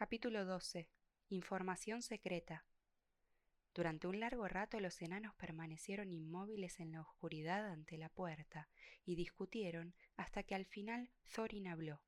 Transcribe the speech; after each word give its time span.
Capítulo 0.00 0.46
12. 0.46 0.88
Información 1.28 2.00
secreta. 2.00 2.64
Durante 3.74 4.06
un 4.06 4.18
largo 4.18 4.48
rato 4.48 4.80
los 4.80 5.02
enanos 5.02 5.34
permanecieron 5.34 6.10
inmóviles 6.10 6.80
en 6.80 6.92
la 6.92 7.02
oscuridad 7.02 7.68
ante 7.68 7.98
la 7.98 8.08
puerta 8.08 8.70
y 9.04 9.14
discutieron 9.14 9.94
hasta 10.16 10.42
que 10.42 10.54
al 10.54 10.64
final 10.64 11.10
Thorin 11.34 11.68
habló. 11.68 12.00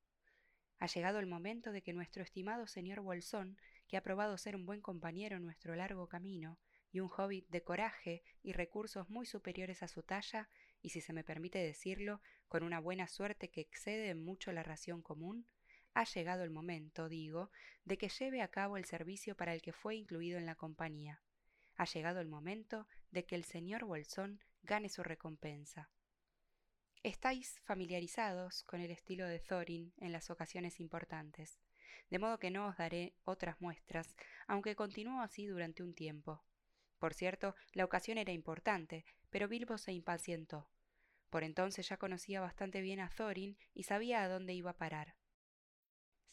Ha 0.79 0.87
llegado 0.87 1.19
el 1.19 1.27
momento 1.27 1.71
de 1.71 1.83
que 1.83 1.93
nuestro 1.93 2.23
estimado 2.23 2.65
señor 2.65 3.01
Bolsón, 3.01 3.59
que 3.87 3.95
ha 3.95 4.01
probado 4.01 4.39
ser 4.39 4.55
un 4.55 4.65
buen 4.65 4.81
compañero 4.81 5.37
en 5.37 5.43
nuestro 5.43 5.75
largo 5.75 6.09
camino, 6.09 6.57
y 6.91 6.99
un 6.99 7.11
hobbit 7.15 7.47
de 7.49 7.61
coraje 7.61 8.23
y 8.41 8.53
recursos 8.53 9.07
muy 9.11 9.27
superiores 9.27 9.83
a 9.83 9.87
su 9.87 10.01
talla, 10.01 10.49
y 10.81 10.89
si 10.89 10.99
se 10.99 11.13
me 11.13 11.23
permite 11.23 11.59
decirlo, 11.59 12.21
con 12.47 12.63
una 12.63 12.79
buena 12.79 13.07
suerte 13.07 13.51
que 13.51 13.61
excede 13.61 14.09
en 14.09 14.25
mucho 14.25 14.51
la 14.51 14.63
ración 14.63 15.03
común, 15.03 15.45
ha 15.93 16.05
llegado 16.05 16.43
el 16.43 16.49
momento, 16.49 17.09
digo, 17.09 17.51
de 17.85 17.97
que 17.97 18.09
lleve 18.09 18.41
a 18.41 18.47
cabo 18.47 18.77
el 18.77 18.85
servicio 18.85 19.35
para 19.35 19.53
el 19.53 19.61
que 19.61 19.73
fue 19.73 19.95
incluido 19.95 20.37
en 20.37 20.45
la 20.45 20.55
compañía. 20.55 21.21
Ha 21.75 21.85
llegado 21.85 22.19
el 22.19 22.27
momento 22.27 22.87
de 23.11 23.25
que 23.25 23.35
el 23.35 23.43
señor 23.43 23.85
Bolsón 23.85 24.39
gane 24.63 24.89
su 24.89 25.03
recompensa. 25.03 25.91
Estáis 27.03 27.59
familiarizados 27.65 28.63
con 28.63 28.79
el 28.79 28.91
estilo 28.91 29.27
de 29.27 29.39
Thorin 29.39 29.93
en 29.97 30.11
las 30.11 30.29
ocasiones 30.29 30.79
importantes, 30.79 31.59
de 32.09 32.19
modo 32.19 32.39
que 32.39 32.51
no 32.51 32.67
os 32.67 32.77
daré 32.77 33.13
otras 33.23 33.59
muestras, 33.59 34.15
aunque 34.47 34.75
continuó 34.75 35.21
así 35.21 35.45
durante 35.45 35.83
un 35.83 35.93
tiempo. 35.93 36.43
Por 36.97 37.13
cierto, 37.13 37.55
la 37.73 37.83
ocasión 37.83 38.17
era 38.17 38.31
importante, 38.31 39.05
pero 39.29 39.49
Bilbo 39.49 39.77
se 39.77 39.91
impacientó. 39.91 40.69
Por 41.29 41.43
entonces 41.43 41.89
ya 41.89 41.97
conocía 41.97 42.39
bastante 42.39 42.79
bien 42.81 42.99
a 42.99 43.09
Thorin 43.09 43.57
y 43.73 43.83
sabía 43.83 44.23
a 44.23 44.29
dónde 44.29 44.53
iba 44.53 44.71
a 44.71 44.77
parar. 44.77 45.15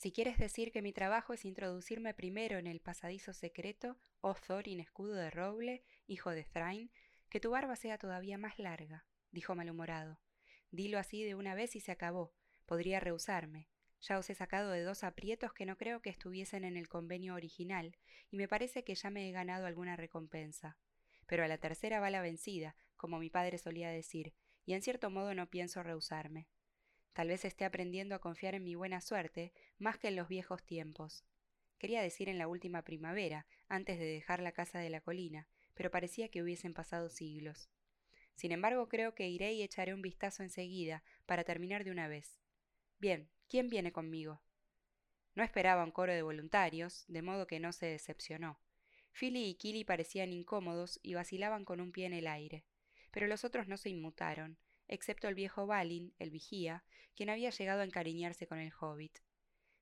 Si 0.01 0.13
quieres 0.13 0.39
decir 0.39 0.73
que 0.73 0.81
mi 0.81 0.95
trabajo 0.95 1.35
es 1.35 1.45
introducirme 1.45 2.15
primero 2.15 2.57
en 2.57 2.67
el 2.67 2.81
pasadizo 2.81 3.35
secreto, 3.35 3.99
oh 4.23 4.33
Thorin 4.33 4.81
escudo 4.81 5.13
de 5.13 5.29
roble, 5.29 5.85
hijo 6.07 6.31
de 6.31 6.45
Thrain, 6.45 6.91
que 7.29 7.39
tu 7.39 7.51
barba 7.51 7.77
sea 7.77 7.99
todavía 7.99 8.39
más 8.39 8.59
larga, 8.59 9.05
dijo 9.31 9.55
malhumorado. 9.55 10.19
Dilo 10.71 10.99
así 10.99 11.23
de 11.23 11.35
una 11.35 11.55
vez 11.55 11.77
y 11.77 11.81
se 11.81 11.93
acabó. 11.93 12.33
Podría 12.65 12.99
rehusarme. 12.99 13.69
Ya 14.01 14.19
os 14.19 14.31
he 14.31 14.35
sacado 14.35 14.71
de 14.71 14.85
dos 14.85 15.05
aprietos 15.05 15.53
que 15.53 15.67
no 15.67 15.77
creo 15.77 16.01
que 16.01 16.09
estuviesen 16.09 16.65
en 16.65 16.79
el 16.79 16.89
convenio 16.89 17.35
original, 17.35 17.95
y 18.31 18.39
me 18.39 18.49
parece 18.49 18.85
que 18.85 18.95
ya 18.95 19.11
me 19.11 19.29
he 19.29 19.33
ganado 19.33 19.67
alguna 19.67 19.97
recompensa. 19.97 20.79
Pero 21.27 21.45
a 21.45 21.47
la 21.47 21.59
tercera 21.59 22.01
va 22.01 22.09
la 22.09 22.23
vencida, 22.23 22.75
como 22.97 23.19
mi 23.19 23.29
padre 23.29 23.59
solía 23.59 23.91
decir, 23.91 24.33
y 24.65 24.73
en 24.73 24.81
cierto 24.81 25.11
modo 25.11 25.35
no 25.35 25.51
pienso 25.51 25.83
rehusarme. 25.83 26.49
Tal 27.13 27.29
vez 27.29 27.45
esté 27.45 27.65
aprendiendo 27.65 28.15
a 28.15 28.21
confiar 28.21 28.55
en 28.55 28.65
mi 28.65 28.75
buena 28.75 29.01
suerte 29.01 29.53
más 29.79 29.99
que 29.99 30.09
en 30.09 30.17
los 30.17 30.29
viejos 30.29 30.63
tiempos. 30.65 31.25
Quería 31.79 32.03
decir 32.03 32.29
en 32.29 32.39
la 32.39 32.47
última 32.47 32.83
primavera, 32.83 33.47
antes 33.69 33.99
de 33.99 34.05
dejar 34.05 34.41
la 34.41 34.53
casa 34.53 34.79
de 34.79 34.91
la 34.91 35.01
colina, 35.01 35.49
pero 35.75 35.91
parecía 35.91 36.29
que 36.29 36.43
hubiesen 36.43 36.75
pasado 36.75 37.09
siglos. 37.09 37.71
Sin 38.35 38.53
embargo, 38.53 38.89
creo 38.89 39.15
que 39.15 39.29
iré 39.29 39.53
y 39.53 39.63
echaré 39.63 39.95
un 39.95 40.03
vistazo 40.03 40.43
enseguida, 40.43 41.03
para 41.27 41.45
terminar 41.45 41.85
de 41.85 41.91
una 41.91 42.09
vez. 42.09 42.41
Bien, 42.99 43.31
¿quién 43.49 43.69
viene 43.69 43.93
conmigo? 43.93 44.43
No 45.35 45.43
esperaba 45.43 45.85
un 45.85 45.91
coro 45.91 46.13
de 46.13 46.23
voluntarios, 46.23 47.05
de 47.09 47.23
modo 47.23 47.47
que 47.47 47.61
no 47.61 47.73
se 47.73 47.87
decepcionó. 47.87 48.59
Philly 49.13 49.49
y 49.49 49.55
Killy 49.55 49.85
parecían 49.85 50.33
incómodos 50.33 51.01
y 51.03 51.15
vacilaban 51.15 51.65
con 51.65 51.81
un 51.81 51.93
pie 51.93 52.07
en 52.07 52.13
el 52.13 52.27
aire, 52.27 52.65
pero 53.11 53.27
los 53.27 53.45
otros 53.45 53.69
no 53.69 53.77
se 53.77 53.91
inmutaron, 53.91 54.59
excepto 54.89 55.29
el 55.29 55.35
viejo 55.35 55.67
Balin, 55.67 56.15
el 56.19 56.31
vigía, 56.31 56.85
quien 57.21 57.29
había 57.29 57.51
llegado 57.51 57.83
a 57.83 57.85
encariñarse 57.85 58.47
con 58.47 58.61
el 58.61 58.73
hobbit. 58.81 59.19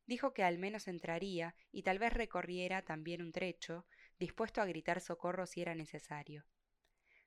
Dijo 0.06 0.34
que 0.34 0.42
al 0.42 0.58
menos 0.58 0.89
entraría 0.89 1.55
y 1.70 1.84
tal 1.84 2.00
vez 2.00 2.12
recorriera 2.12 2.83
también 2.83 3.22
un 3.22 3.30
trecho, 3.30 3.86
dispuesto 4.19 4.61
a 4.61 4.67
gritar 4.67 5.00
socorro 5.00 5.47
si 5.47 5.62
era 5.62 5.77
necesario. 5.77 6.45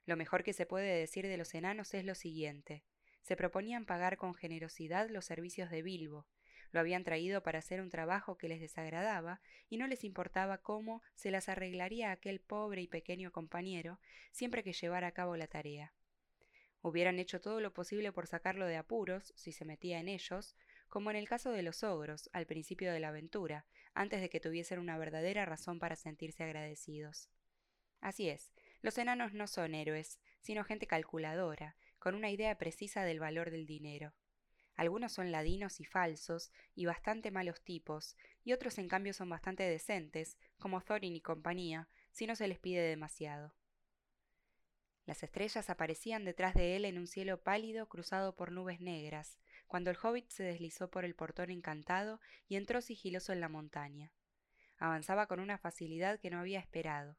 Lo 0.06 0.18
mejor 0.18 0.44
que 0.44 0.52
se 0.52 0.66
puede 0.66 1.00
decir 1.00 1.26
de 1.26 1.38
los 1.38 1.53
enanos 1.53 1.94
es 1.94 2.03
lo 2.03 2.13
siguiente. 2.13 2.84
Se 3.22 3.38
proponían 3.38 3.86
pagar 3.86 4.18
con 4.18 4.34
generosidad 4.34 5.09
los 5.09 5.24
servicios 5.24 5.69
de 5.69 5.81
Bilbo, 5.81 6.28
lo 6.72 6.81
habían 6.81 7.06
traído 7.06 7.41
para 7.41 7.59
hacer 7.59 7.80
un 7.80 7.90
trabajo 7.90 8.38
que 8.38 8.50
les 8.50 8.59
desagradaba 8.59 9.40
y 9.69 9.78
no 9.78 9.88
les 9.88 10.03
importaba 10.03 10.57
cómo 10.57 11.02
se 11.16 11.31
las 11.31 11.47
arreglaría 11.47 12.12
aquel 12.12 12.41
pobre 12.41 12.81
y 12.81 12.88
pequeño 12.88 13.31
compañero 13.31 14.02
siempre 14.34 14.62
que 14.62 14.74
llevara 14.74 15.07
a 15.07 15.13
cabo 15.13 15.38
la 15.38 15.47
tarea. 15.47 15.94
Hubieran 16.81 17.19
hecho 17.19 17.40
todo 17.42 17.62
lo 17.62 17.74
posible 17.74 18.12
por 18.12 18.28
sacarlo 18.28 18.66
de 18.66 18.78
apuros, 18.78 19.34
si 19.36 19.52
se 19.52 19.66
metía 19.66 20.00
en 20.00 20.08
ellos, 20.08 20.56
como 20.90 21.12
en 21.12 21.16
el 21.16 21.28
caso 21.28 21.52
de 21.52 21.62
los 21.62 21.84
ogros, 21.84 22.30
al 22.34 22.47
principio 22.47 22.92
de 22.92 23.00
la 23.00 23.09
aventura, 23.09 23.66
antes 23.94 24.19
de 24.19 24.30
que 24.30 24.40
tuviesen 24.40 24.80
una 24.80 24.97
verdadera 24.97 25.46
razón 25.46 25.80
para 25.80 25.96
sentirse 25.96 26.44
agradecidos. 26.44 27.30
Así 28.00 28.30
es, 28.30 28.52
los 28.81 28.97
enanos 28.97 29.34
no 29.34 29.47
son 29.47 29.75
héroes, 29.75 30.19
sino 30.40 30.64
gente 30.64 30.88
calculadora, 30.88 31.78
con 32.00 32.16
una 32.16 32.31
idea 32.31 32.58
precisa 32.58 33.03
del 33.03 33.19
valor 33.19 33.52
del 33.52 33.68
dinero. 33.68 34.13
Algunos 34.75 35.12
son 35.12 35.31
ladinos 35.31 35.80
y 35.80 35.86
falsos, 35.86 36.52
y 36.74 36.86
bastante 36.86 37.30
malos 37.30 37.62
tipos, 37.62 38.18
y 38.44 38.53
otros 38.53 38.80
en 38.80 38.88
cambio 38.88 39.13
son 39.13 39.30
bastante 39.30 39.63
decentes, 39.63 40.40
como 40.58 40.81
Thorin 40.81 41.16
y 41.16 41.22
compañía, 41.22 41.90
si 42.09 42.25
no 42.25 42.36
se 42.36 42.48
les 42.48 42.58
pide 42.58 42.81
demasiado. 42.81 43.53
Las 45.06 45.23
estrellas 45.23 45.69
aparecían 45.69 46.25
detrás 46.25 46.53
de 46.53 46.75
él 46.75 46.85
en 46.85 46.97
un 46.97 47.07
cielo 47.07 47.41
pálido 47.41 47.88
cruzado 47.88 48.35
por 48.35 48.51
nubes 48.51 48.79
negras, 48.81 49.39
cuando 49.67 49.89
el 49.89 49.97
hobbit 50.01 50.29
se 50.29 50.44
deslizó 50.44 50.89
por 50.89 51.06
el 51.06 51.16
portón 51.16 51.50
encantado 51.50 52.19
y 52.47 52.56
entró 52.56 52.81
sigiloso 52.81 53.34
en 53.34 53.41
la 53.41 53.50
montaña. 53.50 54.12
Avanzaba 54.78 55.28
con 55.28 55.39
una 55.39 55.57
facilidad 55.57 56.19
que 56.19 56.29
no 56.29 56.39
había 56.39 56.59
esperado. 56.59 57.17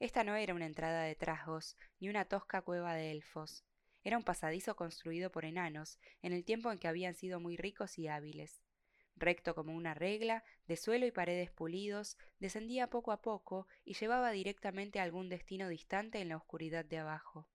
Esta 0.00 0.24
no 0.24 0.34
era 0.34 0.54
una 0.54 0.66
entrada 0.66 1.02
de 1.02 1.14
trasgos, 1.14 1.76
ni 2.00 2.08
una 2.08 2.24
tosca 2.24 2.62
cueva 2.62 2.94
de 2.94 3.12
elfos. 3.12 3.64
Era 4.02 4.18
un 4.18 4.24
pasadizo 4.24 4.76
construido 4.76 5.30
por 5.30 5.44
enanos, 5.44 5.98
en 6.20 6.32
el 6.32 6.44
tiempo 6.44 6.72
en 6.72 6.78
que 6.78 6.88
habían 6.88 7.14
sido 7.14 7.40
muy 7.40 7.56
ricos 7.56 7.98
y 7.98 8.08
hábiles 8.08 8.63
recto 9.16 9.54
como 9.54 9.74
una 9.74 9.94
regla, 9.94 10.44
de 10.66 10.76
suelo 10.76 11.06
y 11.06 11.10
paredes 11.10 11.50
pulidos, 11.50 12.16
descendía 12.38 12.88
poco 12.88 13.12
a 13.12 13.20
poco 13.20 13.66
y 13.84 13.94
llevaba 13.94 14.30
directamente 14.30 15.00
a 15.00 15.02
algún 15.02 15.28
destino 15.28 15.68
distante 15.68 16.20
en 16.20 16.28
la 16.28 16.36
oscuridad 16.36 16.84
de 16.84 16.98
abajo. 16.98 17.48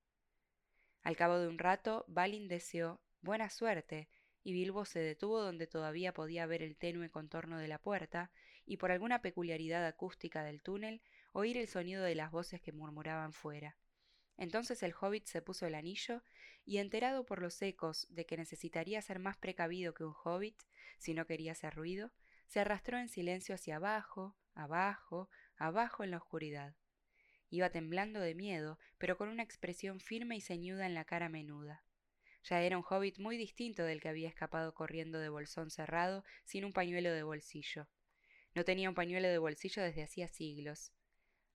Al 1.02 1.16
cabo 1.16 1.40
de 1.40 1.48
un 1.48 1.58
rato, 1.58 2.06
Balin 2.08 2.48
deseó 2.48 3.02
buena 3.22 3.50
suerte, 3.50 4.10
y 4.44 4.54
Bilbo 4.54 4.86
se 4.86 5.00
detuvo 5.00 5.42
donde 5.42 5.68
todavía 5.68 6.14
podía 6.14 6.46
ver 6.46 6.64
el 6.64 6.78
tenue 6.78 7.10
contorno 7.10 7.58
de 7.58 7.68
la 7.68 7.80
puerta, 7.80 8.32
y 8.66 8.78
por 8.78 8.92
alguna 8.92 9.22
peculiaridad 9.22 9.86
acústica 9.86 10.44
del 10.44 10.62
túnel, 10.62 11.02
oír 11.34 11.58
el 11.58 11.68
sonido 11.68 12.04
de 12.04 12.16
las 12.16 12.32
voces 12.32 12.62
que 12.62 12.72
murmuraban 12.72 13.34
fuera. 13.34 13.78
Entonces 14.40 14.82
el 14.84 14.96
hobbit 15.00 15.26
se 15.26 15.42
puso 15.42 15.68
el 15.68 15.76
anillo 15.76 16.24
y 16.66 16.78
enterado 16.78 17.26
por 17.26 17.42
los 17.42 17.62
ecos 17.62 18.08
de 18.10 18.26
que 18.26 18.38
necesitaría 18.38 19.02
ser 19.02 19.20
más 19.20 19.36
precavido 19.36 19.94
que 19.94 20.06
un 20.06 20.16
hobbit 20.24 20.56
si 20.98 21.14
no 21.14 21.26
quería 21.26 21.52
hacer 21.52 21.76
ruido, 21.76 22.12
se 22.48 22.62
arrastró 22.62 22.98
en 22.98 23.10
silencio 23.10 23.54
hacia 23.54 23.76
abajo, 23.76 24.38
abajo, 24.56 25.30
abajo 25.58 26.06
en 26.06 26.12
la 26.12 26.18
oscuridad. 26.18 26.74
Iba 27.50 27.70
temblando 27.70 28.22
de 28.22 28.34
miedo, 28.34 28.80
pero 28.98 29.18
con 29.18 29.28
una 29.28 29.44
expresión 29.44 30.00
firme 30.00 30.38
y 30.38 30.42
ceñuda 30.42 30.86
en 30.86 30.94
la 30.94 31.04
cara 31.04 31.28
menuda. 31.28 31.84
Ya 32.46 32.62
era 32.62 32.78
un 32.78 32.86
hobbit 32.90 33.20
muy 33.20 33.36
distinto 33.36 33.84
del 33.84 34.00
que 34.00 34.08
había 34.08 34.30
escapado 34.30 34.74
corriendo 34.74 35.20
de 35.20 35.28
bolsón 35.28 35.70
cerrado 35.70 36.24
sin 36.46 36.64
un 36.64 36.72
pañuelo 36.72 37.12
de 37.12 37.24
bolsillo. 37.24 37.90
No 38.56 38.64
tenía 38.64 38.88
un 38.88 38.96
pañuelo 38.96 39.28
de 39.28 39.38
bolsillo 39.38 39.84
desde 39.84 40.04
hacía 40.04 40.30
siglos 40.30 40.94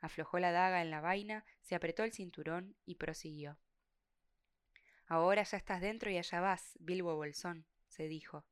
aflojó 0.05 0.39
la 0.39 0.53
daga 0.53 0.83
en 0.83 0.91
la 0.91 1.01
vaina, 1.01 1.45
se 1.63 1.75
apretó 1.75 2.05
el 2.05 2.13
cinturón 2.13 2.77
y 2.85 2.97
prosiguió. 2.97 3.59
Ahora 5.07 5.43
ya 5.43 5.57
estás 5.57 5.81
dentro 5.81 6.11
y 6.11 6.19
allá 6.19 6.41
vas, 6.41 6.77
Bilbo 6.79 7.17
Bolsón, 7.17 7.67
se 7.89 8.07
dijo. 8.09 8.45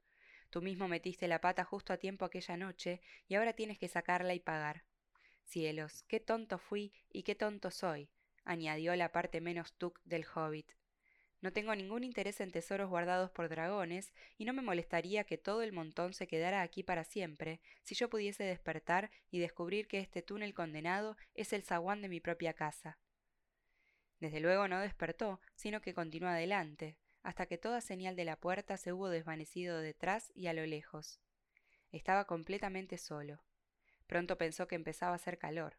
Tú 0.51 0.63
mismo 0.63 0.89
metiste 0.89 1.29
la 1.29 1.41
pata 1.41 1.65
justo 1.65 1.93
a 1.93 1.99
tiempo 1.99 2.25
aquella 2.25 2.57
noche 2.57 3.01
y 3.27 3.35
ahora 3.35 3.53
tienes 3.53 3.79
que 3.79 3.89
sacarla 3.89 4.35
y 4.35 4.41
pagar. 4.41 4.85
Cielos, 5.45 6.05
qué 6.09 6.21
tonto 6.21 6.59
fui 6.59 6.93
y 7.11 7.23
qué 7.23 7.35
tonto 7.35 7.71
soy, 7.71 8.11
añadió 8.45 8.95
la 8.97 9.13
parte 9.13 9.41
menos 9.41 9.75
tuc 9.75 10.01
del 10.05 10.27
hobbit. 10.35 10.73
No 11.43 11.53
tengo 11.53 11.75
ningún 11.75 12.05
interés 12.05 12.41
en 12.41 12.53
tesoros 12.53 12.89
guardados 12.89 13.33
por 13.33 13.49
dragones, 13.49 14.13
y 14.39 14.45
no 14.45 14.53
me 14.53 14.63
molestaría 14.63 15.25
que 15.25 15.39
todo 15.39 15.63
el 15.63 15.73
montón 15.73 16.15
se 16.15 16.29
quedara 16.29 16.63
aquí 16.63 16.85
para 16.85 17.03
siempre, 17.03 17.61
si 17.83 17.97
yo 17.97 18.09
pudiese 18.09 18.45
despertar 18.45 19.11
y 19.29 19.41
descubrir 19.41 19.89
que 19.89 19.99
este 19.99 20.23
túnel 20.23 20.55
condenado 20.55 21.17
es 21.35 21.53
el 21.53 21.65
zaguán 21.65 22.01
de 22.01 22.09
mi 22.09 22.21
propia 22.21 22.55
casa. 22.55 22.97
Desde 24.21 24.39
luego 24.39 24.69
no 24.69 24.79
despertó, 24.79 25.41
sino 25.57 25.81
que 25.81 25.95
continuó 25.95 26.29
adelante, 26.29 26.97
hasta 27.25 27.47
que 27.47 27.59
toda 27.59 27.81
señal 27.81 28.15
de 28.15 28.25
la 28.25 28.37
puerta 28.37 28.77
se 28.77 28.93
hubo 28.93 29.09
desvanecido 29.09 29.81
detrás 29.81 30.31
y 30.37 30.47
a 30.47 30.53
lo 30.53 30.65
lejos. 30.65 31.21
Estaba 31.91 32.25
completamente 32.25 32.99
solo. 32.99 33.43
Pronto 34.07 34.39
pensó 34.39 34.69
que 34.69 34.77
empezaba 34.77 35.15
a 35.15 35.17
hacer 35.17 35.39
calor. 35.39 35.77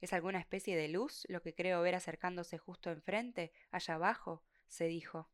¿Es 0.00 0.12
alguna 0.12 0.38
especie 0.38 0.76
de 0.76 0.86
luz 0.86 1.26
lo 1.28 1.42
que 1.42 1.54
creo 1.54 1.82
ver 1.82 1.96
acercándose 1.96 2.56
justo 2.56 2.92
enfrente, 2.92 3.50
allá 3.72 3.94
abajo, 3.94 4.44
se 4.68 4.86
dijo. 4.86 5.30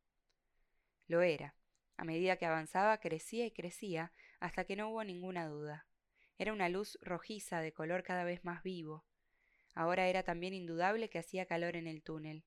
Lo 1.06 1.22
era. 1.22 1.54
A 1.96 2.04
medida 2.04 2.36
que 2.36 2.46
avanzaba 2.46 2.98
crecía 2.98 3.46
y 3.46 3.50
crecía 3.50 4.12
hasta 4.40 4.64
que 4.64 4.76
no 4.76 4.90
hubo 4.90 5.04
ninguna 5.04 5.46
duda. 5.46 5.86
Era 6.38 6.52
una 6.52 6.68
luz 6.68 6.98
rojiza 7.02 7.60
de 7.60 7.72
color 7.72 8.02
cada 8.02 8.24
vez 8.24 8.44
más 8.44 8.62
vivo. 8.62 9.04
Ahora 9.74 10.08
era 10.08 10.22
también 10.22 10.54
indudable 10.54 11.08
que 11.08 11.18
hacía 11.18 11.46
calor 11.46 11.76
en 11.76 11.86
el 11.86 12.02
túnel. 12.02 12.44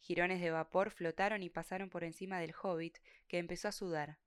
Jirones 0.00 0.40
de 0.40 0.50
vapor 0.50 0.90
flotaron 0.90 1.42
y 1.42 1.50
pasaron 1.50 1.90
por 1.90 2.04
encima 2.04 2.40
del 2.40 2.54
hobbit, 2.60 2.98
que 3.26 3.38
empezó 3.38 3.68
a 3.68 3.72
sudar. 3.72 4.18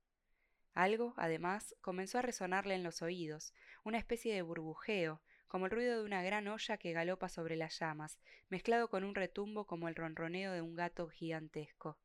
Algo, 0.74 1.14
además, 1.16 1.74
comenzó 1.80 2.18
a 2.18 2.22
resonarle 2.22 2.74
en 2.74 2.82
los 2.82 3.02
oídos, 3.02 3.52
una 3.84 3.98
especie 3.98 4.34
de 4.34 4.42
burbujeo, 4.42 5.20
como 5.52 5.66
el 5.66 5.70
ruido 5.70 5.98
de 5.98 6.04
una 6.06 6.22
gran 6.22 6.48
olla 6.48 6.78
que 6.78 6.94
galopa 6.94 7.28
sobre 7.28 7.56
las 7.56 7.78
llamas, 7.78 8.18
mezclado 8.48 8.88
con 8.88 9.04
un 9.04 9.14
retumbo 9.14 9.66
como 9.66 9.86
el 9.86 9.94
ronroneo 9.94 10.50
de 10.50 10.62
un 10.62 10.74
gato 10.74 11.10
gigantesco. 11.10 11.98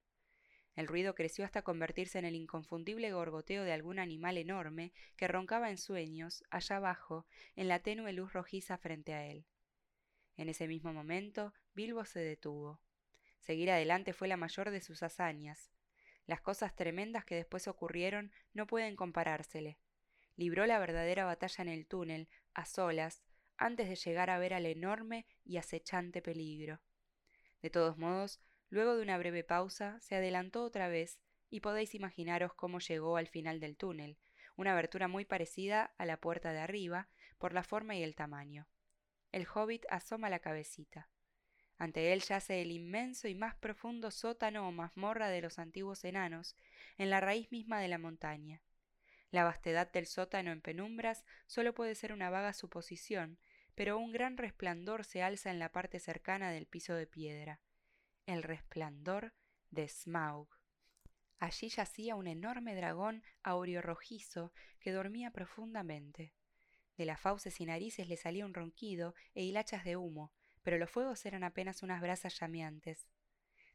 El 0.75 0.85
ruido 0.85 1.15
creció 1.15 1.45
hasta 1.45 1.61
convertirse 1.61 2.19
en 2.19 2.25
el 2.25 2.35
inconfundible 2.35 3.09
gorgoteo 3.13 3.63
de 3.63 3.71
algún 3.71 3.99
animal 3.99 4.37
enorme 4.37 4.91
que 5.15 5.29
roncaba 5.29 5.69
en 5.69 5.77
sueños, 5.77 6.43
allá 6.49 6.75
abajo, 6.75 7.25
en 7.55 7.69
la 7.69 7.79
tenue 7.79 8.11
luz 8.11 8.33
rojiza 8.33 8.77
frente 8.77 9.13
a 9.13 9.25
él. 9.25 9.45
En 10.35 10.49
ese 10.49 10.67
mismo 10.67 10.91
momento, 10.91 11.53
Bilbo 11.73 12.03
se 12.03 12.19
detuvo. 12.19 12.81
Seguir 13.39 13.71
adelante 13.71 14.11
fue 14.11 14.27
la 14.27 14.35
mayor 14.35 14.71
de 14.71 14.81
sus 14.81 15.03
hazañas. 15.03 15.71
Las 16.25 16.41
cosas 16.41 16.75
tremendas 16.75 17.23
que 17.23 17.35
después 17.35 17.69
ocurrieron 17.69 18.33
no 18.53 18.67
pueden 18.67 18.97
comparársele. 18.97 19.79
Libró 20.35 20.65
la 20.65 20.79
verdadera 20.79 21.23
batalla 21.23 21.61
en 21.61 21.69
el 21.69 21.87
túnel, 21.87 22.27
a 22.53 22.65
solas, 22.65 23.23
antes 23.57 23.89
de 23.89 23.95
llegar 23.95 24.29
a 24.29 24.39
ver 24.39 24.53
al 24.53 24.65
enorme 24.65 25.25
y 25.43 25.57
acechante 25.57 26.21
peligro. 26.21 26.81
De 27.61 27.69
todos 27.69 27.97
modos, 27.97 28.39
luego 28.69 28.95
de 28.95 29.01
una 29.01 29.17
breve 29.17 29.43
pausa, 29.43 29.99
se 29.99 30.15
adelantó 30.15 30.63
otra 30.63 30.87
vez, 30.87 31.19
y 31.49 31.61
podéis 31.61 31.95
imaginaros 31.95 32.53
cómo 32.53 32.79
llegó 32.79 33.17
al 33.17 33.27
final 33.27 33.59
del 33.59 33.77
túnel, 33.77 34.17
una 34.55 34.73
abertura 34.73 35.07
muy 35.07 35.25
parecida 35.25 35.93
a 35.97 36.05
la 36.05 36.17
puerta 36.19 36.51
de 36.51 36.59
arriba, 36.59 37.09
por 37.37 37.53
la 37.53 37.63
forma 37.63 37.95
y 37.95 38.03
el 38.03 38.15
tamaño. 38.15 38.67
El 39.31 39.47
hobbit 39.53 39.85
asoma 39.89 40.29
la 40.29 40.39
cabecita. 40.39 41.09
Ante 41.77 42.11
él 42.11 42.21
yace 42.21 42.61
el 42.61 42.71
inmenso 42.71 43.27
y 43.27 43.35
más 43.35 43.55
profundo 43.55 44.09
sótano 44.09 44.67
o 44.67 44.71
mazmorra 44.71 45.29
de 45.29 45.41
los 45.41 45.59
antiguos 45.59 46.03
enanos, 46.03 46.55
en 46.97 47.09
la 47.09 47.21
raíz 47.21 47.51
misma 47.51 47.79
de 47.79 47.87
la 47.87 47.99
montaña. 47.99 48.61
La 49.29 49.43
vastedad 49.43 49.91
del 49.91 50.07
sótano 50.07 50.51
en 50.51 50.61
penumbras 50.61 51.23
solo 51.45 51.73
puede 51.73 51.93
ser 51.95 52.13
una 52.13 52.29
vaga 52.29 52.53
suposición, 52.53 53.37
pero 53.77 53.99
un 53.99 54.11
gran 54.11 54.37
resplandor 54.37 55.05
se 55.05 55.21
alza 55.21 55.51
en 55.51 55.59
la 55.59 55.71
parte 55.71 55.99
cercana 55.99 56.49
del 56.49 56.65
piso 56.65 56.95
de 56.95 57.05
piedra. 57.05 57.61
El 58.25 58.41
resplandor 58.41 59.35
de 59.69 59.87
Smaug. 59.87 60.49
Allí 61.37 61.69
yacía 61.69 62.15
un 62.15 62.25
enorme 62.25 62.73
dragón 62.73 63.21
aureo 63.43 63.83
rojizo 63.83 64.51
que 64.79 64.91
dormía 64.91 65.29
profundamente. 65.29 66.33
De 66.97 67.05
las 67.05 67.21
fauces 67.21 67.61
y 67.61 67.67
narices 67.67 68.07
le 68.07 68.17
salía 68.17 68.47
un 68.47 68.55
ronquido 68.55 69.13
e 69.35 69.43
hilachas 69.43 69.83
de 69.83 69.95
humo, 69.95 70.33
pero 70.63 70.79
los 70.79 70.89
fuegos 70.89 71.23
eran 71.27 71.43
apenas 71.43 71.83
unas 71.83 72.01
brasas 72.01 72.39
llameantes. 72.39 73.07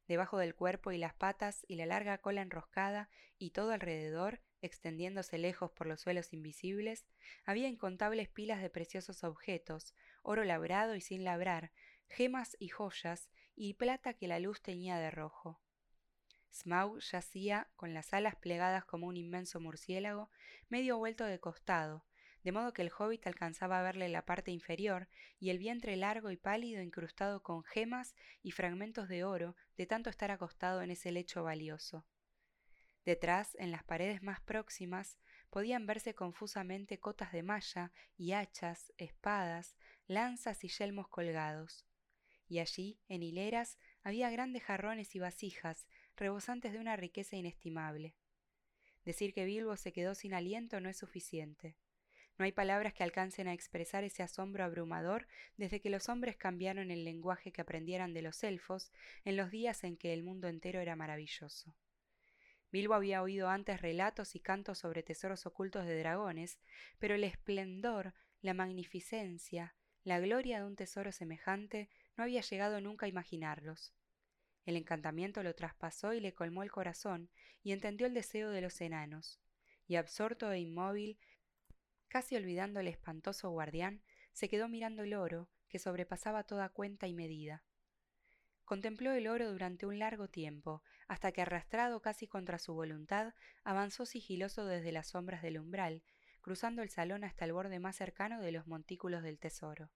Debajo 0.08 0.38
del 0.38 0.54
cuerpo 0.54 0.92
y 0.92 0.98
las 0.98 1.14
patas 1.14 1.64
y 1.68 1.76
la 1.76 1.86
larga 1.86 2.18
cola 2.18 2.42
enroscada 2.42 3.08
y 3.38 3.50
todo 3.50 3.72
alrededor, 3.72 4.40
extendiéndose 4.60 5.38
lejos 5.38 5.70
por 5.72 5.86
los 5.86 6.00
suelos 6.00 6.32
invisibles, 6.32 7.06
había 7.44 7.68
incontables 7.68 8.28
pilas 8.28 8.62
de 8.62 8.70
preciosos 8.70 9.24
objetos, 9.24 9.94
oro 10.22 10.44
labrado 10.44 10.94
y 10.94 11.00
sin 11.00 11.24
labrar, 11.24 11.72
gemas 12.08 12.56
y 12.58 12.68
joyas, 12.68 13.30
y 13.54 13.74
plata 13.74 14.14
que 14.14 14.28
la 14.28 14.38
luz 14.38 14.62
teñía 14.62 14.98
de 14.98 15.10
rojo. 15.10 15.60
Smaug 16.52 17.00
yacía, 17.00 17.68
con 17.76 17.94
las 17.94 18.12
alas 18.12 18.36
plegadas 18.36 18.84
como 18.84 19.06
un 19.06 19.16
inmenso 19.16 19.60
murciélago, 19.60 20.30
medio 20.68 20.98
vuelto 20.98 21.24
de 21.24 21.40
costado, 21.40 22.04
de 22.42 22.52
modo 22.52 22.72
que 22.72 22.82
el 22.82 22.90
hobbit 22.96 23.26
alcanzaba 23.26 23.78
a 23.78 23.82
verle 23.82 24.08
la 24.08 24.24
parte 24.24 24.50
inferior 24.50 25.08
y 25.38 25.50
el 25.50 25.58
vientre 25.58 25.96
largo 25.96 26.30
y 26.30 26.36
pálido 26.36 26.82
incrustado 26.82 27.42
con 27.42 27.62
gemas 27.62 28.14
y 28.42 28.50
fragmentos 28.50 29.08
de 29.08 29.24
oro 29.24 29.56
de 29.76 29.86
tanto 29.86 30.10
estar 30.10 30.30
acostado 30.30 30.82
en 30.82 30.90
ese 30.90 31.12
lecho 31.12 31.44
valioso. 31.44 32.04
Detrás, 33.04 33.56
en 33.58 33.72
las 33.72 33.82
paredes 33.82 34.22
más 34.22 34.40
próximas, 34.40 35.18
podían 35.50 35.86
verse 35.86 36.14
confusamente 36.14 37.00
cotas 37.00 37.32
de 37.32 37.42
malla 37.42 37.92
y 38.16 38.32
hachas, 38.32 38.92
espadas, 38.96 39.76
lanzas 40.06 40.62
y 40.64 40.68
yelmos 40.68 41.08
colgados. 41.08 41.84
Y 42.48 42.60
allí, 42.60 43.00
en 43.08 43.22
hileras, 43.22 43.78
había 44.02 44.30
grandes 44.30 44.62
jarrones 44.62 45.14
y 45.16 45.18
vasijas, 45.18 45.88
rebosantes 46.16 46.72
de 46.72 46.78
una 46.78 46.96
riqueza 46.96 47.36
inestimable. 47.36 48.16
Decir 49.04 49.34
que 49.34 49.44
Bilbo 49.44 49.76
se 49.76 49.92
quedó 49.92 50.14
sin 50.14 50.32
aliento 50.32 50.80
no 50.80 50.88
es 50.88 50.96
suficiente. 50.96 51.76
No 52.42 52.46
hay 52.46 52.50
palabras 52.50 52.92
que 52.92 53.04
alcancen 53.04 53.46
a 53.46 53.52
expresar 53.52 54.02
ese 54.02 54.24
asombro 54.24 54.64
abrumador 54.64 55.28
desde 55.56 55.80
que 55.80 55.90
los 55.90 56.08
hombres 56.08 56.36
cambiaron 56.36 56.90
el 56.90 57.04
lenguaje 57.04 57.52
que 57.52 57.60
aprendieran 57.60 58.14
de 58.14 58.22
los 58.22 58.42
elfos 58.42 58.90
en 59.24 59.36
los 59.36 59.52
días 59.52 59.84
en 59.84 59.96
que 59.96 60.12
el 60.12 60.24
mundo 60.24 60.48
entero 60.48 60.80
era 60.80 60.96
maravilloso. 60.96 61.76
Bilbo 62.72 62.94
había 62.94 63.22
oído 63.22 63.48
antes 63.48 63.80
relatos 63.80 64.34
y 64.34 64.40
cantos 64.40 64.78
sobre 64.78 65.04
tesoros 65.04 65.46
ocultos 65.46 65.86
de 65.86 65.96
dragones, 65.96 66.58
pero 66.98 67.14
el 67.14 67.22
esplendor, 67.22 68.12
la 68.40 68.54
magnificencia, 68.54 69.76
la 70.02 70.18
gloria 70.18 70.58
de 70.58 70.66
un 70.66 70.74
tesoro 70.74 71.12
semejante 71.12 71.90
no 72.16 72.24
había 72.24 72.40
llegado 72.40 72.80
nunca 72.80 73.06
a 73.06 73.08
imaginarlos. 73.08 73.94
El 74.66 74.74
encantamiento 74.74 75.44
lo 75.44 75.54
traspasó 75.54 76.12
y 76.12 76.18
le 76.18 76.34
colmó 76.34 76.64
el 76.64 76.72
corazón, 76.72 77.30
y 77.62 77.70
entendió 77.70 78.08
el 78.08 78.14
deseo 78.14 78.50
de 78.50 78.62
los 78.62 78.80
enanos, 78.80 79.38
y 79.86 79.94
absorto 79.94 80.50
e 80.50 80.58
inmóvil 80.58 81.20
Casi 82.12 82.36
olvidando 82.36 82.78
el 82.78 82.88
espantoso 82.88 83.48
guardián, 83.48 84.02
se 84.34 84.50
quedó 84.50 84.68
mirando 84.68 85.02
el 85.02 85.14
oro, 85.14 85.48
que 85.70 85.78
sobrepasaba 85.78 86.44
toda 86.44 86.68
cuenta 86.68 87.06
y 87.06 87.14
medida. 87.14 87.64
Contempló 88.66 89.12
el 89.12 89.28
oro 89.28 89.50
durante 89.50 89.86
un 89.86 89.98
largo 89.98 90.28
tiempo, 90.28 90.82
hasta 91.08 91.32
que 91.32 91.40
arrastrado 91.40 92.02
casi 92.02 92.28
contra 92.28 92.58
su 92.58 92.74
voluntad, 92.74 93.32
avanzó 93.64 94.04
sigiloso 94.04 94.66
desde 94.66 94.92
las 94.92 95.06
sombras 95.06 95.40
del 95.40 95.58
umbral, 95.58 96.02
cruzando 96.42 96.82
el 96.82 96.90
salón 96.90 97.24
hasta 97.24 97.46
el 97.46 97.54
borde 97.54 97.78
más 97.78 97.96
cercano 97.96 98.42
de 98.42 98.52
los 98.52 98.66
montículos 98.66 99.22
del 99.22 99.38
tesoro. 99.38 99.90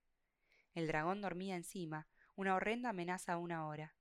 El 0.73 0.87
dragón 0.87 1.21
dormía 1.21 1.55
encima, 1.55 2.09
una 2.35 2.55
horrenda 2.55 2.89
amenaza 2.89 3.35
a 3.35 3.37
una 3.37 3.67
hora. 3.67 3.95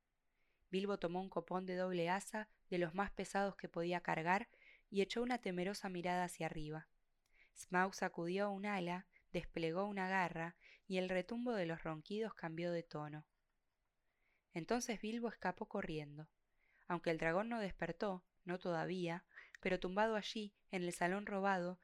Bilbo 0.72 1.00
tomó 1.00 1.20
un 1.20 1.30
copón 1.30 1.66
de 1.66 1.76
doble 1.76 2.10
asa, 2.10 2.48
de 2.70 2.78
los 2.78 2.96
más 2.96 3.12
pesados 3.12 3.58
que 3.58 3.68
podía 3.68 4.00
cargar, 4.00 4.48
y 4.90 5.02
echó 5.02 5.22
una 5.22 5.40
temerosa 5.40 5.90
mirada 5.90 6.24
hacia 6.24 6.46
arriba. 6.46 6.88
Smaug 7.56 7.96
sacudió 7.96 8.52
un 8.52 8.66
ala, 8.66 9.08
desplegó 9.32 9.86
una 9.86 10.08
garra, 10.08 10.56
y 10.88 10.98
el 10.98 11.10
retumbo 11.10 11.54
de 11.54 11.66
los 11.66 11.84
ronquidos 11.84 12.34
cambió 12.34 12.72
de 12.72 12.84
tono. 12.84 13.26
Entonces 14.54 15.02
Bilbo 15.02 15.30
escapó 15.30 15.68
corriendo. 15.68 16.30
Aunque 16.88 17.10
el 17.10 17.18
dragón 17.18 17.50
no 17.50 17.60
despertó, 17.60 18.24
no 18.44 18.60
todavía, 18.60 19.26
pero 19.60 19.80
tumbado 19.80 20.16
allí, 20.16 20.54
en 20.72 20.84
el 20.84 20.94
salón 20.94 21.26
robado, 21.26 21.80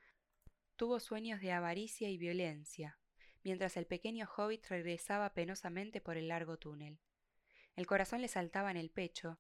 tuvo 0.76 1.00
sueños 1.00 1.42
de 1.42 1.52
avaricia 1.52 2.10
y 2.10 2.18
violencia, 2.18 3.00
mientras 3.44 3.78
el 3.78 3.88
pequeño 3.88 4.30
hobbit 4.38 4.66
regresaba 4.68 5.34
penosamente 5.34 6.02
por 6.02 6.18
el 6.18 6.28
largo 6.28 6.58
túnel. 6.58 7.00
El 7.76 7.88
corazón 7.88 8.22
le 8.22 8.28
saltaba 8.28 8.72
en 8.72 8.78
el 8.78 8.92
pecho, 8.92 9.40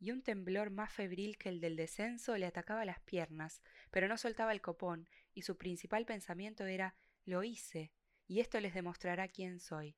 y 0.00 0.10
un 0.10 0.22
temblor 0.22 0.70
más 0.70 0.92
febril 0.92 1.36
que 1.36 1.50
el 1.50 1.60
del 1.60 1.76
descenso 1.76 2.36
le 2.38 2.46
atacaba 2.46 2.86
las 2.86 3.00
piernas, 3.00 3.62
pero 3.90 4.08
no 4.08 4.16
soltaba 4.16 4.52
el 4.52 4.62
copón, 4.62 5.08
y 5.34 5.42
su 5.42 5.58
principal 5.58 6.06
pensamiento 6.06 6.64
era 6.64 6.96
lo 7.26 7.44
hice, 7.44 7.92
y 8.26 8.40
esto 8.40 8.58
les 8.60 8.72
demostrará 8.72 9.28
quién 9.28 9.60
soy. 9.60 9.96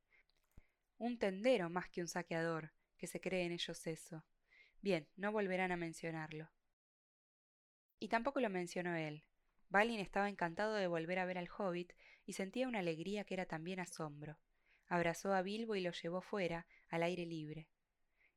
Un 0.98 1.18
tendero 1.18 1.70
más 1.70 1.88
que 1.88 2.00
un 2.00 2.08
saqueador, 2.08 2.72
que 2.98 3.06
se 3.06 3.20
cree 3.20 3.44
en 3.44 3.52
ellos 3.52 3.86
eso. 3.86 4.24
Bien, 4.80 5.08
no 5.16 5.30
volverán 5.30 5.70
a 5.70 5.76
mencionarlo. 5.76 6.50
Y 8.00 8.08
tampoco 8.08 8.40
lo 8.40 8.50
mencionó 8.50 8.96
él. 8.96 9.24
Balin 9.68 10.00
estaba 10.00 10.28
encantado 10.28 10.74
de 10.74 10.88
volver 10.88 11.20
a 11.20 11.24
ver 11.24 11.38
al 11.38 11.48
hobbit 11.48 11.92
y 12.26 12.32
sentía 12.32 12.68
una 12.68 12.80
alegría 12.80 13.24
que 13.24 13.34
era 13.34 13.46
también 13.46 13.78
asombro. 13.78 14.38
Abrazó 14.88 15.32
a 15.32 15.42
Bilbo 15.42 15.76
y 15.76 15.80
lo 15.80 15.92
llevó 15.92 16.20
fuera, 16.20 16.66
al 16.88 17.04
aire 17.04 17.24
libre. 17.24 17.68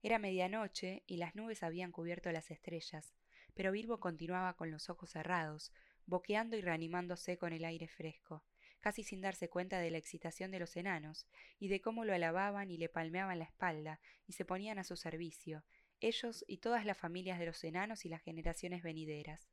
Era 0.06 0.20
medianoche 0.20 1.02
y 1.08 1.18
las 1.18 1.34
nubes 1.34 1.64
habían 1.64 1.92
cubierto 1.92 2.32
las 2.32 2.52
estrellas, 2.52 3.16
pero 3.56 3.72
Bilbo 3.72 4.00
continuaba 4.00 4.54
con 4.56 4.70
los 4.70 4.92
ojos 4.92 5.10
cerrados, 5.10 5.74
boqueando 6.06 6.56
y 6.56 6.62
reanimándose 6.62 7.40
con 7.40 7.54
el 7.54 7.66
aire 7.66 7.88
fresco, 7.88 8.44
casi 8.82 9.02
sin 9.02 9.20
darse 9.20 9.50
cuenta 9.50 9.80
de 9.80 9.90
la 9.90 9.98
excitación 9.98 10.52
de 10.52 10.60
los 10.60 10.78
enanos, 10.78 11.26
y 11.58 11.70
de 11.70 11.82
cómo 11.82 12.06
lo 12.06 12.14
alababan 12.14 12.70
y 12.70 12.78
le 12.78 12.88
palmeaban 12.88 13.40
la 13.40 13.46
espalda, 13.46 14.00
y 14.28 14.34
se 14.34 14.46
ponían 14.46 14.78
a 14.78 14.84
su 14.84 14.96
servicio, 14.96 15.64
ellos 16.00 16.46
y 16.48 16.58
todas 16.58 16.86
las 16.86 17.00
familias 17.00 17.40
de 17.40 17.48
los 17.48 17.64
enanos 17.64 18.06
y 18.06 18.10
las 18.10 18.22
generaciones 18.22 18.84
venideras. 18.84 19.50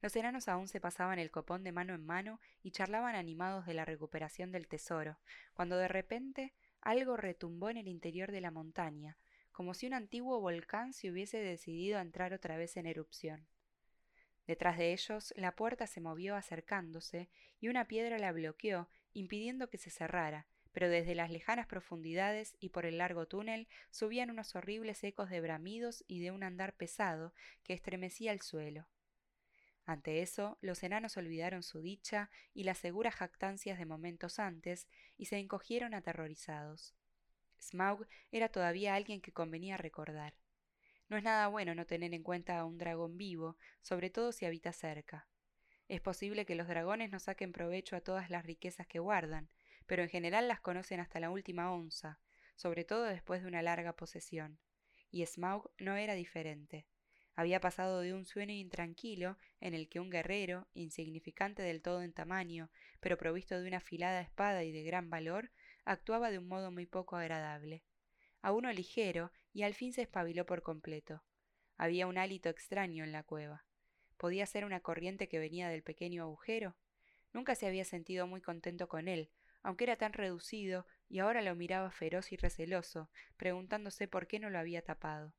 Los 0.00 0.16
enanos 0.16 0.48
aún 0.48 0.66
se 0.66 0.80
pasaban 0.80 1.18
el 1.18 1.30
copón 1.30 1.62
de 1.62 1.72
mano 1.72 1.92
en 1.92 2.06
mano 2.06 2.40
y 2.62 2.70
charlaban 2.70 3.16
animados 3.16 3.66
de 3.66 3.74
la 3.74 3.84
recuperación 3.84 4.50
del 4.50 4.66
tesoro, 4.66 5.18
cuando 5.52 5.76
de 5.76 5.88
repente 5.88 6.54
algo 6.80 7.18
retumbó 7.18 7.68
en 7.68 7.76
el 7.76 7.86
interior 7.86 8.32
de 8.32 8.40
la 8.40 8.50
montaña, 8.50 9.18
como 9.52 9.74
si 9.74 9.86
un 9.86 9.94
antiguo 9.94 10.40
volcán 10.40 10.92
se 10.92 11.10
hubiese 11.10 11.38
decidido 11.38 11.98
a 11.98 12.02
entrar 12.02 12.32
otra 12.32 12.56
vez 12.56 12.76
en 12.76 12.86
erupción. 12.86 13.46
Detrás 14.46 14.76
de 14.76 14.92
ellos, 14.92 15.32
la 15.36 15.54
puerta 15.54 15.86
se 15.86 16.00
movió 16.00 16.34
acercándose 16.34 17.30
y 17.60 17.68
una 17.68 17.86
piedra 17.86 18.18
la 18.18 18.32
bloqueó, 18.32 18.88
impidiendo 19.12 19.70
que 19.70 19.78
se 19.78 19.90
cerrara, 19.90 20.46
pero 20.72 20.88
desde 20.88 21.14
las 21.14 21.30
lejanas 21.30 21.66
profundidades 21.66 22.56
y 22.58 22.70
por 22.70 22.86
el 22.86 22.98
largo 22.98 23.26
túnel 23.26 23.68
subían 23.90 24.30
unos 24.30 24.56
horribles 24.56 25.04
ecos 25.04 25.30
de 25.30 25.40
bramidos 25.40 26.02
y 26.08 26.20
de 26.20 26.30
un 26.30 26.42
andar 26.42 26.74
pesado 26.74 27.34
que 27.62 27.74
estremecía 27.74 28.32
el 28.32 28.40
suelo. 28.40 28.88
Ante 29.84 30.22
eso, 30.22 30.58
los 30.60 30.82
enanos 30.82 31.16
olvidaron 31.16 31.62
su 31.62 31.80
dicha 31.80 32.30
y 32.54 32.64
las 32.64 32.78
seguras 32.78 33.14
jactancias 33.14 33.78
de 33.78 33.84
momentos 33.84 34.38
antes 34.38 34.88
y 35.16 35.26
se 35.26 35.38
encogieron 35.38 35.92
aterrorizados. 35.92 36.94
Smaug 37.62 38.06
era 38.32 38.48
todavía 38.48 38.94
alguien 38.94 39.20
que 39.20 39.32
convenía 39.32 39.76
recordar. 39.76 40.34
No 41.08 41.16
es 41.16 41.22
nada 41.22 41.46
bueno 41.48 41.74
no 41.74 41.86
tener 41.86 42.12
en 42.12 42.22
cuenta 42.22 42.58
a 42.58 42.64
un 42.64 42.76
dragón 42.76 43.16
vivo, 43.16 43.56
sobre 43.80 44.10
todo 44.10 44.32
si 44.32 44.44
habita 44.44 44.72
cerca. 44.72 45.28
Es 45.88 46.00
posible 46.00 46.44
que 46.44 46.54
los 46.54 46.68
dragones 46.68 47.10
no 47.10 47.20
saquen 47.20 47.52
provecho 47.52 47.96
a 47.96 48.00
todas 48.00 48.30
las 48.30 48.44
riquezas 48.44 48.86
que 48.86 48.98
guardan, 48.98 49.48
pero 49.86 50.02
en 50.02 50.08
general 50.08 50.48
las 50.48 50.60
conocen 50.60 51.00
hasta 51.00 51.20
la 51.20 51.30
última 51.30 51.72
onza, 51.72 52.18
sobre 52.56 52.84
todo 52.84 53.04
después 53.04 53.42
de 53.42 53.48
una 53.48 53.62
larga 53.62 53.94
posesión. 53.94 54.58
Y 55.10 55.24
Smaug 55.26 55.70
no 55.78 55.96
era 55.96 56.14
diferente. 56.14 56.86
Había 57.34 57.60
pasado 57.60 58.00
de 58.00 58.12
un 58.12 58.24
sueño 58.24 58.54
intranquilo 58.54 59.38
en 59.60 59.74
el 59.74 59.88
que 59.88 60.00
un 60.00 60.10
guerrero, 60.10 60.68
insignificante 60.74 61.62
del 61.62 61.80
todo 61.80 62.02
en 62.02 62.12
tamaño, 62.12 62.70
pero 63.00 63.16
provisto 63.16 63.60
de 63.60 63.68
una 63.68 63.78
afilada 63.78 64.20
espada 64.20 64.64
y 64.64 64.72
de 64.72 64.82
gran 64.82 65.10
valor, 65.10 65.50
actuaba 65.84 66.30
de 66.30 66.38
un 66.38 66.48
modo 66.48 66.70
muy 66.70 66.86
poco 66.86 67.16
agradable, 67.16 67.84
a 68.42 68.52
uno 68.52 68.72
ligero, 68.72 69.32
y 69.52 69.62
al 69.62 69.74
fin 69.74 69.92
se 69.92 70.02
espabiló 70.02 70.46
por 70.46 70.62
completo. 70.62 71.22
Había 71.76 72.06
un 72.06 72.18
hálito 72.18 72.48
extraño 72.48 73.04
en 73.04 73.12
la 73.12 73.22
cueva. 73.22 73.64
¿Podía 74.16 74.46
ser 74.46 74.64
una 74.64 74.80
corriente 74.80 75.28
que 75.28 75.38
venía 75.38 75.68
del 75.68 75.82
pequeño 75.82 76.22
agujero? 76.22 76.76
Nunca 77.32 77.54
se 77.54 77.66
había 77.66 77.84
sentido 77.84 78.26
muy 78.26 78.40
contento 78.40 78.88
con 78.88 79.08
él, 79.08 79.30
aunque 79.62 79.84
era 79.84 79.96
tan 79.96 80.12
reducido, 80.12 80.86
y 81.08 81.20
ahora 81.20 81.42
lo 81.42 81.54
miraba 81.54 81.90
feroz 81.90 82.32
y 82.32 82.36
receloso, 82.36 83.10
preguntándose 83.36 84.08
por 84.08 84.26
qué 84.26 84.38
no 84.38 84.50
lo 84.50 84.58
había 84.58 84.82
tapado. 84.82 85.34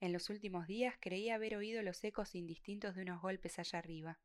En 0.00 0.12
los 0.12 0.30
últimos 0.30 0.66
días 0.66 0.96
creía 1.00 1.36
haber 1.36 1.56
oído 1.56 1.82
los 1.82 2.02
ecos 2.04 2.34
indistintos 2.34 2.94
de 2.94 3.02
unos 3.02 3.20
golpes 3.22 3.58
allá 3.58 3.78
arriba. 3.78 4.20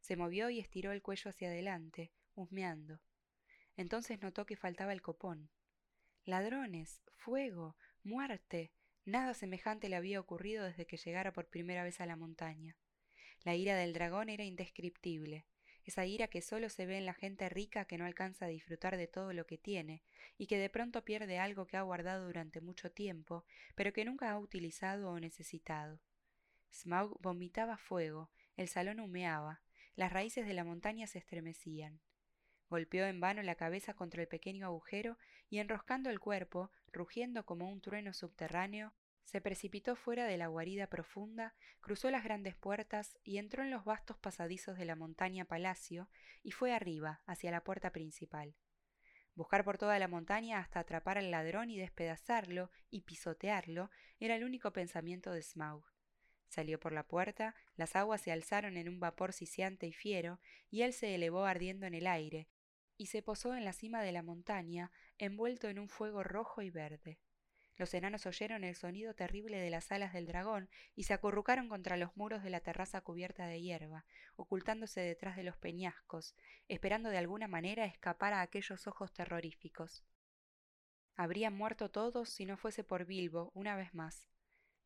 Se 0.00 0.16
movió 0.16 0.48
y 0.50 0.60
estiró 0.60 0.92
el 0.92 1.02
cuello 1.02 1.30
hacia 1.30 1.48
adelante, 1.48 2.12
husmeando. 2.34 3.00
Entonces 3.78 4.20
notó 4.20 4.44
que 4.44 4.56
faltaba 4.56 4.92
el 4.92 5.00
copón. 5.00 5.48
Ladrones, 6.24 7.00
fuego, 7.16 7.76
muerte. 8.02 8.72
Nada 9.06 9.32
semejante 9.32 9.88
le 9.88 9.96
había 9.96 10.20
ocurrido 10.20 10.64
desde 10.64 10.84
que 10.84 10.98
llegara 10.98 11.32
por 11.32 11.48
primera 11.48 11.84
vez 11.84 12.00
a 12.00 12.06
la 12.06 12.16
montaña. 12.16 12.76
La 13.44 13.54
ira 13.54 13.76
del 13.76 13.94
dragón 13.94 14.28
era 14.28 14.44
indescriptible, 14.44 15.46
esa 15.84 16.04
ira 16.04 16.26
que 16.26 16.42
solo 16.42 16.68
se 16.68 16.86
ve 16.86 16.98
en 16.98 17.06
la 17.06 17.14
gente 17.14 17.48
rica 17.48 17.86
que 17.86 17.96
no 17.96 18.04
alcanza 18.04 18.46
a 18.46 18.48
disfrutar 18.48 18.96
de 18.96 19.06
todo 19.06 19.32
lo 19.32 19.46
que 19.46 19.56
tiene, 19.58 20.02
y 20.36 20.48
que 20.48 20.58
de 20.58 20.68
pronto 20.68 21.04
pierde 21.04 21.38
algo 21.38 21.66
que 21.66 21.76
ha 21.76 21.82
guardado 21.82 22.26
durante 22.26 22.60
mucho 22.60 22.90
tiempo, 22.90 23.46
pero 23.76 23.92
que 23.92 24.04
nunca 24.04 24.30
ha 24.30 24.38
utilizado 24.38 25.10
o 25.10 25.20
necesitado. 25.20 26.00
Smaug 26.72 27.18
vomitaba 27.22 27.78
fuego, 27.78 28.28
el 28.56 28.68
salón 28.68 28.98
humeaba, 29.00 29.62
las 29.94 30.12
raíces 30.12 30.46
de 30.46 30.52
la 30.52 30.64
montaña 30.64 31.06
se 31.06 31.20
estremecían. 31.20 32.00
Golpeó 32.70 33.06
en 33.06 33.20
vano 33.20 33.42
la 33.42 33.54
cabeza 33.54 33.94
contra 33.94 34.20
el 34.20 34.28
pequeño 34.28 34.66
agujero 34.66 35.16
y 35.48 35.58
enroscando 35.58 36.10
el 36.10 36.20
cuerpo, 36.20 36.70
rugiendo 36.92 37.46
como 37.46 37.70
un 37.70 37.80
trueno 37.80 38.12
subterráneo, 38.12 38.92
se 39.24 39.42
precipitó 39.42 39.94
fuera 39.94 40.24
de 40.24 40.38
la 40.38 40.46
guarida 40.46 40.86
profunda, 40.86 41.54
cruzó 41.80 42.10
las 42.10 42.24
grandes 42.24 42.54
puertas 42.54 43.18
y 43.24 43.36
entró 43.36 43.62
en 43.62 43.70
los 43.70 43.84
vastos 43.84 44.16
pasadizos 44.18 44.78
de 44.78 44.86
la 44.86 44.96
montaña 44.96 45.44
palacio 45.44 46.08
y 46.42 46.52
fue 46.52 46.72
arriba, 46.72 47.20
hacia 47.26 47.50
la 47.50 47.62
puerta 47.62 47.90
principal. 47.90 48.54
Buscar 49.34 49.64
por 49.64 49.76
toda 49.76 49.98
la 49.98 50.08
montaña 50.08 50.58
hasta 50.58 50.80
atrapar 50.80 51.18
al 51.18 51.30
ladrón 51.30 51.70
y 51.70 51.78
despedazarlo 51.78 52.70
y 52.90 53.02
pisotearlo 53.02 53.90
era 54.18 54.34
el 54.34 54.44
único 54.44 54.72
pensamiento 54.72 55.30
de 55.30 55.42
Smaug. 55.42 55.84
Salió 56.48 56.80
por 56.80 56.92
la 56.92 57.06
puerta, 57.06 57.54
las 57.76 57.96
aguas 57.96 58.22
se 58.22 58.32
alzaron 58.32 58.78
en 58.78 58.88
un 58.88 58.98
vapor 58.98 59.34
siseante 59.34 59.86
y 59.86 59.92
fiero, 59.92 60.40
y 60.70 60.82
él 60.82 60.94
se 60.94 61.14
elevó 61.14 61.44
ardiendo 61.44 61.86
en 61.86 61.92
el 61.92 62.06
aire, 62.06 62.48
y 62.98 63.06
se 63.06 63.22
posó 63.22 63.54
en 63.54 63.64
la 63.64 63.72
cima 63.72 64.02
de 64.02 64.12
la 64.12 64.22
montaña, 64.22 64.90
envuelto 65.16 65.68
en 65.68 65.78
un 65.78 65.88
fuego 65.88 66.22
rojo 66.22 66.60
y 66.60 66.68
verde. 66.68 67.18
Los 67.76 67.94
enanos 67.94 68.26
oyeron 68.26 68.64
el 68.64 68.74
sonido 68.74 69.14
terrible 69.14 69.58
de 69.58 69.70
las 69.70 69.92
alas 69.92 70.12
del 70.12 70.26
dragón 70.26 70.68
y 70.96 71.04
se 71.04 71.14
acurrucaron 71.14 71.68
contra 71.68 71.96
los 71.96 72.16
muros 72.16 72.42
de 72.42 72.50
la 72.50 72.58
terraza 72.60 73.00
cubierta 73.00 73.46
de 73.46 73.62
hierba, 73.62 74.04
ocultándose 74.34 75.00
detrás 75.00 75.36
de 75.36 75.44
los 75.44 75.56
peñascos, 75.56 76.34
esperando 76.66 77.08
de 77.08 77.18
alguna 77.18 77.46
manera 77.46 77.84
escapar 77.84 78.32
a 78.32 78.42
aquellos 78.42 78.88
ojos 78.88 79.12
terroríficos. 79.12 80.04
Habrían 81.14 81.54
muerto 81.56 81.88
todos 81.88 82.30
si 82.30 82.46
no 82.46 82.56
fuese 82.56 82.82
por 82.82 83.04
Bilbo, 83.04 83.52
una 83.54 83.76
vez 83.76 83.94
más. 83.94 84.28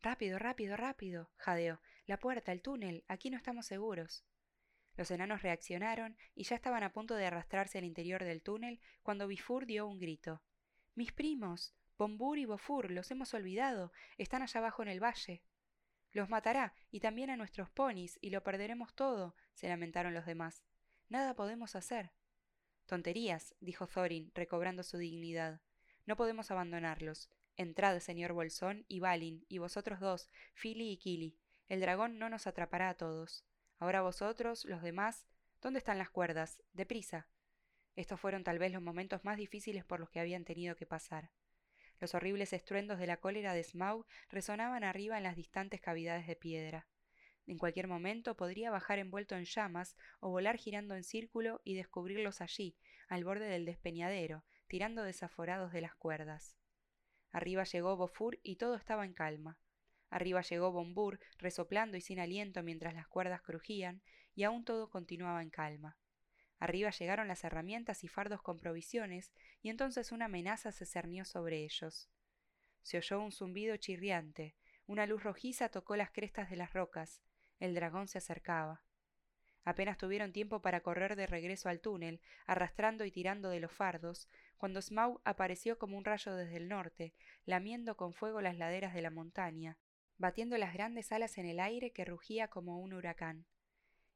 Rápido, 0.03 0.39
rápido, 0.39 0.77
rápido, 0.77 1.31
jadeó. 1.37 1.81
La 2.05 2.19
puerta, 2.19 2.53
el 2.53 2.61
túnel, 2.61 3.05
aquí 3.09 3.31
no 3.31 3.39
estamos 3.39 3.67
seguros. 3.67 4.23
Los 4.97 5.11
enanos 5.11 5.43
reaccionaron 5.43 6.17
y 6.35 6.45
ya 6.45 6.57
estaban 6.57 6.83
a 6.83 6.93
punto 6.93 7.15
de 7.15 7.27
arrastrarse 7.27 7.79
al 7.79 7.85
interior 7.85 8.25
del 8.25 8.43
túnel 8.43 8.81
cuando 9.03 9.27
Bifur 9.27 9.67
dio 9.67 9.87
un 9.87 9.99
grito. 9.99 10.43
Mis 10.95 11.13
primos. 11.13 11.75
Bombur 11.99 12.39
y 12.39 12.47
Bofur, 12.47 12.91
los 12.91 13.11
hemos 13.11 13.33
olvidado, 13.33 13.93
están 14.19 14.43
allá 14.43 14.59
abajo 14.59 14.83
en 14.83 14.89
el 14.89 15.01
valle. 15.01 15.45
Los 16.11 16.29
matará, 16.29 16.75
y 16.91 17.01
también 17.01 17.31
a 17.31 17.37
nuestros 17.37 17.71
ponis, 17.71 18.19
y 18.21 18.31
lo 18.31 18.43
perderemos 18.43 18.93
todo, 18.95 19.37
se 19.55 19.69
lamentaron 19.69 20.13
los 20.13 20.27
demás. 20.27 20.65
Nada 21.09 21.35
podemos 21.35 21.77
hacer. 21.77 22.11
Tonterías, 22.87 23.55
dijo 23.61 23.87
Thorin, 23.87 24.33
recobrando 24.35 24.83
su 24.83 24.99
dignidad. 24.99 25.61
No 26.05 26.17
podemos 26.17 26.51
abandonarlos. 26.51 27.31
Entrad, 27.57 28.01
señor 28.01 28.33
Bolsón 28.33 28.85
y 28.89 28.99
Balin, 29.01 29.45
y 29.49 29.59
vosotros 29.59 30.01
dos, 30.01 30.29
Fili 30.55 30.91
y 30.91 30.97
Kili. 30.97 31.39
El 31.69 31.81
dragón 31.81 32.19
no 32.19 32.29
nos 32.29 32.47
atrapará 32.47 32.89
a 32.89 32.97
todos. 32.97 33.45
Ahora 33.83 34.01
vosotros, 34.01 34.65
los 34.65 34.81
demás, 34.81 35.27
¿dónde 35.61 35.81
están 35.81 35.99
las 35.99 36.09
cuerdas? 36.09 36.63
Deprisa. 36.73 37.27
Estos 37.97 38.21
fueron 38.21 38.45
tal 38.45 38.61
vez 38.61 38.71
los 38.71 38.81
momentos 38.81 39.25
más 39.25 39.37
difíciles 39.37 39.85
por 39.85 39.99
los 39.99 40.09
que 40.09 40.21
habían 40.21 40.45
tenido 40.45 40.77
que 40.77 40.87
pasar. 40.87 41.33
Los 41.99 42.15
horribles 42.15 42.53
estruendos 42.53 43.01
de 43.01 43.09
la 43.09 43.17
cólera 43.17 43.55
de 43.55 43.65
Smaug 43.65 44.07
resonaban 44.29 44.85
arriba 44.85 45.17
en 45.17 45.25
las 45.25 45.35
distantes 45.35 45.81
cavidades 45.81 46.29
de 46.29 46.37
piedra. 46.37 46.87
En 47.49 47.59
cualquier 47.59 47.89
momento 47.89 48.37
podría 48.37 48.71
bajar 48.71 49.01
envuelto 49.01 49.35
en 49.35 49.47
llamas 49.47 49.97
o 50.21 50.31
volar 50.31 50.59
girando 50.59 50.95
en 50.95 51.03
círculo 51.03 51.61
y 51.65 51.75
descubrirlos 51.75 52.41
allí, 52.41 52.77
al 53.09 53.25
borde 53.25 53.47
del 53.47 53.65
despeñadero, 53.65 54.45
tirando 54.69 55.03
desaforados 55.03 55.73
de 55.73 55.81
las 55.81 55.97
cuerdas. 55.97 56.57
Arriba 57.33 57.65
llegó 57.65 57.97
Bofur 57.97 58.39
y 58.45 58.59
todo 58.59 58.77
estaba 58.77 59.05
en 59.05 59.13
calma. 59.13 59.59
Arriba 60.13 60.43
llegó 60.43 60.71
Bombur, 60.71 61.19
resoplando 61.39 61.97
y 61.97 62.03
sin 62.03 62.21
aliento 62.21 62.63
mientras 62.63 62.93
las 62.93 63.09
cuerdas 63.09 63.41
crujían, 63.41 64.03
y 64.35 64.43
aún 64.43 64.63
todo 64.63 64.91
continuaba 64.91 65.41
en 65.41 65.49
calma. 65.49 65.97
Arriba 66.59 66.91
llegaron 66.91 67.29
las 67.29 67.45
herramientas 67.45 68.05
y 68.05 68.09
fardos 68.09 68.43
con 68.43 68.61
provisiones, 68.61 69.33
y 69.63 69.71
entonces 69.71 70.13
una 70.13 70.27
amenaza 70.27 70.71
se 70.71 70.85
cernió 70.85 71.25
sobre 71.25 71.65
ellos. 71.65 72.11
Se 72.83 72.99
oyó 72.99 73.23
un 73.23 73.33
zumbido 73.33 73.75
chirriante, 73.79 74.55
una 74.87 75.07
luz 75.07 75.23
rojiza 75.23 75.71
tocó 75.71 75.97
las 75.97 76.11
crestas 76.11 76.51
de 76.51 76.57
las 76.57 76.75
rocas, 76.75 77.23
el 77.59 77.75
dragón 77.75 78.07
se 78.07 78.19
acercaba. 78.19 78.85
Apenas 79.65 79.97
tuvieron 79.97 80.35
tiempo 80.35 80.61
para 80.61 80.83
correr 80.83 81.17
de 81.17 81.27
regreso 81.27 81.71
al 81.71 81.81
túnel, 81.81 82.21
arrastrando 82.47 83.07
y 83.07 83.11
tirando 83.11 83.49
de 83.49 83.61
los 83.61 83.73
fardos, 83.73 84.29
cuando 84.59 84.83
Smaug 84.83 85.23
apareció 85.25 85.79
como 85.79 85.97
un 85.97 86.05
rayo 86.05 86.35
desde 86.35 86.59
el 86.59 86.69
norte, 86.69 87.15
lamiendo 87.47 87.97
con 87.97 88.13
fuego 88.13 88.43
las 88.43 88.59
laderas 88.59 88.93
de 88.93 89.01
la 89.01 89.11
montaña, 89.11 89.79
batiendo 90.19 90.59
las 90.59 90.73
grandes 90.73 91.13
alas 91.13 91.39
en 91.39 91.47
el 91.47 91.61
aire 91.61 91.93
que 91.93 92.05
rugía 92.05 92.49
como 92.49 92.81
un 92.81 92.93
huracán. 92.93 93.47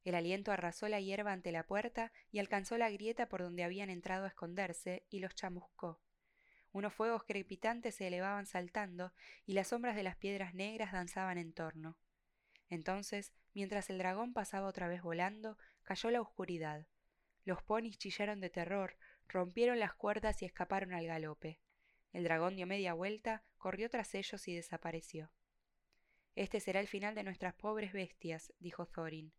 El 0.05 0.15
aliento 0.15 0.53
arrasó 0.53 0.89
la 0.89 1.01
hierba 1.01 1.33
ante 1.33 1.51
la 1.51 1.67
puerta 1.67 2.13
y 2.31 2.39
alcanzó 2.39 2.79
la 2.79 2.91
grieta 2.91 3.29
por 3.29 3.43
donde 3.43 3.65
habían 3.65 3.91
entrado 3.91 4.25
a 4.25 4.29
esconderse 4.29 5.05
y 5.11 5.19
los 5.19 5.35
chamuscó. 5.35 6.01
Unos 6.71 6.95
fuegos 6.95 7.25
crepitantes 7.25 7.97
se 7.97 8.07
elevaban 8.07 8.47
saltando 8.47 9.13
y 9.47 9.55
las 9.55 9.69
sombras 9.69 9.97
de 9.97 10.03
las 10.03 10.15
piedras 10.17 10.55
negras 10.55 10.93
danzaban 10.93 11.39
en 11.39 11.53
torno. 11.53 11.99
Entonces, 12.69 13.33
mientras 13.55 13.91
el 13.91 13.99
dragón 13.99 14.33
pasaba 14.33 14.69
otra 14.69 14.87
vez 14.87 15.03
volando, 15.03 15.59
cayó 15.83 16.11
la 16.11 16.21
oscuridad. 16.21 16.87
Los 17.45 17.63
ponis 17.63 17.99
chillaron 17.99 18.41
de 18.41 18.51
terror, 18.51 18.99
rompieron 19.29 19.81
las 19.81 19.95
cuerdas 19.95 20.43
y 20.43 20.45
escaparon 20.45 20.93
al 20.93 21.07
galope. 21.07 21.61
El 22.13 22.25
dragón 22.25 22.57
dio 22.57 22.67
media 22.67 22.93
vuelta, 22.93 23.43
corrió 23.59 23.91
tras 23.91 24.15
ellos 24.15 24.47
y 24.49 24.55
desapareció. 24.55 25.33
Este 26.37 26.61
será 26.61 26.81
el 26.81 26.87
final 26.87 27.15
de 27.15 27.23
nuestras 27.23 27.55
pobres 27.55 27.95
bestias, 27.95 28.53
dijo 28.59 28.87
Thorin. 28.87 29.33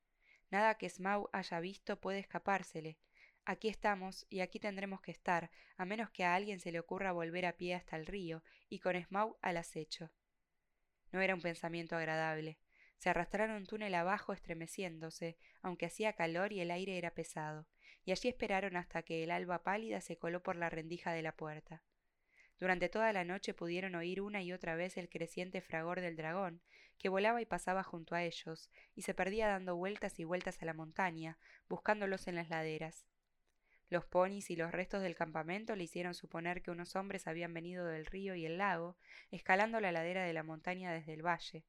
Nada 0.50 0.80
que 0.80 0.90
Smaug 0.90 1.30
haya 1.32 1.60
visto 1.60 2.02
puede 2.02 2.18
escapársele. 2.18 2.98
Aquí 3.46 3.70
estamos 3.70 4.26
y 4.30 4.40
aquí 4.40 4.60
tendremos 4.60 5.00
que 5.02 5.12
estar, 5.12 5.52
a 5.78 5.86
menos 5.86 6.10
que 6.10 6.24
a 6.24 6.34
alguien 6.34 6.60
se 6.60 6.72
le 6.72 6.80
ocurra 6.80 7.12
volver 7.12 7.46
a 7.46 7.56
pie 7.56 7.76
hasta 7.76 7.98
el 7.98 8.08
río, 8.08 8.44
y 8.68 8.80
con 8.80 9.00
Smaug 9.00 9.38
al 9.44 9.58
acecho. 9.58 10.12
No 11.12 11.22
era 11.22 11.36
un 11.36 11.42
pensamiento 11.42 11.96
agradable. 11.96 12.58
Se 12.98 13.12
arrastraron 13.12 13.68
túnel 13.68 13.94
abajo 13.94 14.34
estremeciéndose, 14.34 15.38
aunque 15.62 15.86
hacía 15.86 16.14
calor 16.14 16.52
y 16.52 16.62
el 16.62 16.72
aire 16.72 16.98
era 16.98 17.14
pesado, 17.14 17.68
y 18.06 18.12
allí 18.12 18.28
esperaron 18.28 18.76
hasta 18.76 19.04
que 19.04 19.24
el 19.24 19.30
alba 19.30 19.62
pálida 19.62 20.02
se 20.02 20.18
coló 20.18 20.42
por 20.42 20.56
la 20.56 20.72
rendija 20.72 21.14
de 21.14 21.22
la 21.22 21.36
puerta. 21.36 21.84
Durante 22.60 22.90
toda 22.90 23.14
la 23.14 23.24
noche 23.24 23.54
pudieron 23.54 23.94
oír 23.96 24.22
una 24.22 24.42
y 24.42 24.52
otra 24.52 24.76
vez 24.76 24.98
el 24.98 25.10
creciente 25.10 25.62
fragor 25.62 26.02
del 26.02 26.16
dragón, 26.16 26.62
que 26.98 27.10
volaba 27.10 27.42
y 27.42 27.46
pasaba 27.46 27.84
junto 27.84 28.16
a 28.16 28.24
ellos, 28.24 28.72
y 28.96 29.04
se 29.04 29.14
perdía 29.14 29.48
dando 29.48 29.76
vueltas 29.76 30.20
y 30.20 30.24
vueltas 30.24 30.62
a 30.62 30.66
la 30.66 30.74
montaña, 30.74 31.38
buscándolos 31.70 32.28
en 32.28 32.36
las 32.36 32.50
laderas. 32.50 33.06
Los 33.90 34.06
ponis 34.06 34.50
y 34.50 34.56
los 34.56 34.72
restos 34.72 35.02
del 35.02 35.16
campamento 35.16 35.76
le 35.76 35.84
hicieron 35.84 36.14
suponer 36.14 36.62
que 36.62 36.72
unos 36.72 36.96
hombres 36.96 37.28
habían 37.28 37.54
venido 37.54 37.86
del 37.86 38.06
río 38.06 38.36
y 38.36 38.46
el 38.46 38.58
lago, 38.58 38.98
escalando 39.32 39.80
la 39.80 39.92
ladera 39.92 40.26
de 40.26 40.34
la 40.34 40.44
montaña 40.44 40.92
desde 40.92 41.14
el 41.14 41.26
valle. 41.26 41.64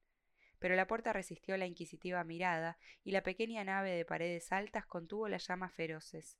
Pero 0.57 0.75
la 0.75 0.87
puerta 0.87 1.13
resistió 1.13 1.55
la 1.55 1.67
inquisitiva 1.67 2.23
mirada, 2.25 2.77
y 3.03 3.11
la 3.11 3.23
pequeña 3.23 3.63
nave 3.63 3.91
de 3.91 4.03
paredes 4.03 4.51
altas 4.51 4.85
contuvo 4.85 5.29
las 5.29 5.47
llamas 5.47 5.71
feroces. 5.71 6.37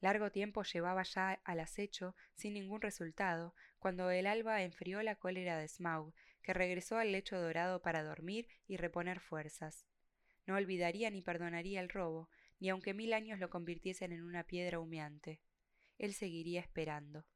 Largo 0.00 0.30
tiempo 0.30 0.62
llevaba 0.62 1.02
ya 1.02 1.40
al 1.44 1.60
acecho 1.60 2.14
sin 2.34 2.54
ningún 2.54 2.82
resultado, 2.82 3.54
cuando 3.78 4.10
el 4.10 4.26
alba 4.26 4.62
enfrió 4.62 5.02
la 5.02 5.16
cólera 5.16 5.58
de 5.58 5.68
Smaug, 5.68 6.12
que 6.42 6.52
regresó 6.52 6.98
al 6.98 7.12
lecho 7.12 7.40
dorado 7.40 7.80
para 7.80 8.02
dormir 8.02 8.46
y 8.66 8.76
reponer 8.76 9.20
fuerzas. 9.20 9.86
No 10.46 10.54
olvidaría 10.54 11.10
ni 11.10 11.22
perdonaría 11.22 11.80
el 11.80 11.88
robo, 11.88 12.28
ni 12.60 12.68
aunque 12.68 12.94
mil 12.94 13.12
años 13.12 13.38
lo 13.38 13.50
convirtiesen 13.50 14.12
en 14.12 14.22
una 14.22 14.44
piedra 14.44 14.78
humeante. 14.78 15.40
Él 15.98 16.14
seguiría 16.14 16.60
esperando. 16.60 17.26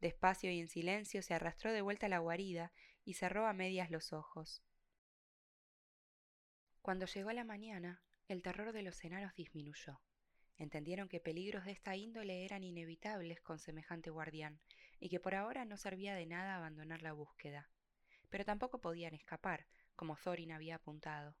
Despacio 0.00 0.50
y 0.50 0.58
en 0.58 0.68
silencio 0.68 1.22
se 1.22 1.34
arrastró 1.34 1.72
de 1.72 1.80
vuelta 1.80 2.06
a 2.06 2.08
la 2.08 2.18
guarida 2.18 2.72
y 3.04 3.14
cerró 3.14 3.46
a 3.46 3.52
medias 3.52 3.90
los 3.90 4.12
ojos. 4.12 4.62
Cuando 6.82 7.06
llegó 7.06 7.32
la 7.32 7.44
mañana, 7.44 8.02
el 8.26 8.42
terror 8.42 8.72
de 8.72 8.82
los 8.82 9.02
enanos 9.04 9.34
disminuyó. 9.34 10.00
Entendieron 10.62 11.08
que 11.08 11.18
peligros 11.18 11.64
de 11.64 11.72
esta 11.72 11.96
índole 11.96 12.44
eran 12.44 12.62
inevitables 12.62 13.40
con 13.40 13.58
semejante 13.58 14.10
guardián, 14.10 14.60
y 15.00 15.08
que 15.08 15.18
por 15.18 15.34
ahora 15.34 15.64
no 15.64 15.76
servía 15.76 16.14
de 16.14 16.24
nada 16.24 16.54
abandonar 16.54 17.02
la 17.02 17.12
búsqueda. 17.12 17.68
Pero 18.30 18.44
tampoco 18.44 18.80
podían 18.80 19.12
escapar, 19.12 19.66
como 19.96 20.16
Thorin 20.16 20.52
había 20.52 20.76
apuntado. 20.76 21.34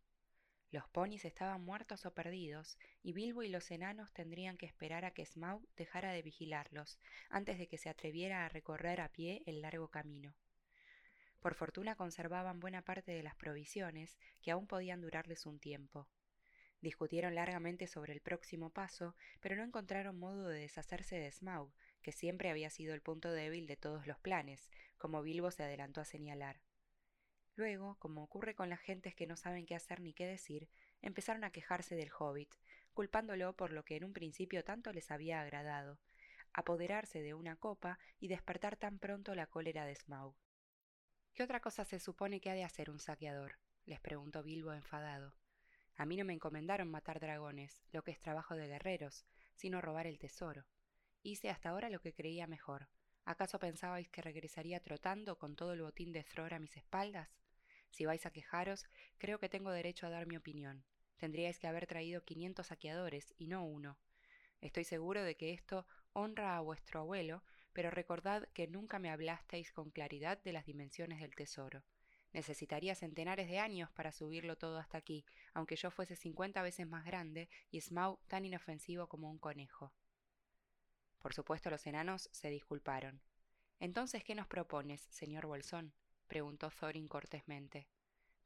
Los 0.72 0.88
ponis 0.88 1.24
estaban 1.24 1.64
muertos 1.64 2.04
o 2.04 2.12
perdidos, 2.12 2.76
y 3.04 3.12
Bilbo 3.12 3.44
y 3.44 3.48
los 3.48 3.70
enanos 3.70 4.12
tendrían 4.12 4.56
que 4.56 4.66
esperar 4.66 5.04
a 5.04 5.12
que 5.12 5.24
Smaug 5.24 5.68
dejara 5.76 6.10
de 6.10 6.22
vigilarlos, 6.22 6.98
antes 7.30 7.58
de 7.58 7.68
que 7.68 7.78
se 7.78 7.90
atreviera 7.90 8.44
a 8.44 8.48
recorrer 8.48 9.00
a 9.00 9.12
pie 9.12 9.44
el 9.46 9.62
largo 9.62 9.86
camino. 9.86 10.34
Por 11.38 11.54
fortuna 11.54 11.94
conservaban 11.94 12.58
buena 12.58 12.82
parte 12.82 13.12
de 13.12 13.22
las 13.22 13.36
provisiones, 13.36 14.18
que 14.40 14.50
aún 14.50 14.66
podían 14.66 15.00
durarles 15.00 15.46
un 15.46 15.60
tiempo. 15.60 16.08
Discutieron 16.82 17.36
largamente 17.36 17.86
sobre 17.86 18.12
el 18.12 18.20
próximo 18.20 18.70
paso, 18.70 19.14
pero 19.40 19.54
no 19.54 19.62
encontraron 19.62 20.18
modo 20.18 20.48
de 20.48 20.58
deshacerse 20.58 21.16
de 21.16 21.30
Smaug, 21.30 21.72
que 22.02 22.10
siempre 22.10 22.50
había 22.50 22.70
sido 22.70 22.92
el 22.92 23.00
punto 23.00 23.30
débil 23.30 23.68
de 23.68 23.76
todos 23.76 24.08
los 24.08 24.18
planes, 24.18 24.68
como 24.98 25.22
Bilbo 25.22 25.52
se 25.52 25.62
adelantó 25.62 26.00
a 26.00 26.04
señalar. 26.04 26.60
Luego, 27.54 27.96
como 28.00 28.24
ocurre 28.24 28.56
con 28.56 28.68
las 28.68 28.80
gentes 28.80 29.14
que 29.14 29.28
no 29.28 29.36
saben 29.36 29.64
qué 29.64 29.76
hacer 29.76 30.00
ni 30.00 30.12
qué 30.12 30.26
decir, 30.26 30.68
empezaron 31.02 31.44
a 31.44 31.52
quejarse 31.52 31.94
del 31.94 32.10
hobbit, 32.18 32.52
culpándolo 32.94 33.54
por 33.54 33.72
lo 33.72 33.84
que 33.84 33.94
en 33.94 34.04
un 34.04 34.12
principio 34.12 34.64
tanto 34.64 34.92
les 34.92 35.12
había 35.12 35.40
agradado, 35.40 36.00
apoderarse 36.52 37.22
de 37.22 37.34
una 37.34 37.54
copa 37.54 38.00
y 38.18 38.26
despertar 38.26 38.76
tan 38.76 38.98
pronto 38.98 39.36
la 39.36 39.46
cólera 39.46 39.86
de 39.86 39.94
Smaug. 39.94 40.34
¿Qué 41.32 41.44
otra 41.44 41.60
cosa 41.60 41.84
se 41.84 42.00
supone 42.00 42.40
que 42.40 42.50
ha 42.50 42.54
de 42.54 42.64
hacer 42.64 42.90
un 42.90 42.98
saqueador? 42.98 43.60
les 43.84 44.00
preguntó 44.00 44.42
Bilbo 44.42 44.72
enfadado. 44.72 45.41
A 45.96 46.06
mí 46.06 46.16
no 46.16 46.24
me 46.24 46.32
encomendaron 46.32 46.90
matar 46.90 47.20
dragones, 47.20 47.82
lo 47.92 48.02
que 48.02 48.10
es 48.10 48.18
trabajo 48.18 48.56
de 48.56 48.66
guerreros, 48.66 49.26
sino 49.54 49.80
robar 49.80 50.06
el 50.06 50.18
tesoro. 50.18 50.64
Hice 51.22 51.50
hasta 51.50 51.70
ahora 51.70 51.90
lo 51.90 52.00
que 52.00 52.14
creía 52.14 52.46
mejor. 52.46 52.88
¿Acaso 53.24 53.58
pensabais 53.58 54.08
que 54.08 54.22
regresaría 54.22 54.80
trotando 54.80 55.38
con 55.38 55.54
todo 55.54 55.72
el 55.72 55.82
botín 55.82 56.12
de 56.12 56.24
Thror 56.24 56.54
a 56.54 56.58
mis 56.58 56.76
espaldas? 56.76 57.28
Si 57.90 58.04
vais 58.04 58.26
a 58.26 58.32
quejaros, 58.32 58.86
creo 59.18 59.38
que 59.38 59.48
tengo 59.48 59.70
derecho 59.70 60.06
a 60.06 60.10
dar 60.10 60.26
mi 60.26 60.36
opinión. 60.36 60.84
Tendríais 61.18 61.58
que 61.58 61.68
haber 61.68 61.86
traído 61.86 62.24
quinientos 62.24 62.68
saqueadores 62.68 63.32
y 63.38 63.46
no 63.46 63.64
uno. 63.64 63.98
Estoy 64.60 64.84
seguro 64.84 65.22
de 65.22 65.36
que 65.36 65.52
esto 65.52 65.86
honra 66.12 66.56
a 66.56 66.60
vuestro 66.60 67.00
abuelo, 67.00 67.44
pero 67.72 67.90
recordad 67.90 68.48
que 68.54 68.66
nunca 68.66 68.98
me 68.98 69.10
hablasteis 69.10 69.70
con 69.70 69.90
claridad 69.90 70.42
de 70.42 70.52
las 70.52 70.66
dimensiones 70.66 71.20
del 71.20 71.34
tesoro. 71.34 71.84
Necesitaría 72.32 72.94
centenares 72.94 73.48
de 73.48 73.58
años 73.58 73.90
para 73.90 74.12
subirlo 74.12 74.56
todo 74.56 74.78
hasta 74.78 74.98
aquí, 74.98 75.24
aunque 75.52 75.76
yo 75.76 75.90
fuese 75.90 76.16
cincuenta 76.16 76.62
veces 76.62 76.86
más 76.86 77.04
grande 77.04 77.48
y 77.70 77.80
Smaug 77.80 78.18
tan 78.26 78.44
inofensivo 78.44 79.06
como 79.06 79.30
un 79.30 79.38
conejo. 79.38 79.92
Por 81.18 81.34
supuesto 81.34 81.70
los 81.70 81.86
enanos 81.86 82.28
se 82.32 82.48
disculparon. 82.50 83.20
Entonces, 83.78 84.24
¿qué 84.24 84.34
nos 84.34 84.46
propones, 84.46 85.02
señor 85.10 85.46
Bolsón? 85.46 85.92
preguntó 86.26 86.70
Thorin 86.70 87.08
cortésmente. 87.08 87.86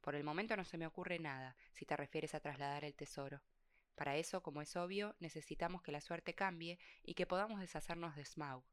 Por 0.01 0.15
el 0.15 0.23
momento 0.23 0.57
no 0.57 0.65
se 0.65 0.77
me 0.77 0.87
ocurre 0.87 1.19
nada, 1.19 1.55
si 1.73 1.85
te 1.85 1.95
refieres 1.95 2.35
a 2.35 2.39
trasladar 2.39 2.83
el 2.83 2.95
tesoro. 2.95 3.41
Para 3.95 4.15
eso, 4.17 4.43
como 4.43 4.61
es 4.61 4.75
obvio, 4.75 5.15
necesitamos 5.19 5.81
que 5.81 5.91
la 5.91 6.01
suerte 6.01 6.35
cambie 6.35 6.77
y 7.03 7.13
que 7.15 7.25
podamos 7.25 7.59
deshacernos 7.59 8.15
de 8.15 8.25
Smaug. 8.25 8.63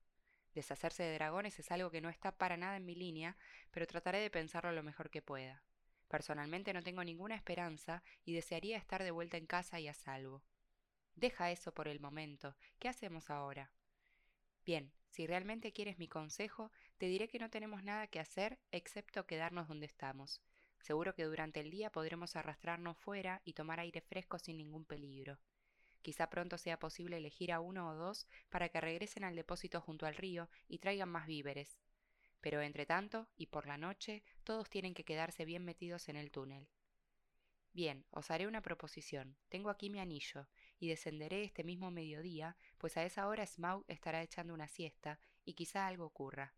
Deshacerse 0.55 1.03
de 1.03 1.14
dragones 1.14 1.59
es 1.59 1.71
algo 1.71 1.90
que 1.90 2.01
no 2.01 2.09
está 2.09 2.33
para 2.33 2.57
nada 2.57 2.77
en 2.77 2.87
mi 2.87 2.95
línea, 2.95 3.37
pero 3.71 3.87
trataré 3.87 4.21
de 4.21 4.31
pensarlo 4.31 4.73
lo 4.73 4.83
mejor 4.83 5.11
que 5.11 5.21
pueda. 5.23 5.62
Personalmente 6.09 6.73
no 6.73 6.83
tengo 6.83 7.03
ninguna 7.03 7.35
esperanza 7.35 8.03
y 8.25 8.35
desearía 8.35 8.77
estar 8.77 9.03
de 9.03 9.11
vuelta 9.11 9.37
en 9.37 9.47
casa 9.47 9.81
y 9.81 9.88
a 9.88 9.95
salvo. 9.95 10.43
Deja 11.17 11.51
eso 11.51 11.73
por 11.75 11.88
el 11.88 12.01
momento. 12.01 12.57
¿Qué 12.79 12.88
hacemos 12.88 13.31
ahora? 13.31 13.73
Bien, 14.64 14.93
si 15.09 15.27
realmente 15.27 15.73
quieres 15.73 15.99
mi 15.99 16.09
consejo, 16.09 16.71
te 16.99 17.07
diré 17.07 17.29
que 17.29 17.38
no 17.38 17.51
tenemos 17.51 17.83
nada 17.83 18.07
que 18.07 18.21
hacer 18.21 18.59
excepto 18.71 19.27
quedarnos 19.27 19.69
donde 19.69 19.87
estamos. 19.87 20.40
Seguro 20.81 21.14
que 21.14 21.25
durante 21.25 21.61
el 21.61 21.71
día 21.71 21.90
podremos 21.90 22.37
arrastrarnos 22.37 22.97
fuera 22.99 23.40
y 23.45 23.55
tomar 23.55 23.81
aire 23.81 24.01
fresco 24.01 24.38
sin 24.38 24.59
ningún 24.59 24.85
peligro. 24.85 25.38
Quizá 26.05 26.29
pronto 26.29 26.59
sea 26.59 26.79
posible 26.79 27.17
elegir 27.17 27.51
a 27.51 27.61
uno 27.61 27.88
o 27.88 27.95
dos 27.95 28.29
para 28.51 28.69
que 28.69 28.79
regresen 28.79 29.25
al 29.25 29.37
depósito 29.37 29.81
junto 29.81 30.05
al 30.05 30.14
río 30.14 30.51
y 30.69 30.77
traigan 30.77 31.09
más 31.09 31.27
víveres. 31.27 31.79
Pero 32.43 32.61
entre 32.61 32.85
tanto, 32.85 33.27
y 33.38 33.47
por 33.47 33.67
la 33.67 33.79
noche, 33.79 34.23
todos 34.45 34.69
tienen 34.69 34.93
que 34.93 35.07
quedarse 35.07 35.47
bien 35.47 35.64
metidos 35.64 36.11
en 36.11 36.17
el 36.17 36.31
túnel. 36.31 36.69
Bien, 37.73 38.05
os 38.11 38.31
haré 38.31 38.47
una 38.47 38.61
proposición. 38.61 39.35
Tengo 39.49 39.71
aquí 39.71 39.88
mi 39.88 39.99
anillo, 39.99 40.47
y 40.79 40.88
descenderé 40.88 41.43
este 41.43 41.64
mismo 41.64 41.90
mediodía, 41.90 42.59
pues 42.77 42.99
a 42.99 43.05
esa 43.05 43.27
hora 43.27 43.47
Smaug 43.47 43.87
estará 43.88 44.23
echando 44.23 44.53
una 44.53 44.69
siesta, 44.69 45.19
y 45.47 45.55
quizá 45.55 45.87
algo 45.87 46.05
ocurra. 46.05 46.53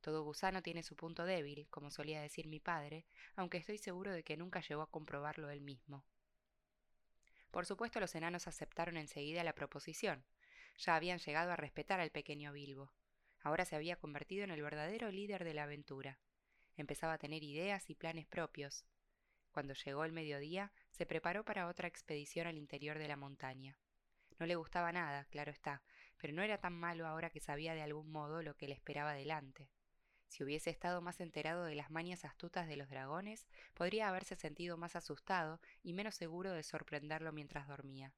Todo 0.00 0.24
gusano 0.24 0.60
tiene 0.60 0.82
su 0.82 0.96
punto 0.96 1.24
débil, 1.24 1.68
como 1.70 1.92
solía 1.92 2.20
decir 2.20 2.48
mi 2.48 2.58
padre, 2.58 3.06
aunque 3.36 3.58
estoy 3.58 3.78
seguro 3.78 4.10
de 4.10 4.24
que 4.24 4.36
nunca 4.36 4.60
llegó 4.60 4.82
a 4.82 4.90
comprobarlo 4.90 5.50
él 5.50 5.60
mismo. 5.60 6.04
Por 7.52 7.66
supuesto 7.66 8.00
los 8.00 8.14
enanos 8.14 8.48
aceptaron 8.48 8.96
enseguida 8.96 9.44
la 9.44 9.54
proposición. 9.54 10.24
Ya 10.78 10.96
habían 10.96 11.18
llegado 11.18 11.52
a 11.52 11.56
respetar 11.56 12.00
al 12.00 12.10
pequeño 12.10 12.50
Bilbo. 12.50 12.90
Ahora 13.42 13.66
se 13.66 13.76
había 13.76 13.96
convertido 13.96 14.42
en 14.44 14.50
el 14.50 14.62
verdadero 14.62 15.10
líder 15.10 15.44
de 15.44 15.52
la 15.52 15.64
aventura. 15.64 16.18
Empezaba 16.78 17.12
a 17.12 17.18
tener 17.18 17.44
ideas 17.44 17.90
y 17.90 17.94
planes 17.94 18.26
propios. 18.26 18.86
Cuando 19.50 19.74
llegó 19.74 20.04
el 20.06 20.12
mediodía, 20.12 20.72
se 20.92 21.04
preparó 21.04 21.44
para 21.44 21.66
otra 21.66 21.88
expedición 21.88 22.46
al 22.46 22.56
interior 22.56 22.98
de 22.98 23.08
la 23.08 23.18
montaña. 23.18 23.76
No 24.38 24.46
le 24.46 24.56
gustaba 24.56 24.90
nada, 24.90 25.26
claro 25.26 25.50
está, 25.50 25.82
pero 26.16 26.32
no 26.32 26.40
era 26.40 26.56
tan 26.56 26.72
malo 26.72 27.06
ahora 27.06 27.28
que 27.28 27.40
sabía 27.40 27.74
de 27.74 27.82
algún 27.82 28.10
modo 28.10 28.42
lo 28.42 28.56
que 28.56 28.66
le 28.66 28.74
esperaba 28.74 29.12
delante. 29.12 29.68
Si 30.32 30.42
hubiese 30.42 30.70
estado 30.70 31.02
más 31.02 31.20
enterado 31.20 31.66
de 31.66 31.74
las 31.74 31.90
mañas 31.90 32.24
astutas 32.24 32.66
de 32.66 32.76
los 32.76 32.88
dragones, 32.88 33.46
podría 33.74 34.08
haberse 34.08 34.34
sentido 34.34 34.78
más 34.78 34.96
asustado 34.96 35.60
y 35.82 35.92
menos 35.92 36.14
seguro 36.14 36.52
de 36.52 36.62
sorprenderlo 36.62 37.32
mientras 37.32 37.68
dormía. 37.68 38.14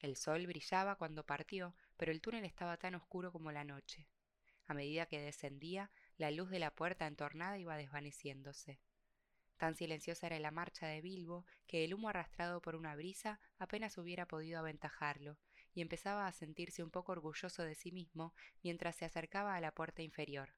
El 0.00 0.16
sol 0.16 0.46
brillaba 0.46 0.96
cuando 0.96 1.24
partió, 1.24 1.74
pero 1.96 2.12
el 2.12 2.20
túnel 2.20 2.44
estaba 2.44 2.76
tan 2.76 2.94
oscuro 2.94 3.32
como 3.32 3.50
la 3.52 3.64
noche. 3.64 4.06
A 4.66 4.74
medida 4.74 5.06
que 5.06 5.18
descendía, 5.18 5.90
la 6.18 6.30
luz 6.30 6.50
de 6.50 6.58
la 6.58 6.74
puerta 6.74 7.06
entornada 7.06 7.56
iba 7.56 7.78
desvaneciéndose. 7.78 8.78
Tan 9.56 9.74
silenciosa 9.74 10.26
era 10.26 10.40
la 10.40 10.50
marcha 10.50 10.88
de 10.88 11.00
Bilbo 11.00 11.46
que 11.66 11.84
el 11.84 11.94
humo 11.94 12.10
arrastrado 12.10 12.60
por 12.60 12.76
una 12.76 12.94
brisa 12.96 13.40
apenas 13.58 13.96
hubiera 13.96 14.28
podido 14.28 14.58
aventajarlo, 14.58 15.38
y 15.72 15.80
empezaba 15.80 16.26
a 16.26 16.32
sentirse 16.32 16.82
un 16.82 16.90
poco 16.90 17.12
orgulloso 17.12 17.62
de 17.62 17.76
sí 17.76 17.92
mismo 17.92 18.34
mientras 18.62 18.94
se 18.96 19.06
acercaba 19.06 19.56
a 19.56 19.60
la 19.62 19.72
puerta 19.72 20.02
inferior. 20.02 20.52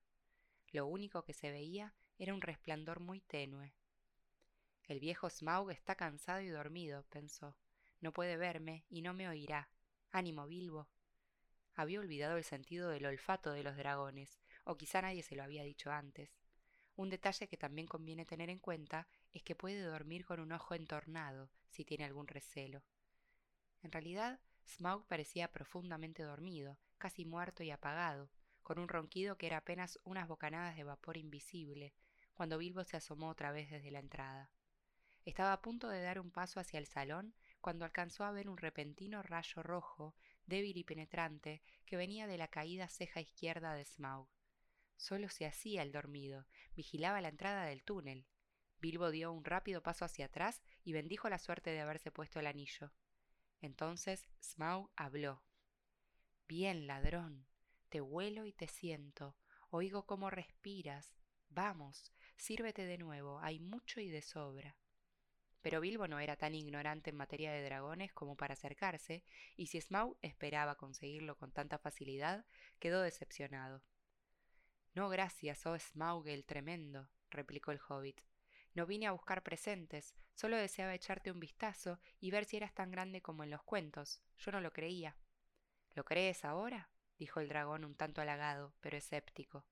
Lo 0.75 0.87
único 0.87 1.23
que 1.23 1.35
se 1.35 1.53
veía 1.53 1.95
era 2.19 2.35
un 2.35 2.41
resplandor 2.41 2.99
muy 2.99 3.21
tenue. 3.21 3.73
El 4.89 4.99
viejo 4.99 5.31
Smaug 5.31 5.71
está 5.71 5.95
cansado 5.95 6.41
y 6.41 6.49
dormido, 6.49 7.05
pensó. 7.11 7.57
No 8.01 8.13
puede 8.13 8.37
verme 8.37 8.85
y 8.89 9.01
no 9.01 9.15
me 9.15 9.29
oirá. 9.29 9.69
Ánimo, 10.11 10.49
Bilbo. 10.49 10.89
Había 11.77 12.01
olvidado 12.01 12.39
el 12.39 12.43
sentido 12.43 12.91
del 12.91 13.07
olfato 13.07 13.53
de 13.53 13.63
los 13.63 13.77
dragones, 13.77 14.41
o 14.65 14.77
quizá 14.77 15.01
nadie 15.01 15.23
se 15.23 15.37
lo 15.37 15.45
había 15.45 15.63
dicho 15.63 15.93
antes. 15.93 16.41
Un 16.97 17.09
detalle 17.09 17.47
que 17.47 17.57
también 17.57 17.87
conviene 17.87 18.27
tener 18.27 18.51
en 18.51 18.59
cuenta 18.59 19.07
es 19.33 19.45
que 19.45 19.55
puede 19.55 19.81
dormir 19.81 20.25
con 20.25 20.41
un 20.41 20.51
ojo 20.51 20.75
entornado 20.75 21.51
si 21.71 21.85
tiene 21.85 22.05
algún 22.05 22.27
recelo. 22.27 22.83
En 23.83 23.93
realidad, 23.93 24.41
Smaug 24.67 25.07
parecía 25.07 25.53
profundamente 25.53 26.25
dormido, 26.25 26.81
casi 26.99 27.25
muerto 27.25 27.63
y 27.63 27.71
apagado, 27.71 28.29
con 28.65 28.81
un 28.81 28.89
ronquido 28.89 29.39
que 29.39 29.47
era 29.47 29.59
apenas 29.59 30.01
unas 30.03 30.27
bocanadas 30.27 30.75
de 30.75 30.83
vapor 30.83 31.17
invisible, 31.17 31.95
cuando 32.33 32.59
Bilbo 32.59 32.83
se 32.83 32.97
asomó 32.97 33.29
otra 33.29 33.53
vez 33.53 33.71
desde 33.71 33.93
la 33.93 34.01
entrada. 34.01 34.51
Estaba 35.25 35.53
a 35.53 35.63
punto 35.63 35.89
de 35.89 36.03
dar 36.03 36.19
un 36.19 36.31
paso 36.31 36.59
hacia 36.59 36.79
el 36.79 36.87
salón 36.87 37.35
cuando 37.61 37.85
alcanzó 37.85 38.25
a 38.25 38.33
ver 38.33 38.49
un 38.49 38.59
repentino 38.59 39.23
rayo 39.23 39.63
rojo, 39.63 40.15
débil 40.47 40.77
y 40.77 40.85
penetrante, 40.85 41.63
que 41.87 41.97
venía 41.97 42.27
de 42.27 42.37
la 42.37 42.49
caída 42.49 42.89
ceja 42.89 43.21
izquierda 43.21 43.75
de 43.75 43.85
Smaug. 43.85 44.29
Solo 44.97 45.29
se 45.29 45.47
hacía 45.47 45.83
el 45.83 45.93
dormido, 45.93 46.47
vigilaba 46.75 47.21
la 47.21 47.29
entrada 47.29 47.65
del 47.65 47.85
túnel. 47.85 48.27
Bilbo 48.81 49.11
dio 49.11 49.33
un 49.33 49.45
rápido 49.45 49.83
paso 49.83 50.05
hacia 50.05 50.27
atrás 50.27 50.63
y 50.83 50.93
bendijo 50.93 51.29
la 51.29 51.39
suerte 51.39 51.71
de 51.71 51.81
haberse 51.81 52.11
puesto 52.11 52.41
el 52.41 52.47
anillo. 52.47 52.93
Entonces 53.61 54.29
Smaug 54.43 54.91
habló. 54.95 55.43
Bien, 56.47 56.87
ladrón, 56.87 57.47
te 57.95 58.01
huelo 58.01 58.45
y 58.45 58.53
te 58.53 58.67
siento, 58.67 59.37
oigo 59.71 60.05
cómo 60.05 60.29
respiras. 60.29 61.15
Vamos, 61.49 62.13
sírvete 62.37 62.87
de 62.87 62.99
nuevo, 62.99 63.39
hay 63.39 63.61
mucho 63.61 64.01
y 64.01 64.09
de 64.09 64.21
sobra. 64.21 64.77
Pero 65.63 65.81
Bilbo 65.81 66.09
no 66.09 66.19
era 66.19 66.35
tan 66.35 66.57
ignorante 66.57 67.11
en 67.11 67.17
materia 67.17 67.53
de 67.53 67.63
dragones 67.63 68.13
como 68.13 68.37
para 68.37 68.55
acercarse, 68.55 69.23
y 69.55 69.69
si 69.69 69.81
Smaug 69.81 70.17
esperaba 70.23 70.75
conseguirlo 70.75 71.37
con 71.37 71.53
tanta 71.53 71.79
facilidad, 71.79 72.45
quedó 72.81 73.01
decepcionado. 73.01 73.81
No 74.97 75.09
gracias, 75.09 75.65
oh 75.65 75.79
Smaug 75.79 76.27
el 76.27 76.45
tremendo, 76.45 77.09
replicó 77.31 77.71
el 77.71 77.79
hobbit. 77.89 78.23
No 78.75 78.87
vine 78.87 79.07
a 79.07 79.13
buscar 79.13 79.45
presentes, 79.45 80.17
solo 80.35 80.57
deseaba 80.57 80.97
echarte 80.97 81.31
un 81.31 81.39
vistazo 81.39 82.01
y 82.19 82.33
ver 82.33 82.45
si 82.45 82.57
eras 82.57 82.75
tan 82.75 82.91
grande 82.91 83.23
como 83.23 83.45
en 83.45 83.51
los 83.51 83.63
cuentos. 83.63 84.21
Yo 84.39 84.51
no 84.51 84.61
lo 84.61 84.73
creía. 84.73 85.17
¿Lo 85.95 86.05
crees 86.05 86.45
ahora? 86.45 86.91
Dijo 87.19 87.41
el 87.41 87.49
dragón 87.49 87.85
un 87.85 87.95
tanto 87.95 88.21
halagado, 88.21 88.75
pero 88.81 88.97
escéptico. 88.97 89.65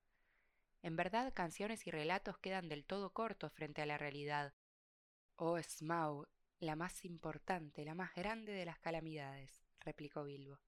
En 0.83 0.97
verdad, 0.97 1.33
canciones 1.33 1.87
y 1.87 1.91
relatos 1.91 2.39
quedan 2.39 2.69
del 2.69 2.85
todo 2.85 3.13
cortos 3.13 3.53
frente 3.53 3.83
a 3.83 3.87
la 3.87 3.99
realidad, 3.99 4.55
Oh 5.37 5.61
Smaug, 5.61 6.29
la 6.61 6.77
más 6.77 7.05
importante, 7.05 7.85
la 7.85 7.95
más 7.95 8.15
grande 8.15 8.53
de 8.53 8.65
las 8.65 8.79
calamidades, 8.79 9.65
replicó 9.81 10.25
Bilbo. 10.25 10.61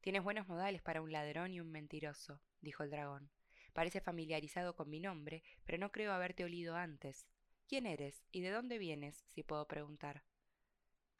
Tienes 0.00 0.24
buenos 0.24 0.48
modales 0.48 0.82
para 0.82 1.02
un 1.02 1.12
ladrón 1.12 1.52
y 1.52 1.60
un 1.60 1.70
mentiroso, 1.70 2.40
dijo 2.60 2.82
el 2.82 2.90
dragón. 2.90 3.30
Parece 3.72 4.00
familiarizado 4.00 4.74
con 4.74 4.90
mi 4.90 4.98
nombre, 4.98 5.44
pero 5.64 5.78
no 5.78 5.92
creo 5.92 6.12
haberte 6.12 6.44
olido 6.44 6.74
antes. 6.74 7.28
¿Quién 7.68 7.86
eres 7.86 8.24
y 8.32 8.40
de 8.40 8.50
dónde 8.50 8.78
vienes, 8.78 9.24
si 9.28 9.42
puedo 9.42 9.68
preguntar? 9.68 10.24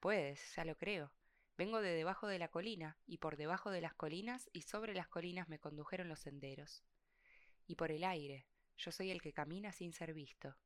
Puedes, 0.00 0.54
ya 0.56 0.64
lo 0.64 0.76
creo. 0.76 1.12
Vengo 1.56 1.80
de 1.80 1.92
debajo 1.92 2.26
de 2.26 2.38
la 2.38 2.48
colina, 2.48 2.98
y 3.06 3.18
por 3.18 3.36
debajo 3.36 3.70
de 3.70 3.80
las 3.80 3.94
colinas 3.94 4.48
y 4.52 4.62
sobre 4.62 4.94
las 4.94 5.08
colinas 5.08 5.48
me 5.48 5.58
condujeron 5.58 6.08
los 6.08 6.20
senderos. 6.20 6.82
Y 7.66 7.76
por 7.76 7.90
el 7.90 8.04
aire, 8.04 8.46
yo 8.78 8.90
soy 8.90 9.10
el 9.10 9.20
que 9.20 9.32
camina 9.32 9.72
sin 9.72 9.92
ser 9.92 10.14
visto. 10.14 10.56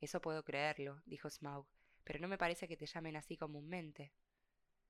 Eso 0.00 0.20
puedo 0.20 0.42
creerlo, 0.44 1.02
dijo 1.04 1.28
Smaug, 1.28 1.66
pero 2.04 2.18
no 2.18 2.28
me 2.28 2.38
parece 2.38 2.68
que 2.68 2.76
te 2.76 2.86
llamen 2.86 3.16
así 3.16 3.36
comúnmente. 3.36 4.12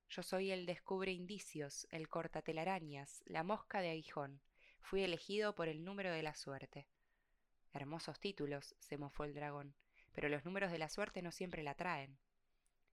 Yo 0.09 0.23
soy 0.23 0.53
el 0.53 0.67
descubre 0.67 1.11
indicios, 1.11 1.87
el 1.91 2.09
corta 2.09 2.43
telarañas, 2.43 3.23
la 3.27 3.43
mosca 3.43 3.81
de 3.81 3.91
aguijón. 3.91 4.41
Fui 4.81 5.03
elegido 5.03 5.55
por 5.55 5.69
el 5.69 5.85
número 5.85 6.13
de 6.13 6.23
la 6.23 6.35
suerte. 6.35 6.89
Hermosos 7.73 8.21
títulos, 8.21 8.77
se 8.79 8.97
mofó 8.97 9.25
el 9.25 9.35
dragón, 9.35 9.75
pero 10.13 10.29
los 10.29 10.45
números 10.45 10.71
de 10.71 10.79
la 10.79 10.89
suerte 10.89 11.23
no 11.23 11.33
siempre 11.33 11.63
la 11.63 11.75
traen. 11.75 12.19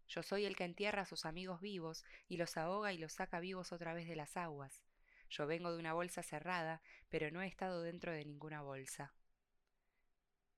Yo 0.08 0.24
soy 0.24 0.46
el 0.46 0.56
que 0.56 0.66
entierra 0.66 1.04
a 1.04 1.06
sus 1.06 1.26
amigos 1.26 1.62
vivos 1.62 2.04
y 2.28 2.38
los 2.38 2.58
ahoga 2.58 2.94
y 2.94 2.98
los 2.98 3.14
saca 3.14 3.40
vivos 3.40 3.72
otra 3.72 3.94
vez 3.94 4.08
de 4.08 4.16
las 4.16 4.38
aguas. 4.38 4.84
Yo 5.30 5.48
vengo 5.48 5.72
de 5.72 5.80
una 5.80 5.94
bolsa 5.94 6.22
cerrada, 6.22 6.82
pero 7.10 7.32
no 7.32 7.42
he 7.42 7.48
estado 7.48 7.82
dentro 7.82 8.12
de 8.12 8.26
ninguna 8.26 8.62
bolsa. 8.62 9.14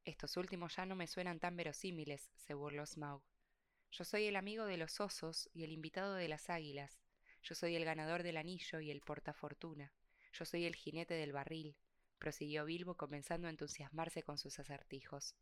Estos 0.04 0.38
últimos 0.38 0.76
ya 0.76 0.86
no 0.86 0.96
me 0.96 1.08
suenan 1.08 1.40
tan 1.40 1.56
verosímiles, 1.56 2.30
se 2.36 2.54
burló 2.54 2.86
Smaug. 2.86 3.24
Yo 3.92 4.04
soy 4.04 4.26
el 4.26 4.36
amigo 4.36 4.66
de 4.66 4.78
los 4.78 5.00
osos 5.00 5.50
y 5.54 5.64
el 5.64 5.72
invitado 5.72 6.16
de 6.16 6.28
las 6.28 6.50
águilas. 6.50 7.00
Yo 7.42 7.56
soy 7.56 7.76
el 7.76 7.86
ganador 7.86 8.24
del 8.24 8.38
anillo 8.38 8.80
y 8.82 8.92
el 8.92 9.02
portafortuna. 9.02 9.94
Yo 10.34 10.46
soy 10.46 10.66
el 10.66 10.76
jinete 10.76 11.14
del 11.14 11.32
barril, 11.32 11.78
prosiguió 12.18 12.66
Bilbo 12.66 12.96
comenzando 12.98 13.48
a 13.48 13.52
entusiasmarse 13.52 14.22
con 14.24 14.38
sus 14.38 14.60
acertijos. 14.60 15.36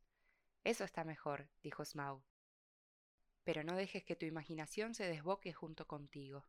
Eso 0.63 0.83
está 0.83 1.03
mejor, 1.03 1.49
dijo 1.61 1.83
Smaug. 1.83 2.23
Pero 3.43 3.63
no 3.63 3.75
dejes 3.75 4.03
que 4.03 4.15
tu 4.15 4.25
imaginación 4.25 4.93
se 4.95 5.05
desboque 5.05 5.53
junto 5.53 5.85
contigo. 5.87 6.45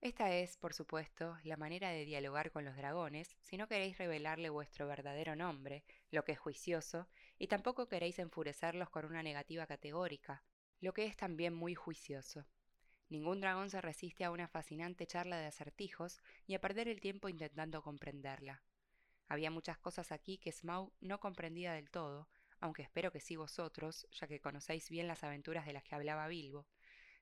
Esta 0.00 0.32
es, 0.32 0.56
por 0.56 0.74
supuesto, 0.74 1.36
la 1.42 1.56
manera 1.56 1.90
de 1.90 2.04
dialogar 2.04 2.52
con 2.52 2.64
los 2.64 2.76
dragones 2.76 3.36
si 3.40 3.56
no 3.56 3.66
queréis 3.66 3.98
revelarle 3.98 4.50
vuestro 4.50 4.86
verdadero 4.86 5.34
nombre, 5.34 5.84
lo 6.10 6.24
que 6.24 6.32
es 6.32 6.38
juicioso, 6.38 7.08
y 7.38 7.48
tampoco 7.48 7.88
queréis 7.88 8.18
enfurecerlos 8.18 8.90
con 8.90 9.04
una 9.06 9.22
negativa 9.22 9.66
categórica, 9.66 10.44
lo 10.80 10.92
que 10.92 11.06
es 11.06 11.16
también 11.16 11.54
muy 11.54 11.74
juicioso. 11.74 12.46
Ningún 13.08 13.40
dragón 13.40 13.70
se 13.70 13.80
resiste 13.80 14.24
a 14.24 14.30
una 14.30 14.48
fascinante 14.48 15.06
charla 15.06 15.38
de 15.38 15.46
acertijos 15.46 16.20
y 16.46 16.54
a 16.54 16.60
perder 16.60 16.88
el 16.88 17.00
tiempo 17.00 17.28
intentando 17.28 17.82
comprenderla. 17.82 18.62
Había 19.28 19.50
muchas 19.50 19.78
cosas 19.78 20.12
aquí 20.12 20.38
que 20.38 20.52
Smaug 20.52 20.92
no 21.00 21.18
comprendía 21.18 21.72
del 21.72 21.90
todo, 21.90 22.28
aunque 22.66 22.82
espero 22.82 23.10
que 23.10 23.20
sí 23.20 23.36
vosotros, 23.36 24.06
ya 24.12 24.26
que 24.26 24.40
conocéis 24.40 24.90
bien 24.90 25.08
las 25.08 25.24
aventuras 25.24 25.66
de 25.66 25.72
las 25.72 25.84
que 25.84 25.94
hablaba 25.94 26.28
Bilbo, 26.28 26.66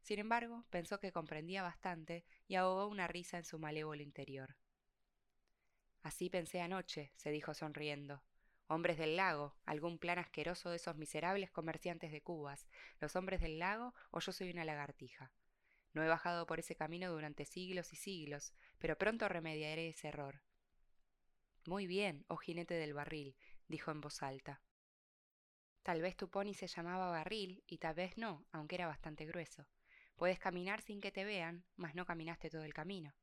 sin 0.04 0.18
embargo, 0.18 0.66
pensó 0.68 1.00
que 1.00 1.12
comprendía 1.12 1.62
bastante 1.62 2.26
y 2.46 2.56
ahogó 2.56 2.88
una 2.88 3.06
risa 3.06 3.38
en 3.38 3.44
su 3.44 3.58
malévolo 3.58 4.02
interior. 4.02 4.54
Así 6.02 6.28
pensé 6.28 6.60
anoche, 6.60 7.10
se 7.16 7.30
dijo 7.30 7.54
sonriendo. 7.54 8.22
Hombres 8.66 8.98
del 8.98 9.16
lago, 9.16 9.56
algún 9.64 9.98
plan 9.98 10.18
asqueroso 10.18 10.68
de 10.68 10.76
esos 10.76 10.96
miserables 10.96 11.50
comerciantes 11.50 12.12
de 12.12 12.20
cubas, 12.20 12.68
los 13.00 13.16
hombres 13.16 13.40
del 13.40 13.58
lago 13.58 13.94
o 14.10 14.20
yo 14.20 14.30
soy 14.30 14.50
una 14.50 14.66
lagartija. 14.66 15.32
No 15.94 16.02
he 16.02 16.08
bajado 16.08 16.46
por 16.46 16.58
ese 16.58 16.76
camino 16.76 17.10
durante 17.10 17.46
siglos 17.46 17.94
y 17.94 17.96
siglos, 17.96 18.52
pero 18.78 18.98
pronto 18.98 19.26
remediaré 19.26 19.88
ese 19.88 20.08
error. 20.08 20.42
Muy 21.64 21.86
bien, 21.86 22.26
oh 22.28 22.36
jinete 22.36 22.74
del 22.74 22.92
barril, 22.92 23.36
dijo 23.68 23.90
en 23.90 24.02
voz 24.02 24.22
alta. 24.22 24.60
Tal 25.84 26.00
vez 26.00 26.16
tu 26.16 26.30
pony 26.30 26.54
se 26.54 26.66
llamaba 26.66 27.10
barril 27.10 27.62
y 27.66 27.76
tal 27.76 27.94
vez 27.94 28.16
no, 28.16 28.46
aunque 28.52 28.76
era 28.76 28.86
bastante 28.86 29.26
grueso. 29.26 29.68
Puedes 30.16 30.38
caminar 30.38 30.80
sin 30.80 30.98
que 30.98 31.12
te 31.12 31.26
vean, 31.26 31.62
mas 31.76 31.94
no 31.94 32.06
caminaste 32.06 32.48
todo 32.48 32.64
el 32.64 32.72
camino. 32.72 33.14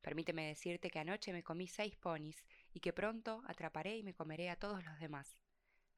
Permíteme 0.00 0.46
decirte 0.46 0.88
que 0.88 0.98
anoche 0.98 1.34
me 1.34 1.42
comí 1.42 1.68
seis 1.68 1.94
ponis 1.94 2.42
y 2.72 2.80
que 2.80 2.94
pronto 2.94 3.42
atraparé 3.46 3.98
y 3.98 4.02
me 4.02 4.14
comeré 4.14 4.48
a 4.48 4.56
todos 4.56 4.82
los 4.82 4.98
demás. 4.98 5.36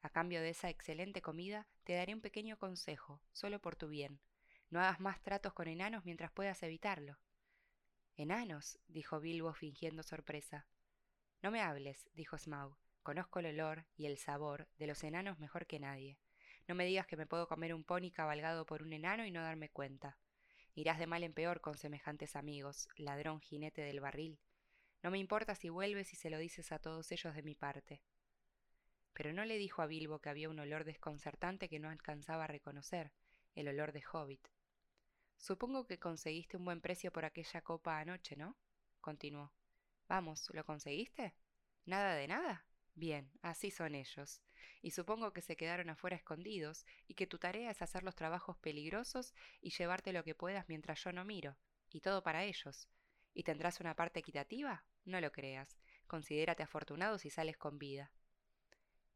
A 0.01 0.09
cambio 0.09 0.41
de 0.41 0.49
esa 0.49 0.69
excelente 0.69 1.21
comida, 1.21 1.67
te 1.85 1.93
daré 1.93 2.13
un 2.13 2.21
pequeño 2.21 2.57
consejo, 2.57 3.21
solo 3.31 3.61
por 3.61 3.77
tu 3.77 3.87
bien. 3.87 4.19
No 4.69 4.81
hagas 4.81 4.99
más 4.99 5.21
tratos 5.21 5.53
con 5.53 5.69
enanos 5.69 6.03
mientras 6.03 6.33
puedas 6.33 6.61
evitarlo. 6.63 7.17
Enanos, 8.17 8.77
dijo 8.89 9.21
Bilbo 9.21 9.53
fingiendo 9.53 10.03
sorpresa. 10.03 10.67
No 11.41 11.49
me 11.49 11.61
hables, 11.61 12.09
dijo 12.13 12.37
Smaug. 12.37 12.77
Conozco 13.09 13.39
el 13.39 13.47
olor 13.47 13.87
y 13.97 14.05
el 14.05 14.19
sabor 14.19 14.67
de 14.77 14.85
los 14.85 15.03
enanos 15.03 15.39
mejor 15.39 15.65
que 15.65 15.79
nadie. 15.79 16.19
No 16.67 16.75
me 16.75 16.85
digas 16.85 17.07
que 17.07 17.17
me 17.17 17.25
puedo 17.25 17.47
comer 17.47 17.73
un 17.73 17.83
pony 17.83 18.11
cabalgado 18.13 18.67
por 18.67 18.83
un 18.83 18.93
enano 18.93 19.25
y 19.25 19.31
no 19.31 19.41
darme 19.41 19.69
cuenta. 19.69 20.19
Irás 20.75 20.99
de 20.99 21.07
mal 21.07 21.23
en 21.23 21.33
peor 21.33 21.59
con 21.59 21.75
semejantes 21.75 22.35
amigos, 22.35 22.87
ladrón 22.97 23.41
jinete 23.41 23.81
del 23.81 23.99
barril. 23.99 24.39
No 25.01 25.09
me 25.09 25.17
importa 25.17 25.55
si 25.55 25.69
vuelves 25.69 26.13
y 26.13 26.17
se 26.17 26.29
lo 26.29 26.37
dices 26.37 26.71
a 26.71 26.77
todos 26.77 27.11
ellos 27.11 27.33
de 27.33 27.41
mi 27.41 27.55
parte. 27.55 28.03
Pero 29.13 29.33
no 29.33 29.43
le 29.43 29.57
dijo 29.57 29.81
a 29.81 29.87
Bilbo 29.87 30.19
que 30.19 30.29
había 30.29 30.47
un 30.47 30.59
olor 30.59 30.83
desconcertante 30.83 31.67
que 31.67 31.79
no 31.79 31.89
alcanzaba 31.89 32.43
a 32.43 32.47
reconocer, 32.47 33.11
el 33.55 33.69
olor 33.69 33.91
de 33.91 34.03
hobbit. 34.13 34.47
Supongo 35.35 35.87
que 35.87 35.97
conseguiste 35.97 36.57
un 36.57 36.65
buen 36.65 36.79
precio 36.79 37.11
por 37.11 37.25
aquella 37.25 37.63
copa 37.63 37.97
anoche, 37.97 38.35
¿no? 38.35 38.55
continuó. 39.01 39.51
Vamos, 40.07 40.51
¿lo 40.53 40.63
conseguiste? 40.63 41.33
¿Nada 41.85 42.13
de 42.13 42.27
nada? 42.27 42.68
Bien, 42.95 43.31
así 43.41 43.71
son 43.71 43.95
ellos. 43.95 44.41
Y 44.81 44.91
supongo 44.91 45.33
que 45.33 45.41
se 45.41 45.55
quedaron 45.55 45.89
afuera 45.89 46.15
escondidos 46.15 46.85
y 47.07 47.13
que 47.13 47.27
tu 47.27 47.37
tarea 47.37 47.71
es 47.71 47.81
hacer 47.81 48.03
los 48.03 48.15
trabajos 48.15 48.57
peligrosos 48.57 49.33
y 49.61 49.71
llevarte 49.71 50.13
lo 50.13 50.23
que 50.23 50.35
puedas 50.35 50.67
mientras 50.67 51.03
yo 51.03 51.11
no 51.11 51.25
miro. 51.25 51.57
Y 51.91 52.01
todo 52.01 52.23
para 52.23 52.43
ellos. 52.43 52.87
¿Y 53.33 53.43
tendrás 53.43 53.79
una 53.79 53.95
parte 53.95 54.19
equitativa? 54.19 54.85
No 55.05 55.21
lo 55.21 55.31
creas. 55.31 55.77
Considérate 56.07 56.63
afortunado 56.63 57.17
si 57.19 57.29
sales 57.29 57.57
con 57.57 57.79
vida. 57.79 58.11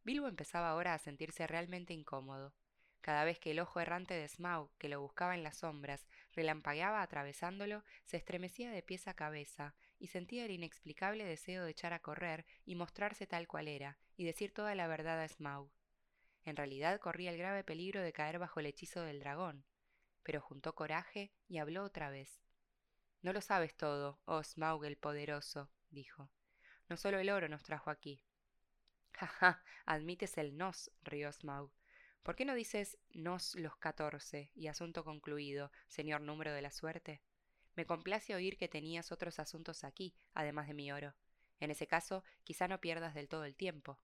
Bilbo 0.04 0.28
empezaba 0.28 0.70
ahora 0.70 0.94
a 0.94 1.00
sentirse 1.00 1.48
realmente 1.48 1.94
incómodo. 1.94 2.54
Cada 3.02 3.26
vez 3.26 3.40
que 3.40 3.52
el 3.52 3.60
ojo 3.60 3.80
errante 3.80 4.14
de 4.14 4.28
Smaug, 4.28 4.72
que 4.78 4.88
lo 4.88 5.02
buscaba 5.02 5.36
en 5.36 5.44
las 5.44 5.58
sombras, 5.58 6.08
relampagueaba 6.32 7.02
atravesándolo, 7.02 7.84
se 8.06 8.18
estremecía 8.18 8.72
de 8.72 8.82
pies 8.82 9.08
a 9.08 9.14
cabeza 9.14 9.76
y 10.04 10.08
sentía 10.08 10.44
el 10.44 10.52
inexplicable 10.52 11.24
deseo 11.24 11.64
de 11.64 11.72
echar 11.72 11.94
a 11.94 12.02
correr 12.02 12.46
y 12.66 12.76
mostrarse 12.76 13.26
tal 13.26 13.48
cual 13.48 13.70
era, 13.70 13.98
y 14.18 14.26
decir 14.26 14.54
toda 14.54 14.76
la 14.76 14.86
verdad 14.86 15.22
a 15.22 15.28
Smaug. 15.30 15.72
En 16.44 16.58
realidad 16.58 17.00
corría 17.00 17.32
el 17.32 17.38
grave 17.38 17.64
peligro 17.64 18.02
de 18.02 18.12
caer 18.12 18.38
bajo 18.38 18.60
el 18.60 18.66
hechizo 18.66 19.02
del 19.02 19.22
dragón, 19.22 19.64
pero 20.22 20.42
juntó 20.42 20.76
coraje 20.76 21.32
y 21.48 21.60
habló 21.60 21.86
otra 21.86 22.10
vez. 22.10 22.42
No 23.22 23.32
lo 23.32 23.40
sabes 23.40 23.78
todo, 23.78 24.20
oh 24.26 24.44
Smaug 24.44 24.84
el 24.84 24.98
poderoso, 24.98 25.72
dijo. 25.90 26.30
No 26.90 26.98
solo 26.98 27.20
el 27.20 27.30
oro 27.30 27.48
nos 27.48 27.64
trajo 27.64 27.90
aquí. 27.90 28.26
Ja, 29.14 29.28
ja, 29.28 29.64
admites 29.86 30.38
el 30.38 30.58
nos, 30.58 30.92
rió 31.04 31.32
Smaug. 31.32 31.72
¿Por 32.24 32.36
qué 32.36 32.44
no 32.44 32.56
dices 32.56 32.98
nos 33.14 33.56
los 33.56 33.78
catorce 33.78 34.52
y 34.54 34.68
asunto 34.68 35.06
concluido, 35.06 35.72
señor 35.88 36.20
número 36.20 36.52
de 36.52 36.62
la 36.62 36.72
suerte? 36.72 37.22
Me 37.76 37.86
complace 37.86 38.36
oír 38.36 38.58
que 38.58 38.68
tenías 38.68 39.12
otros 39.12 39.40
asuntos 39.40 39.84
aquí, 39.84 40.14
además 40.34 40.68
de 40.68 40.74
mi 40.74 40.92
oro. 40.92 41.16
En 41.60 41.72
ese 41.72 41.88
caso, 41.88 42.24
quizá 42.44 42.68
no 42.68 42.82
pierdas 42.82 43.14
del 43.14 43.30
todo 43.30 43.46
el 43.46 43.56
tiempo. 43.56 44.00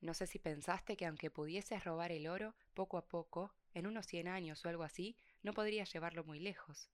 No 0.00 0.14
sé 0.14 0.26
si 0.26 0.38
pensaste 0.38 0.96
que 0.96 1.06
aunque 1.06 1.30
pudieses 1.30 1.84
robar 1.84 2.12
el 2.12 2.28
oro, 2.28 2.54
poco 2.74 2.98
a 2.98 3.08
poco, 3.08 3.54
en 3.74 3.86
unos 3.86 4.06
cien 4.06 4.28
años 4.28 4.64
o 4.64 4.68
algo 4.68 4.84
así, 4.84 5.16
no 5.42 5.52
podrías 5.52 5.92
llevarlo 5.92 6.24
muy 6.24 6.38
lejos, 6.38 6.90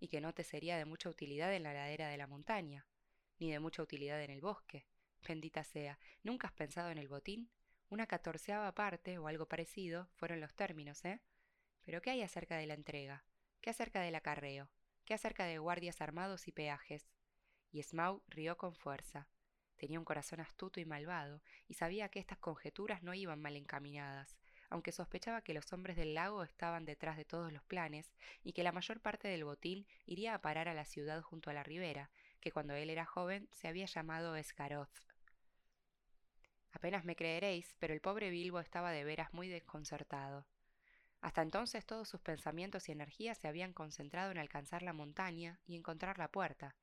y 0.00 0.08
que 0.08 0.20
no 0.20 0.34
te 0.34 0.44
sería 0.44 0.76
de 0.76 0.84
mucha 0.84 1.08
utilidad 1.08 1.54
en 1.54 1.62
la 1.62 1.72
ladera 1.72 2.08
de 2.08 2.16
la 2.16 2.26
montaña, 2.26 2.86
ni 3.38 3.50
de 3.50 3.60
mucha 3.60 3.82
utilidad 3.82 4.22
en 4.22 4.30
el 4.30 4.40
bosque. 4.40 4.86
Bendita 5.26 5.64
sea, 5.64 5.98
¿nunca 6.22 6.48
has 6.48 6.52
pensado 6.52 6.90
en 6.90 6.98
el 6.98 7.08
botín? 7.08 7.50
Una 7.88 8.06
catorceava 8.06 8.72
parte 8.74 9.18
o 9.18 9.28
algo 9.28 9.46
parecido 9.46 10.08
fueron 10.14 10.40
los 10.40 10.54
términos, 10.54 11.04
¿eh? 11.04 11.20
Pero 11.82 12.00
¿qué 12.02 12.10
hay 12.10 12.22
acerca 12.22 12.56
de 12.56 12.66
la 12.66 12.74
entrega? 12.74 13.24
¿Qué 13.60 13.70
acerca 13.70 14.00
del 14.00 14.14
acarreo? 14.14 14.70
¿Qué 15.12 15.16
acerca 15.16 15.44
de 15.44 15.58
guardias 15.58 16.00
armados 16.00 16.48
y 16.48 16.52
peajes? 16.52 17.06
Y 17.70 17.82
Smaug 17.82 18.22
rió 18.28 18.56
con 18.56 18.74
fuerza. 18.74 19.28
Tenía 19.76 19.98
un 19.98 20.06
corazón 20.06 20.40
astuto 20.40 20.80
y 20.80 20.86
malvado, 20.86 21.42
y 21.68 21.74
sabía 21.74 22.08
que 22.08 22.18
estas 22.18 22.38
conjeturas 22.38 23.02
no 23.02 23.12
iban 23.12 23.38
mal 23.38 23.54
encaminadas, 23.56 24.38
aunque 24.70 24.90
sospechaba 24.90 25.42
que 25.42 25.52
los 25.52 25.70
hombres 25.74 25.98
del 25.98 26.14
lago 26.14 26.42
estaban 26.42 26.86
detrás 26.86 27.18
de 27.18 27.26
todos 27.26 27.52
los 27.52 27.62
planes, 27.62 28.10
y 28.42 28.54
que 28.54 28.62
la 28.62 28.72
mayor 28.72 29.02
parte 29.02 29.28
del 29.28 29.44
botín 29.44 29.86
iría 30.06 30.32
a 30.34 30.40
parar 30.40 30.66
a 30.66 30.72
la 30.72 30.86
ciudad 30.86 31.20
junto 31.20 31.50
a 31.50 31.52
la 31.52 31.62
ribera, 31.62 32.08
que 32.40 32.50
cuando 32.50 32.72
él 32.72 32.88
era 32.88 33.04
joven 33.04 33.50
se 33.52 33.68
había 33.68 33.84
llamado 33.84 34.34
Escaroz. 34.34 34.88
Apenas 36.70 37.04
me 37.04 37.16
creeréis, 37.16 37.76
pero 37.78 37.92
el 37.92 38.00
pobre 38.00 38.30
Bilbo 38.30 38.60
estaba 38.60 38.92
de 38.92 39.04
veras 39.04 39.34
muy 39.34 39.48
desconcertado. 39.48 40.46
Hasta 41.22 41.40
entonces 41.40 41.86
todos 41.86 42.08
sus 42.08 42.20
pensamientos 42.20 42.88
y 42.88 42.92
energías 42.92 43.38
se 43.38 43.46
habían 43.46 43.72
concentrado 43.72 44.32
en 44.32 44.38
alcanzar 44.38 44.82
la 44.82 44.92
montaña 44.92 45.60
y 45.64 45.76
encontrar 45.76 46.18
la 46.18 46.32
puerta. 46.32 46.76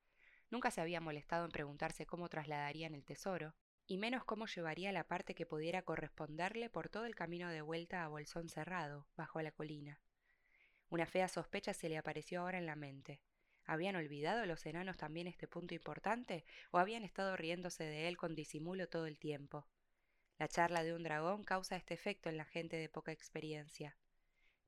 Nunca 0.50 0.70
se 0.70 0.80
había 0.80 1.00
molestado 1.00 1.44
en 1.44 1.52
preguntarse 1.52 2.06
cómo 2.06 2.28
trasladarían 2.30 2.94
el 2.94 3.04
tesoro, 3.04 3.54
y 3.86 3.98
menos 3.98 4.24
cómo 4.24 4.46
llevaría 4.46 4.92
la 4.92 5.04
parte 5.04 5.34
que 5.34 5.46
pudiera 5.46 5.82
corresponderle 5.82 6.70
por 6.70 6.88
todo 6.88 7.04
el 7.04 7.14
camino 7.14 7.50
de 7.50 7.60
vuelta 7.60 8.02
a 8.02 8.08
Bolsón 8.08 8.48
Cerrado, 8.48 9.06
bajo 9.14 9.42
la 9.42 9.52
colina. 9.52 10.00
Una 10.88 11.06
fea 11.06 11.28
sospecha 11.28 11.74
se 11.74 11.90
le 11.90 11.98
apareció 11.98 12.40
ahora 12.40 12.58
en 12.58 12.66
la 12.66 12.76
mente. 12.76 13.20
¿Habían 13.66 13.94
olvidado 13.94 14.46
los 14.46 14.64
enanos 14.64 14.96
también 14.96 15.26
este 15.26 15.48
punto 15.48 15.74
importante 15.74 16.46
o 16.70 16.78
habían 16.78 17.04
estado 17.04 17.36
riéndose 17.36 17.84
de 17.84 18.08
él 18.08 18.16
con 18.16 18.34
disimulo 18.34 18.88
todo 18.88 19.06
el 19.06 19.18
tiempo? 19.18 19.68
La 20.38 20.48
charla 20.48 20.82
de 20.82 20.94
un 20.94 21.02
dragón 21.02 21.44
causa 21.44 21.76
este 21.76 21.92
efecto 21.92 22.30
en 22.30 22.38
la 22.38 22.46
gente 22.46 22.76
de 22.76 22.88
poca 22.88 23.12
experiencia. 23.12 23.98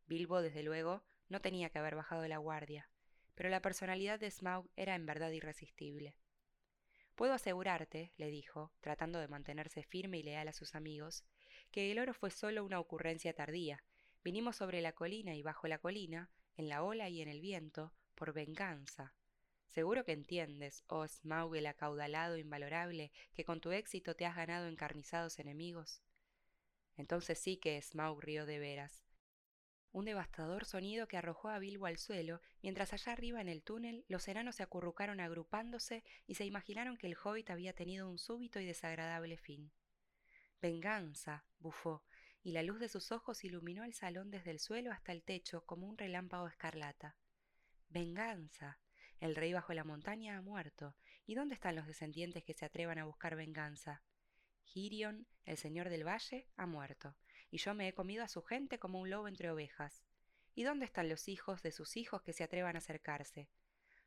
Bilbo, 0.07 0.43
desde 0.43 0.63
luego, 0.63 1.03
no 1.29 1.41
tenía 1.41 1.71
que 1.71 1.79
haber 1.79 1.97
bajado 1.97 2.27
la 2.29 2.39
guardia, 2.39 2.89
pero 3.35 3.49
la 3.49 3.63
personalidad 3.63 4.21
de 4.21 4.31
Smaug 4.31 4.69
era 4.77 4.95
en 4.95 5.07
verdad 5.07 5.31
irresistible. 5.31 6.17
Puedo 7.15 7.35
asegurarte, 7.35 8.13
le 8.17 8.31
dijo, 8.31 8.73
tratando 8.81 9.19
de 9.19 9.29
mantenerse 9.29 9.83
firme 9.83 10.19
y 10.19 10.23
leal 10.23 10.49
a 10.49 10.53
sus 10.53 10.75
amigos, 10.75 11.25
que 11.71 11.91
el 11.91 11.99
oro 11.99 12.15
fue 12.15 12.31
solo 12.31 12.65
una 12.65 12.81
ocurrencia 12.81 13.35
tardía. 13.35 13.83
Vinimos 14.25 14.57
sobre 14.57 14.81
la 14.81 14.93
colina 14.93 15.35
y 15.35 15.43
bajo 15.43 15.69
la 15.69 15.79
colina, 15.79 16.31
en 16.57 16.69
la 16.69 16.83
ola 16.83 17.09
y 17.09 17.21
en 17.21 17.29
el 17.29 17.41
viento, 17.41 17.93
por 18.15 18.33
venganza. 18.33 19.15
Seguro 19.67 20.05
que 20.05 20.13
entiendes, 20.13 20.85
oh 20.89 21.07
Smaug 21.09 21.57
el 21.57 21.67
acaudalado 21.67 22.37
invalorable, 22.37 23.11
que 23.35 23.45
con 23.45 23.61
tu 23.61 23.73
éxito 23.73 24.15
te 24.15 24.27
has 24.27 24.37
ganado 24.37 24.69
encarnizados 24.69 25.39
enemigos. 25.39 26.03
Entonces 26.97 27.39
sí 27.39 27.57
que 27.57 27.81
Smaug 27.81 28.21
rió 28.21 28.45
de 28.45 28.59
veras, 28.59 29.03
un 29.93 30.07
devastador 30.07 30.65
sonido 30.65 31.07
que 31.07 31.19
arrojó 31.19 31.51
a 31.51 31.59
Bilbo 31.59 31.87
al 31.87 31.99
suelo, 31.99 32.41
mientras 32.63 32.93
allá 32.93 33.13
arriba 33.13 33.41
en 33.41 33.49
el 33.49 33.63
túnel 33.63 34.05
los 34.09 34.27
enanos 34.27 34.57
se 34.57 34.63
acurrucaron 34.63 35.21
agrupándose 35.21 36.03
y 36.27 36.35
se 36.35 36.47
imaginaron 36.47 36.97
que 36.97 37.07
el 37.07 37.17
hobbit 37.23 37.51
había 37.51 37.75
tenido 37.75 38.09
un 38.09 38.19
súbito 38.19 38.59
y 38.59 38.65
desagradable 38.65 39.37
fin. 39.37 39.71
Venganza, 40.61 41.45
bufó, 41.59 42.05
y 42.43 42.53
la 42.53 42.63
luz 42.63 42.81
de 42.81 42.89
sus 42.89 43.13
ojos 43.13 43.45
iluminó 43.45 43.85
el 43.85 43.93
salón 43.93 44.31
desde 44.31 44.51
el 44.51 44.61
suelo 44.61 44.93
hasta 44.93 45.13
el 45.13 45.23
techo 45.23 45.65
como 45.67 45.87
un 45.87 45.99
relámpago 45.99 46.49
escarlata. 46.49 47.17
Venganza. 47.89 48.79
El 49.21 49.37
rey 49.37 49.53
bajo 49.53 49.73
la 49.73 49.85
montaña 49.85 50.37
ha 50.37 50.43
muerto. 50.43 50.97
¿Y 51.27 51.37
dónde 51.37 51.55
están 51.55 51.77
los 51.77 51.87
descendientes 51.87 52.43
que 52.43 52.55
se 52.55 52.65
atrevan 52.65 52.99
a 52.99 53.05
buscar 53.05 53.37
venganza? 53.37 54.03
Girion, 54.65 55.29
el 55.45 55.59
señor 55.59 55.91
del 55.91 56.05
valle, 56.05 56.49
ha 56.57 56.67
muerto 56.67 57.17
y 57.53 57.59
yo 57.59 57.75
me 57.75 57.87
he 57.87 57.93
comido 57.93 58.25
a 58.25 58.29
su 58.29 58.43
gente 58.43 58.79
como 58.79 58.99
un 58.99 59.11
lobo 59.11 59.29
entre 59.29 59.51
ovejas. 59.51 60.03
¿Y 60.55 60.65
dónde 60.65 60.87
están 60.87 61.11
los 61.11 61.29
hijos 61.29 61.63
de 61.63 61.71
sus 61.71 61.99
hijos 61.99 62.23
que 62.23 62.33
se 62.33 62.43
atrevan 62.43 62.77
a 62.77 62.79
acercarse? 62.79 63.51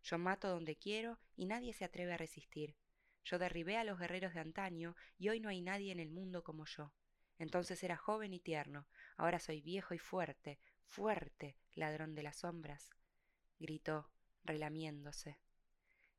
Yo 0.01 0.17
mato 0.17 0.49
donde 0.49 0.75
quiero 0.75 1.19
y 1.38 1.45
nadie 1.45 1.71
se 1.71 1.86
atreve 1.86 2.12
a 2.13 2.17
resistir. 2.17 2.75
Yo 3.23 3.38
derribé 3.38 3.77
a 3.77 3.84
los 3.84 3.99
guerreros 3.99 4.34
de 4.34 4.39
antaño 4.39 4.95
y 5.19 5.29
hoy 5.29 5.39
no 5.39 5.49
hay 5.49 5.62
nadie 5.62 5.91
en 5.91 5.99
el 5.99 6.10
mundo 6.10 6.43
como 6.43 6.65
yo. 6.65 6.91
Entonces 7.38 7.84
era 7.84 7.97
joven 7.97 8.34
y 8.34 8.39
tierno, 8.39 8.88
ahora 9.15 9.39
soy 9.39 9.62
viejo 9.62 9.93
y 9.93 9.99
fuerte, 9.99 10.60
fuerte, 10.88 11.55
ladrón 11.73 12.15
de 12.15 12.23
las 12.23 12.38
sombras. 12.38 12.95
gritó, 13.60 14.10
relamiéndose. 14.43 15.39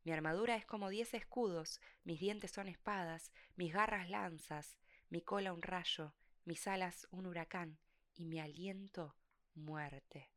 Mi 0.05 0.13
armadura 0.13 0.55
es 0.55 0.65
como 0.65 0.91
diez 0.91 1.13
escudos, 1.13 1.81
mis 2.05 2.21
dientes 2.21 2.53
son 2.53 2.69
espadas, 2.69 3.33
mis 3.57 3.73
garras 3.73 4.09
lanzas, 4.09 4.79
mi 5.09 5.23
cola 5.23 5.53
un 5.53 5.63
rayo, 5.63 6.15
mis 6.47 6.69
alas 6.69 7.09
un 7.11 7.27
huracán 7.27 7.77
y 8.15 8.25
mi 8.25 8.39
aliento 8.39 9.17
muerte. 9.55 10.31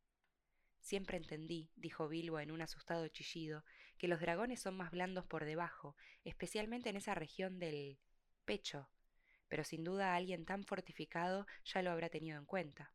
Siempre 0.82 1.18
entendí, 1.18 1.72
dijo 1.76 2.08
Bilbo 2.08 2.40
en 2.40 2.50
un 2.50 2.62
asustado 2.62 3.08
chillido, 3.10 3.64
que 4.00 4.08
los 4.08 4.20
dragones 4.20 4.60
son 4.60 4.76
más 4.76 4.90
blandos 4.90 5.28
por 5.28 5.46
debajo, 5.46 5.96
especialmente 6.24 6.90
en 6.90 6.96
esa 6.96 7.14
región 7.14 7.60
del 7.60 8.00
pecho, 8.44 8.90
pero 9.50 9.64
sin 9.64 9.84
duda 9.84 10.16
alguien 10.16 10.46
tan 10.46 10.64
fortificado 10.64 11.46
ya 11.64 11.84
lo 11.84 11.92
habrá 11.92 12.10
tenido 12.10 12.40
en 12.40 12.46
cuenta. 12.46 12.92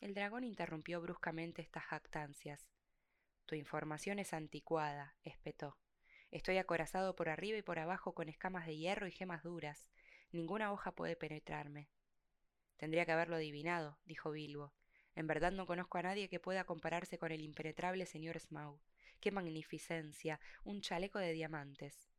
El 0.00 0.14
dragón 0.14 0.44
interrumpió 0.44 1.02
bruscamente 1.02 1.60
estas 1.60 1.84
jactancias. 1.84 2.70
Tu 3.44 3.54
información 3.54 4.18
es 4.18 4.32
anticuada, 4.32 5.14
espetó. 5.24 5.76
Estoy 6.30 6.56
acorazado 6.56 7.14
por 7.14 7.28
arriba 7.28 7.58
y 7.58 7.62
por 7.62 7.78
abajo 7.78 8.14
con 8.14 8.30
escamas 8.30 8.66
de 8.66 8.78
hierro 8.78 9.06
y 9.06 9.12
gemas 9.12 9.42
duras. 9.42 9.90
Ninguna 10.32 10.72
hoja 10.72 10.92
puede 10.92 11.16
penetrarme. 11.16 11.90
Tendría 12.84 13.06
que 13.06 13.12
haberlo 13.12 13.36
adivinado, 13.36 13.98
dijo 14.04 14.30
Bilbo. 14.30 14.74
En 15.14 15.26
verdad 15.26 15.52
no 15.52 15.64
conozco 15.64 15.96
a 15.96 16.02
nadie 16.02 16.28
que 16.28 16.38
pueda 16.38 16.64
compararse 16.64 17.16
con 17.16 17.32
el 17.32 17.40
impenetrable 17.40 18.04
señor 18.04 18.38
Smaug. 18.38 18.78
¡Qué 19.20 19.30
magnificencia! 19.30 20.38
Un 20.64 20.82
chaleco 20.82 21.18
de 21.18 21.32
diamantes. 21.32 22.10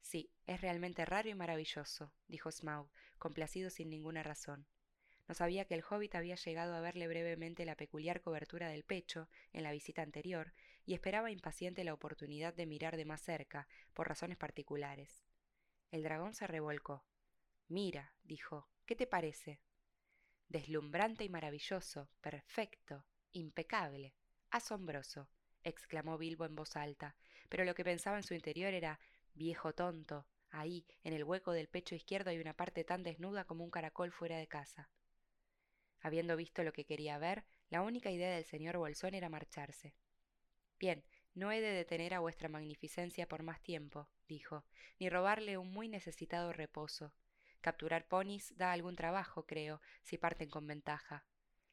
Sí, 0.00 0.30
es 0.46 0.60
realmente 0.60 1.04
raro 1.04 1.28
y 1.28 1.34
maravilloso, 1.34 2.12
dijo 2.28 2.52
Smaug, 2.52 2.88
complacido 3.18 3.68
sin 3.68 3.90
ninguna 3.90 4.22
razón. 4.22 4.64
No 5.26 5.34
sabía 5.34 5.64
que 5.64 5.74
el 5.74 5.82
hobbit 5.82 6.14
había 6.14 6.36
llegado 6.36 6.76
a 6.76 6.80
verle 6.80 7.08
brevemente 7.08 7.64
la 7.64 7.74
peculiar 7.74 8.20
cobertura 8.20 8.68
del 8.68 8.84
pecho 8.84 9.28
en 9.52 9.64
la 9.64 9.72
visita 9.72 10.02
anterior 10.02 10.52
y 10.86 10.94
esperaba 10.94 11.32
impaciente 11.32 11.82
la 11.82 11.94
oportunidad 11.94 12.54
de 12.54 12.66
mirar 12.66 12.96
de 12.96 13.06
más 13.06 13.22
cerca, 13.22 13.66
por 13.92 14.06
razones 14.06 14.36
particulares. 14.36 15.24
El 15.90 16.04
dragón 16.04 16.32
se 16.32 16.46
revolcó. 16.46 17.04
Mira, 17.66 18.14
dijo, 18.22 18.68
¿qué 18.86 18.94
te 18.94 19.08
parece? 19.08 19.60
Deslumbrante 20.50 21.24
y 21.24 21.28
maravilloso, 21.28 22.10
perfecto, 22.20 23.06
impecable, 23.32 24.14
asombroso, 24.50 25.28
exclamó 25.62 26.18
Bilbo 26.18 26.44
en 26.44 26.56
voz 26.56 26.76
alta, 26.76 27.16
pero 27.48 27.64
lo 27.64 27.74
que 27.74 27.84
pensaba 27.84 28.16
en 28.16 28.24
su 28.24 28.34
interior 28.34 28.74
era 28.74 28.98
viejo 29.32 29.72
tonto, 29.72 30.26
ahí, 30.50 30.84
en 31.04 31.12
el 31.12 31.22
hueco 31.22 31.52
del 31.52 31.68
pecho 31.68 31.94
izquierdo 31.94 32.30
hay 32.30 32.40
una 32.40 32.54
parte 32.54 32.82
tan 32.82 33.04
desnuda 33.04 33.44
como 33.44 33.62
un 33.62 33.70
caracol 33.70 34.10
fuera 34.10 34.38
de 34.38 34.48
casa. 34.48 34.90
Habiendo 36.00 36.36
visto 36.36 36.64
lo 36.64 36.72
que 36.72 36.84
quería 36.84 37.16
ver, 37.18 37.44
la 37.68 37.82
única 37.82 38.10
idea 38.10 38.34
del 38.34 38.44
señor 38.44 38.76
Bolsón 38.76 39.14
era 39.14 39.28
marcharse. 39.28 39.94
Bien, 40.80 41.04
no 41.34 41.52
he 41.52 41.60
de 41.60 41.70
detener 41.70 42.12
a 42.14 42.20
vuestra 42.20 42.48
magnificencia 42.48 43.28
por 43.28 43.44
más 43.44 43.62
tiempo, 43.62 44.08
dijo, 44.26 44.64
ni 44.98 45.08
robarle 45.08 45.58
un 45.58 45.70
muy 45.70 45.88
necesitado 45.88 46.52
reposo. 46.52 47.14
Capturar 47.60 48.06
ponis 48.06 48.56
da 48.56 48.72
algún 48.72 48.96
trabajo, 48.96 49.46
creo, 49.46 49.80
si 50.02 50.16
parten 50.16 50.48
con 50.48 50.66
ventaja. 50.66 51.24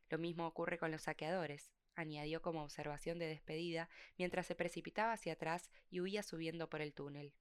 Lo 0.10 0.18
mismo 0.18 0.46
ocurre 0.46 0.78
con 0.78 0.92
los 0.92 1.04
saqueadores, 1.04 1.72
añadió 1.96 2.42
como 2.42 2.64
observación 2.64 3.20
de 3.20 3.28
despedida 3.28 3.90
mientras 4.18 4.46
se 4.46 4.56
precipitaba 4.56 5.14
hacia 5.14 5.34
atrás 5.34 5.72
y 5.90 6.02
huía 6.02 6.24
subiendo 6.24 6.70
por 6.70 6.82
el 6.82 6.94
túnel. 6.94 7.34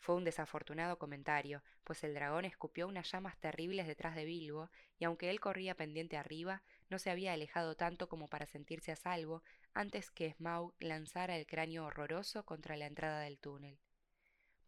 Fue 0.00 0.14
un 0.14 0.24
desafortunado 0.24 0.98
comentario, 0.98 1.62
pues 1.84 2.04
el 2.04 2.14
dragón 2.14 2.44
escupió 2.44 2.86
unas 2.86 3.10
llamas 3.10 3.36
terribles 3.38 3.86
detrás 3.86 4.14
de 4.14 4.24
Bilbo, 4.24 4.70
y 4.98 5.04
aunque 5.04 5.30
él 5.30 5.40
corría 5.40 5.74
pendiente 5.74 6.16
arriba, 6.16 6.62
no 6.88 6.98
se 6.98 7.10
había 7.10 7.32
alejado 7.32 7.74
tanto 7.76 8.08
como 8.08 8.28
para 8.28 8.46
sentirse 8.46 8.92
a 8.92 8.96
salvo 8.96 9.42
antes 9.74 10.10
que 10.10 10.32
Smaug 10.32 10.74
lanzara 10.78 11.36
el 11.36 11.46
cráneo 11.46 11.84
horroroso 11.84 12.44
contra 12.44 12.76
la 12.76 12.86
entrada 12.86 13.20
del 13.20 13.38
túnel. 13.38 13.78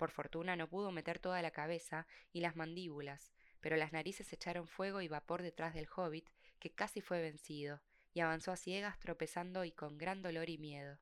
Por 0.00 0.12
fortuna 0.12 0.56
no 0.56 0.66
pudo 0.66 0.92
meter 0.92 1.18
toda 1.18 1.42
la 1.42 1.50
cabeza 1.50 2.06
y 2.32 2.40
las 2.40 2.56
mandíbulas, 2.56 3.34
pero 3.60 3.76
las 3.76 3.92
narices 3.92 4.32
echaron 4.32 4.66
fuego 4.66 5.02
y 5.02 5.08
vapor 5.08 5.42
detrás 5.42 5.74
del 5.74 5.88
hobbit, 5.94 6.26
que 6.58 6.70
casi 6.70 7.02
fue 7.02 7.20
vencido, 7.20 7.82
y 8.14 8.20
avanzó 8.20 8.50
a 8.50 8.56
ciegas 8.56 8.98
tropezando 8.98 9.62
y 9.62 9.72
con 9.72 9.98
gran 9.98 10.22
dolor 10.22 10.48
y 10.48 10.56
miedo. 10.56 10.98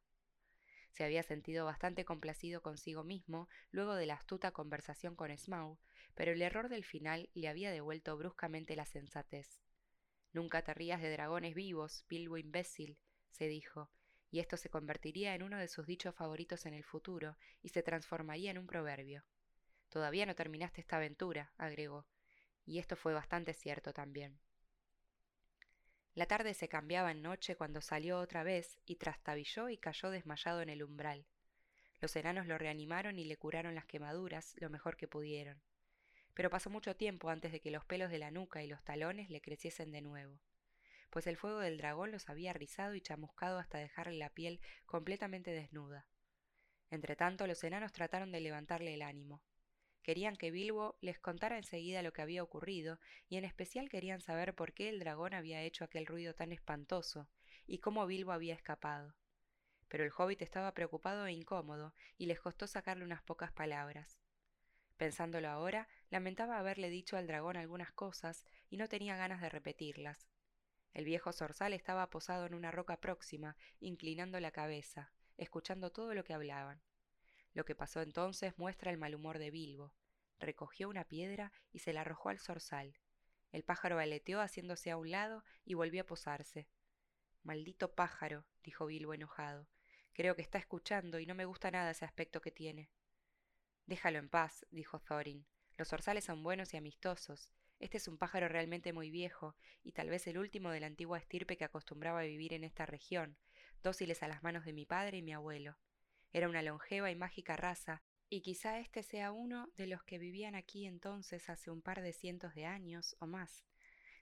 Se 0.91 1.05
había 1.05 1.23
sentido 1.23 1.65
bastante 1.65 2.05
complacido 2.05 2.61
consigo 2.61 3.05
mismo 3.05 3.49
luego 3.71 3.95
de 3.95 4.07
la 4.07 4.15
astuta 4.15 4.51
conversación 4.51 5.15
con 5.15 5.31
Smaug, 5.31 5.79
pero 6.17 6.33
el 6.33 6.43
error 6.43 6.69
del 6.69 6.85
final 6.85 7.31
le 7.35 7.47
había 7.47 7.71
devuelto 7.71 8.17
bruscamente 8.17 8.75
la 8.75 8.85
sensatez. 8.85 9.61
Nunca 10.33 10.63
te 10.63 10.75
rías 10.75 11.01
de 11.01 11.13
dragones 11.13 11.55
vivos, 11.55 12.05
Bilbo 12.09 12.37
imbécil, 12.37 12.99
se 13.31 13.47
dijo, 13.47 13.93
y 14.31 14.41
esto 14.41 14.57
se 14.57 14.69
convertiría 14.69 15.35
en 15.35 15.43
uno 15.43 15.59
de 15.59 15.69
sus 15.69 15.87
dichos 15.87 16.15
favoritos 16.15 16.67
en 16.67 16.75
el 16.75 16.85
futuro 16.85 17.37
y 17.63 17.71
se 17.71 17.83
transformaría 17.83 18.51
en 18.51 18.59
un 18.59 18.67
proverbio. 18.67 19.25
Todavía 19.89 20.27
no 20.27 20.35
terminaste 20.35 20.81
esta 20.81 20.97
aventura, 20.97 21.53
agregó, 21.57 22.07
y 22.67 22.79
esto 22.79 22.97
fue 22.97 23.15
bastante 23.15 23.55
cierto 23.55 23.93
también. 23.93 24.39
La 26.15 26.27
tarde 26.27 26.53
se 26.53 26.69
cambiaba 26.69 27.13
en 27.13 27.23
noche 27.23 27.57
cuando 27.57 27.81
salió 27.81 28.19
otra 28.19 28.43
vez 28.43 28.79
y 28.85 28.97
trastabilló 28.97 29.69
y 29.69 29.79
cayó 29.79 30.11
desmayado 30.11 30.61
en 30.61 30.69
el 30.69 30.83
umbral. 30.83 31.27
Los 32.01 32.15
enanos 32.17 32.47
lo 32.47 32.59
reanimaron 32.59 33.19
y 33.19 33.25
le 33.25 33.37
curaron 33.37 33.75
las 33.75 33.87
quemaduras 33.87 34.55
lo 34.59 34.69
mejor 34.69 34.97
que 34.97 35.09
pudieron. 35.09 35.63
Pero 36.35 36.51
pasó 36.51 36.71
mucho 36.71 36.95
tiempo 36.97 37.31
antes 37.31 37.53
de 37.53 37.61
que 37.61 37.71
los 37.71 37.85
pelos 37.85 38.11
de 38.11 38.19
la 38.19 38.31
nuca 38.31 38.63
y 38.63 38.67
los 38.67 38.83
talones 38.85 39.31
le 39.31 39.41
creciesen 39.41 39.91
de 39.91 40.03
nuevo, 40.03 40.41
pues 41.11 41.27
el 41.27 41.37
fuego 41.37 41.61
del 41.61 41.79
dragón 41.79 42.13
los 42.13 42.29
había 42.29 42.53
rizado 42.53 42.95
y 42.95 43.01
chamuscado 43.01 43.59
hasta 43.59 43.79
dejarle 43.79 44.19
la 44.19 44.31
piel 44.31 44.61
completamente 44.87 45.51
desnuda. 45.51 46.07
Entretanto, 46.91 47.47
los 47.47 47.63
enanos 47.65 47.93
trataron 47.93 48.33
de 48.33 48.41
levantarle 48.41 48.95
el 48.95 49.03
ánimo, 49.03 49.43
Querían 50.09 50.37
que 50.37 50.51
Bilbo 50.51 50.97
les 51.03 51.19
contara 51.19 51.59
enseguida 51.59 52.01
lo 52.01 52.15
que 52.15 52.23
había 52.23 52.43
ocurrido, 52.43 52.99
y 53.29 53.37
en 53.37 53.45
especial 53.45 53.91
querían 53.91 54.23
saber 54.23 54.55
por 54.55 54.73
qué 54.73 54.89
el 54.89 55.01
dragón 55.01 55.35
había 55.35 55.61
hecho 55.61 55.85
aquel 55.85 56.07
ruido 56.07 56.35
tan 56.35 56.51
espantoso, 56.51 57.29
y 57.67 57.81
cómo 57.81 58.07
Bilbo 58.07 58.33
había 58.33 58.55
escapado. 58.55 59.15
Pero 59.87 60.05
el 60.05 60.13
hobbit 60.17 60.41
estaba 60.41 60.73
preocupado 60.73 61.27
e 61.27 61.33
incómodo, 61.33 61.95
y 62.17 62.25
les 62.25 62.41
costó 62.41 62.67
sacarle 62.67 63.05
unas 63.05 63.23
pocas 63.23 63.53
palabras. 63.53 64.19
Pensándolo 64.97 65.51
ahora, 65.51 65.89
lamentaba 66.09 66.59
haberle 66.59 66.89
dicho 66.89 67.19
al 67.19 67.27
dragón 67.27 67.59
algunas 67.59 67.93
cosas, 67.93 68.47
y 68.71 68.79
no 68.79 68.89
tenía 68.89 69.15
ganas 69.19 69.43
de 69.43 69.51
repetirlas. 69.51 70.27
El 70.99 71.05
viejo 71.05 71.33
zorzal 71.33 71.75
estaba 71.75 72.11
posado 72.11 72.45
en 72.45 72.55
una 72.55 72.73
roca 72.73 73.01
próxima, 73.01 73.57
inclinando 73.79 74.41
la 74.41 74.51
cabeza, 74.51 75.13
escuchando 75.37 75.93
todo 75.93 76.13
lo 76.13 76.25
que 76.25 76.35
hablaban. 76.35 76.83
Lo 77.55 77.65
que 77.65 77.77
pasó 77.77 78.03
entonces 78.03 78.59
muestra 78.59 78.91
el 78.91 78.99
mal 78.99 79.15
humor 79.15 79.39
de 79.39 79.53
Bilbo. 79.53 79.93
Recogió 80.41 80.89
una 80.89 81.05
piedra 81.05 81.53
y 81.71 81.79
se 81.79 81.93
la 81.93 82.01
arrojó 82.01 82.31
al 82.31 82.41
zorzal. 82.41 82.99
El 83.53 83.63
pájaro 83.63 84.01
aleteó 84.01 84.41
haciéndose 84.41 84.91
a 84.91 84.97
un 84.97 85.13
lado 85.13 85.45
y 85.65 85.75
volvió 85.75 86.03
a 86.03 86.07
posarse. 86.07 86.69
Maldito 87.45 87.95
pájaro, 87.95 88.45
dijo 88.65 88.87
Bilbo 88.87 89.15
enojado. 89.15 89.69
Creo 90.15 90.35
que 90.35 90.43
está 90.43 90.59
escuchando 90.59 91.21
y 91.21 91.27
no 91.27 91.37
me 91.37 91.45
gusta 91.45 91.71
nada 91.71 91.93
ese 91.93 92.07
aspecto 92.07 92.41
que 92.41 92.51
tiene. 92.51 92.91
Déjalo 93.87 94.19
en 94.19 94.29
paz, 94.29 94.67
dijo 94.73 94.99
Thorin. 94.99 95.47
Los 95.77 95.91
zorzales 95.91 96.25
son 96.25 96.43
buenos 96.43 96.75
y 96.75 96.77
amistosos. 96.77 97.53
Este 97.79 97.99
es 97.99 98.09
un 98.09 98.19
pájaro 98.19 98.49
realmente 98.49 98.93
muy 98.93 99.11
viejo, 99.11 99.55
y 99.85 99.93
tal 99.93 100.11
vez 100.11 100.27
el 100.27 100.39
último 100.39 100.71
de 100.71 100.81
la 100.81 100.87
antigua 100.87 101.19
estirpe 101.19 101.57
que 101.57 101.65
acostumbraba 101.65 102.21
a 102.21 102.25
vivir 102.25 102.53
en 102.53 102.65
esta 102.65 102.87
región, 102.87 103.37
dóciles 103.83 104.23
a 104.23 104.29
las 104.29 104.43
manos 104.43 104.65
de 104.65 104.73
mi 104.73 104.85
padre 104.85 105.19
y 105.19 105.23
mi 105.23 105.33
abuelo. 105.33 105.79
Era 106.33 106.49
una 106.49 106.63
longeva 106.63 107.11
y 107.11 107.17
mágica 107.17 107.57
raza, 107.57 108.03
y 108.29 108.43
quizá 108.43 108.79
este 108.79 109.03
sea 109.03 109.33
uno 109.33 109.71
de 109.77 109.87
los 109.87 110.03
que 110.03 110.19
vivían 110.19 110.55
aquí 110.55 110.87
entonces 110.87 111.49
hace 111.49 111.71
un 111.71 111.81
par 111.81 112.03
de 112.03 112.13
cientos 112.13 112.55
de 112.55 112.67
años 112.67 113.17
o 113.21 113.27
más. 113.27 113.65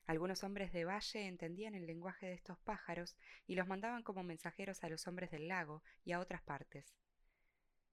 Algunos 0.06 0.44
hombres 0.44 0.72
de 0.72 0.84
valle 0.84 1.26
entendían 1.26 1.74
el 1.74 1.86
lenguaje 1.86 2.26
de 2.26 2.34
estos 2.34 2.58
pájaros 2.60 3.16
y 3.46 3.56
los 3.56 3.66
mandaban 3.66 4.04
como 4.04 4.22
mensajeros 4.22 4.84
a 4.84 4.88
los 4.88 5.08
hombres 5.08 5.32
del 5.32 5.48
lago 5.48 5.82
y 6.04 6.12
a 6.12 6.20
otras 6.20 6.42
partes. 6.42 6.94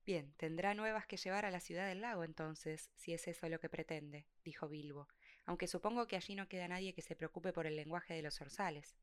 Bien, 0.06 0.34
tendrá 0.34 0.76
nuevas 0.76 1.08
que 1.08 1.17
llevar 1.17 1.45
a 1.45 1.52
la 1.52 1.62
ciudad 1.62 1.88
del 1.88 2.02
lago 2.02 2.23
entonces, 2.23 2.91
si 2.93 3.13
es 3.13 3.28
eso 3.28 3.49
lo 3.49 3.60
que 3.60 3.69
pretende, 3.69 4.28
dijo 4.43 4.67
Bilbo, 4.67 5.08
aunque 5.45 5.67
supongo 5.67 6.08
que 6.08 6.15
allí 6.15 6.36
no 6.36 6.47
queda 6.47 6.67
nadie 6.67 6.93
que 6.93 7.01
se 7.01 7.15
preocupe 7.15 7.53
por 7.53 7.67
el 7.67 7.75
lenguaje 7.75 8.13
de 8.13 8.21
los 8.21 8.41
orzales. 8.41 8.95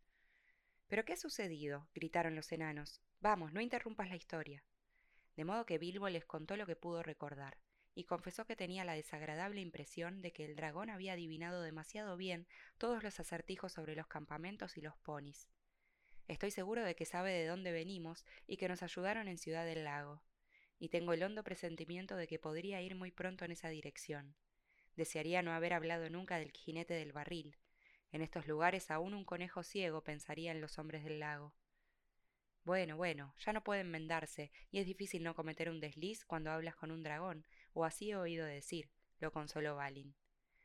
¿Pero 0.89 1.05
qué 1.05 1.13
ha 1.13 1.17
sucedido? 1.17 1.89
gritaron 1.95 2.35
los 2.35 2.51
enanos. 2.53 3.01
Vamos, 3.21 3.53
no 3.53 3.61
interrumpas 3.61 4.09
la 4.09 4.17
historia 4.17 4.65
de 5.41 5.45
modo 5.47 5.65
que 5.65 5.79
Bilbo 5.79 6.09
les 6.11 6.27
contó 6.27 6.57
lo 6.57 6.67
que 6.67 6.77
pudo 6.77 7.03
recordar, 7.03 7.57
y 7.95 8.05
confesó 8.05 8.45
que 8.45 8.57
tenía 8.57 8.85
la 8.85 8.93
desagradable 8.93 9.63
impresión 9.63 10.21
de 10.21 10.33
que 10.33 10.45
el 10.45 10.55
dragón 10.55 10.91
había 10.91 11.15
adivinado 11.15 11.63
demasiado 11.63 12.19
bien 12.19 12.47
todos 12.77 13.03
los 13.03 13.19
acertijos 13.21 13.73
sobre 13.73 13.97
los 13.97 14.07
campamentos 14.07 14.77
y 14.77 14.83
los 14.83 14.99
ponis. 14.99 15.49
Estoy 16.29 16.51
seguro 16.51 16.85
de 16.85 16.95
que 16.95 17.07
sabe 17.07 17.33
de 17.33 17.47
dónde 17.47 17.73
venimos 17.73 18.27
y 18.47 18.59
que 18.59 18.69
nos 18.69 18.83
ayudaron 18.83 19.29
en 19.29 19.39
Ciudad 19.39 19.65
del 19.65 19.85
Lago, 19.85 20.23
y 20.79 20.91
tengo 20.91 21.15
el 21.15 21.23
hondo 21.23 21.43
presentimiento 21.43 22.17
de 22.17 22.27
que 22.27 22.39
podría 22.39 22.83
ir 22.83 22.95
muy 22.95 23.11
pronto 23.11 23.47
en 23.47 23.53
esa 23.53 23.71
dirección. 23.71 24.35
Desearía 24.97 25.43
no 25.43 25.53
haber 25.53 25.73
hablado 25.73 26.09
nunca 26.11 26.39
del 26.39 26.53
jinete 26.53 26.95
del 26.95 27.13
barril. 27.13 27.57
En 28.13 28.23
estos 28.23 28.47
lugares 28.47 28.91
aún 28.91 29.15
un 29.15 29.25
conejo 29.25 29.63
ciego 29.63 30.03
pensaría 30.03 30.51
en 30.53 30.61
los 30.61 30.79
hombres 30.79 31.05
del 31.05 31.21
lago. 31.21 31.55
Bueno, 32.65 32.97
bueno, 32.97 33.35
ya 33.39 33.53
no 33.53 33.65
pueden 33.65 33.87
enmendarse, 33.87 34.53
y 34.71 34.81
es 34.81 34.87
difícil 34.87 35.23
no 35.23 35.35
cometer 35.35 35.71
un 35.71 35.81
desliz 35.81 36.25
cuando 36.25 36.51
hablas 36.51 36.77
con 36.77 36.91
un 36.91 37.03
dragón, 37.03 37.47
o 37.73 37.85
así 37.85 38.11
he 38.11 38.17
oído 38.17 38.45
decir, 38.45 38.91
lo 39.19 39.33
consoló 39.33 39.77
Balin. 39.77 40.15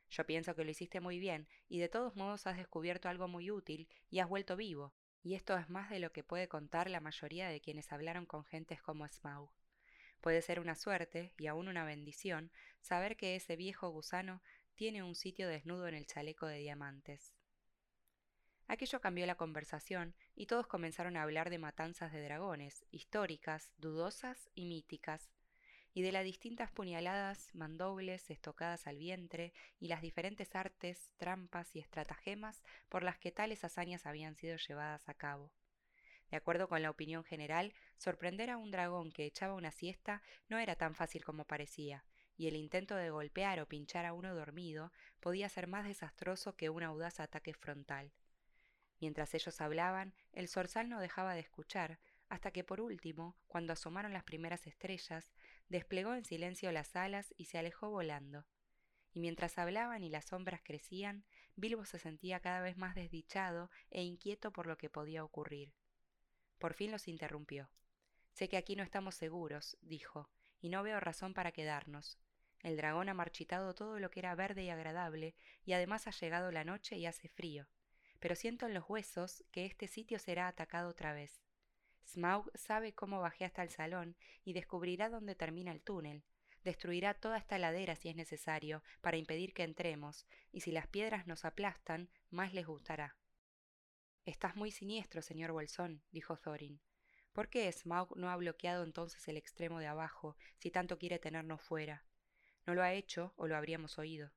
Yo 0.09 0.25
pienso 0.25 0.55
que 0.55 0.65
lo 0.65 0.71
hiciste 0.71 0.99
muy 0.99 1.19
bien, 1.19 1.47
y 1.67 1.79
de 1.79 1.89
todos 1.89 2.15
modos 2.15 2.47
has 2.47 2.57
descubierto 2.57 3.09
algo 3.09 3.27
muy 3.27 3.49
útil, 3.49 3.87
y 4.09 4.19
has 4.19 4.27
vuelto 4.27 4.55
vivo, 4.55 4.93
y 5.23 5.35
esto 5.35 5.57
es 5.57 5.69
más 5.69 5.89
de 5.89 5.99
lo 5.99 6.11
que 6.11 6.23
puede 6.23 6.47
contar 6.47 6.89
la 6.89 6.99
mayoría 6.99 7.49
de 7.49 7.61
quienes 7.61 7.91
hablaron 7.91 8.25
con 8.25 8.43
gentes 8.43 8.81
como 8.81 9.07
Smaug. 9.07 9.49
Puede 10.25 10.41
ser 10.41 10.59
una 10.59 10.73
suerte, 10.73 11.33
y 11.37 11.45
aún 11.45 11.67
una 11.67 11.85
bendición, 11.85 12.49
saber 12.81 13.15
que 13.15 13.35
ese 13.35 13.55
viejo 13.55 13.89
gusano 13.89 14.41
tiene 14.73 15.03
un 15.03 15.13
sitio 15.13 15.47
desnudo 15.47 15.87
en 15.87 15.93
el 15.93 16.07
chaleco 16.07 16.47
de 16.47 16.57
diamantes. 16.57 17.35
Aquello 18.67 18.99
cambió 19.01 19.27
la 19.27 19.35
conversación 19.35 20.15
y 20.35 20.47
todos 20.47 20.65
comenzaron 20.65 21.15
a 21.15 21.21
hablar 21.21 21.51
de 21.51 21.59
matanzas 21.59 22.11
de 22.11 22.23
dragones, 22.23 22.87
históricas, 22.89 23.71
dudosas 23.77 24.49
y 24.55 24.65
míticas, 24.65 25.29
y 25.93 26.01
de 26.01 26.11
las 26.11 26.23
distintas 26.23 26.71
puñaladas, 26.71 27.53
mandobles, 27.53 28.31
estocadas 28.31 28.87
al 28.87 28.97
vientre 28.97 29.53
y 29.79 29.89
las 29.89 30.01
diferentes 30.01 30.55
artes, 30.55 31.11
trampas 31.17 31.75
y 31.75 31.79
estratagemas 31.81 32.63
por 32.89 33.03
las 33.03 33.19
que 33.19 33.31
tales 33.31 33.63
hazañas 33.63 34.07
habían 34.07 34.35
sido 34.35 34.57
llevadas 34.57 35.07
a 35.07 35.13
cabo. 35.13 35.51
De 36.31 36.37
acuerdo 36.37 36.67
con 36.67 36.81
la 36.81 36.89
opinión 36.89 37.23
general, 37.23 37.73
sorprender 37.97 38.49
a 38.49 38.57
un 38.57 38.71
dragón 38.71 39.11
que 39.11 39.25
echaba 39.25 39.53
una 39.53 39.71
siesta 39.71 40.21
no 40.49 40.57
era 40.57 40.75
tan 40.75 40.95
fácil 40.95 41.23
como 41.23 41.45
parecía, 41.45 42.03
y 42.37 42.47
el 42.47 42.55
intento 42.55 42.95
de 42.95 43.09
golpear 43.09 43.59
o 43.59 43.67
pinchar 43.67 44.05
a 44.05 44.13
uno 44.13 44.35
dormido 44.35 44.91
podía 45.19 45.49
ser 45.49 45.67
más 45.67 45.85
desastroso 45.85 46.55
que 46.55 46.69
un 46.69 46.83
audaz 46.83 47.19
ataque 47.19 47.53
frontal. 47.53 48.11
Mientras 48.99 49.33
ellos 49.33 49.61
hablaban, 49.61 50.13
el 50.33 50.47
zorzal 50.47 50.89
no 50.89 50.99
dejaba 50.99 51.33
de 51.33 51.41
escuchar, 51.41 51.99
hasta 52.29 52.51
que 52.51 52.63
por 52.63 52.81
último, 52.81 53.37
cuando 53.47 53.73
asomaron 53.73 54.13
las 54.13 54.23
primeras 54.23 54.65
estrellas, 54.67 55.31
desplegó 55.69 56.15
en 56.15 56.25
silencio 56.25 56.71
las 56.71 56.95
alas 56.95 57.33
y 57.37 57.45
se 57.45 57.57
alejó 57.57 57.89
volando. 57.89 58.45
Y 59.11 59.19
mientras 59.19 59.57
hablaban 59.57 60.03
y 60.03 60.09
las 60.09 60.25
sombras 60.25 60.61
crecían, 60.63 61.23
Bilbo 61.55 61.85
se 61.85 61.99
sentía 61.99 62.39
cada 62.39 62.61
vez 62.61 62.77
más 62.77 62.95
desdichado 62.95 63.69
e 63.89 64.03
inquieto 64.03 64.51
por 64.51 64.67
lo 64.67 64.77
que 64.77 64.89
podía 64.89 65.23
ocurrir. 65.23 65.73
Por 66.57 66.73
fin 66.73 66.91
los 66.91 67.07
interrumpió. 67.07 67.69
Sé 68.31 68.49
que 68.49 68.57
aquí 68.57 68.75
no 68.75 68.83
estamos 68.83 69.15
seguros, 69.15 69.77
dijo, 69.81 70.29
y 70.61 70.69
no 70.69 70.83
veo 70.83 70.99
razón 70.99 71.33
para 71.33 71.51
quedarnos. 71.51 72.17
El 72.61 72.77
dragón 72.77 73.09
ha 73.09 73.13
marchitado 73.13 73.75
todo 73.75 73.99
lo 73.99 74.09
que 74.11 74.19
era 74.19 74.35
verde 74.35 74.63
y 74.63 74.69
agradable, 74.69 75.35
y 75.63 75.73
además 75.73 76.07
ha 76.07 76.11
llegado 76.11 76.51
la 76.51 76.63
noche 76.63 76.97
y 76.97 77.05
hace 77.05 77.29
frío 77.29 77.67
pero 78.19 78.35
siento 78.35 78.65
en 78.65 78.73
los 78.73 78.89
huesos 78.89 79.43
que 79.51 79.65
este 79.65 79.87
sitio 79.87 80.17
será 80.17 80.47
atacado 80.47 80.89
otra 80.89 81.13
vez. 81.13 81.43
Smaug 82.07 82.49
sabe 82.55 82.93
cómo 82.93 83.21
bajé 83.21 83.45
hasta 83.45 83.63
el 83.63 83.69
salón 83.69 84.15
y 84.43 84.53
descubrirá 84.53 85.09
dónde 85.09 85.35
termina 85.35 85.71
el 85.71 85.81
túnel. 85.81 86.23
Destruirá 86.63 87.13
toda 87.13 87.37
esta 87.37 87.59
ladera 87.59 87.95
si 87.95 88.09
es 88.09 88.15
necesario, 88.15 88.81
para 89.01 89.17
impedir 89.17 89.53
que 89.53 89.61
entremos, 89.61 90.25
y 90.51 90.61
si 90.61 90.71
las 90.71 90.87
piedras 90.87 91.27
nos 91.27 91.45
aplastan, 91.45 92.09
más 92.31 92.53
les 92.55 92.65
gustará. 92.65 93.15
Estás 94.25 94.55
muy 94.55 94.71
siniestro, 94.71 95.21
señor 95.21 95.51
Bolsón, 95.51 96.01
dijo 96.11 96.35
Thorin. 96.35 96.81
¿Por 97.31 97.47
qué 97.47 97.71
Smaug 97.71 98.17
no 98.17 98.31
ha 98.31 98.35
bloqueado 98.35 98.83
entonces 98.83 99.27
el 99.27 99.37
extremo 99.37 99.77
de 99.79 99.85
abajo, 99.85 100.35
si 100.57 100.71
tanto 100.71 100.97
quiere 100.97 101.19
tenernos 101.19 101.61
fuera? 101.61 102.03
No 102.65 102.73
lo 102.73 102.81
ha 102.81 102.93
hecho 102.93 103.33
o 103.35 103.45
lo 103.45 103.55
habríamos 103.55 103.99
oído. 103.99 104.31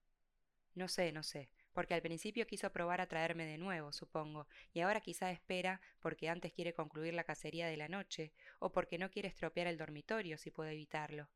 No 0.74 0.88
sé, 0.88 1.10
no 1.10 1.22
sé, 1.22 1.48
porque 1.72 1.94
al 1.94 2.02
principio 2.02 2.46
quiso 2.46 2.70
probar 2.70 3.00
a 3.00 3.08
traerme 3.08 3.46
de 3.46 3.56
nuevo, 3.56 3.90
supongo, 3.90 4.46
y 4.74 4.80
ahora 4.80 5.00
quizá 5.00 5.30
espera 5.30 5.80
porque 6.00 6.28
antes 6.28 6.52
quiere 6.52 6.74
concluir 6.74 7.14
la 7.14 7.24
cacería 7.24 7.66
de 7.66 7.78
la 7.78 7.88
noche, 7.88 8.34
o 8.58 8.70
porque 8.70 8.98
no 8.98 9.10
quiere 9.10 9.28
estropear 9.28 9.68
el 9.68 9.78
dormitorio 9.78 10.36
si 10.36 10.50
puede 10.50 10.72
evitarlo. 10.72 11.30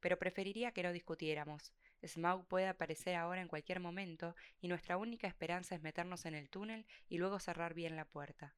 Pero 0.00 0.18
preferiría 0.18 0.72
que 0.72 0.82
no 0.82 0.92
discutiéramos. 0.92 1.72
Smaug 2.06 2.46
puede 2.46 2.68
aparecer 2.68 3.16
ahora 3.16 3.40
en 3.40 3.48
cualquier 3.48 3.80
momento, 3.80 4.36
y 4.60 4.68
nuestra 4.68 4.96
única 4.96 5.26
esperanza 5.26 5.74
es 5.74 5.82
meternos 5.82 6.26
en 6.26 6.34
el 6.34 6.50
túnel 6.50 6.86
y 7.08 7.18
luego 7.18 7.38
cerrar 7.38 7.74
bien 7.74 7.96
la 7.96 8.04
puerta. 8.04 8.54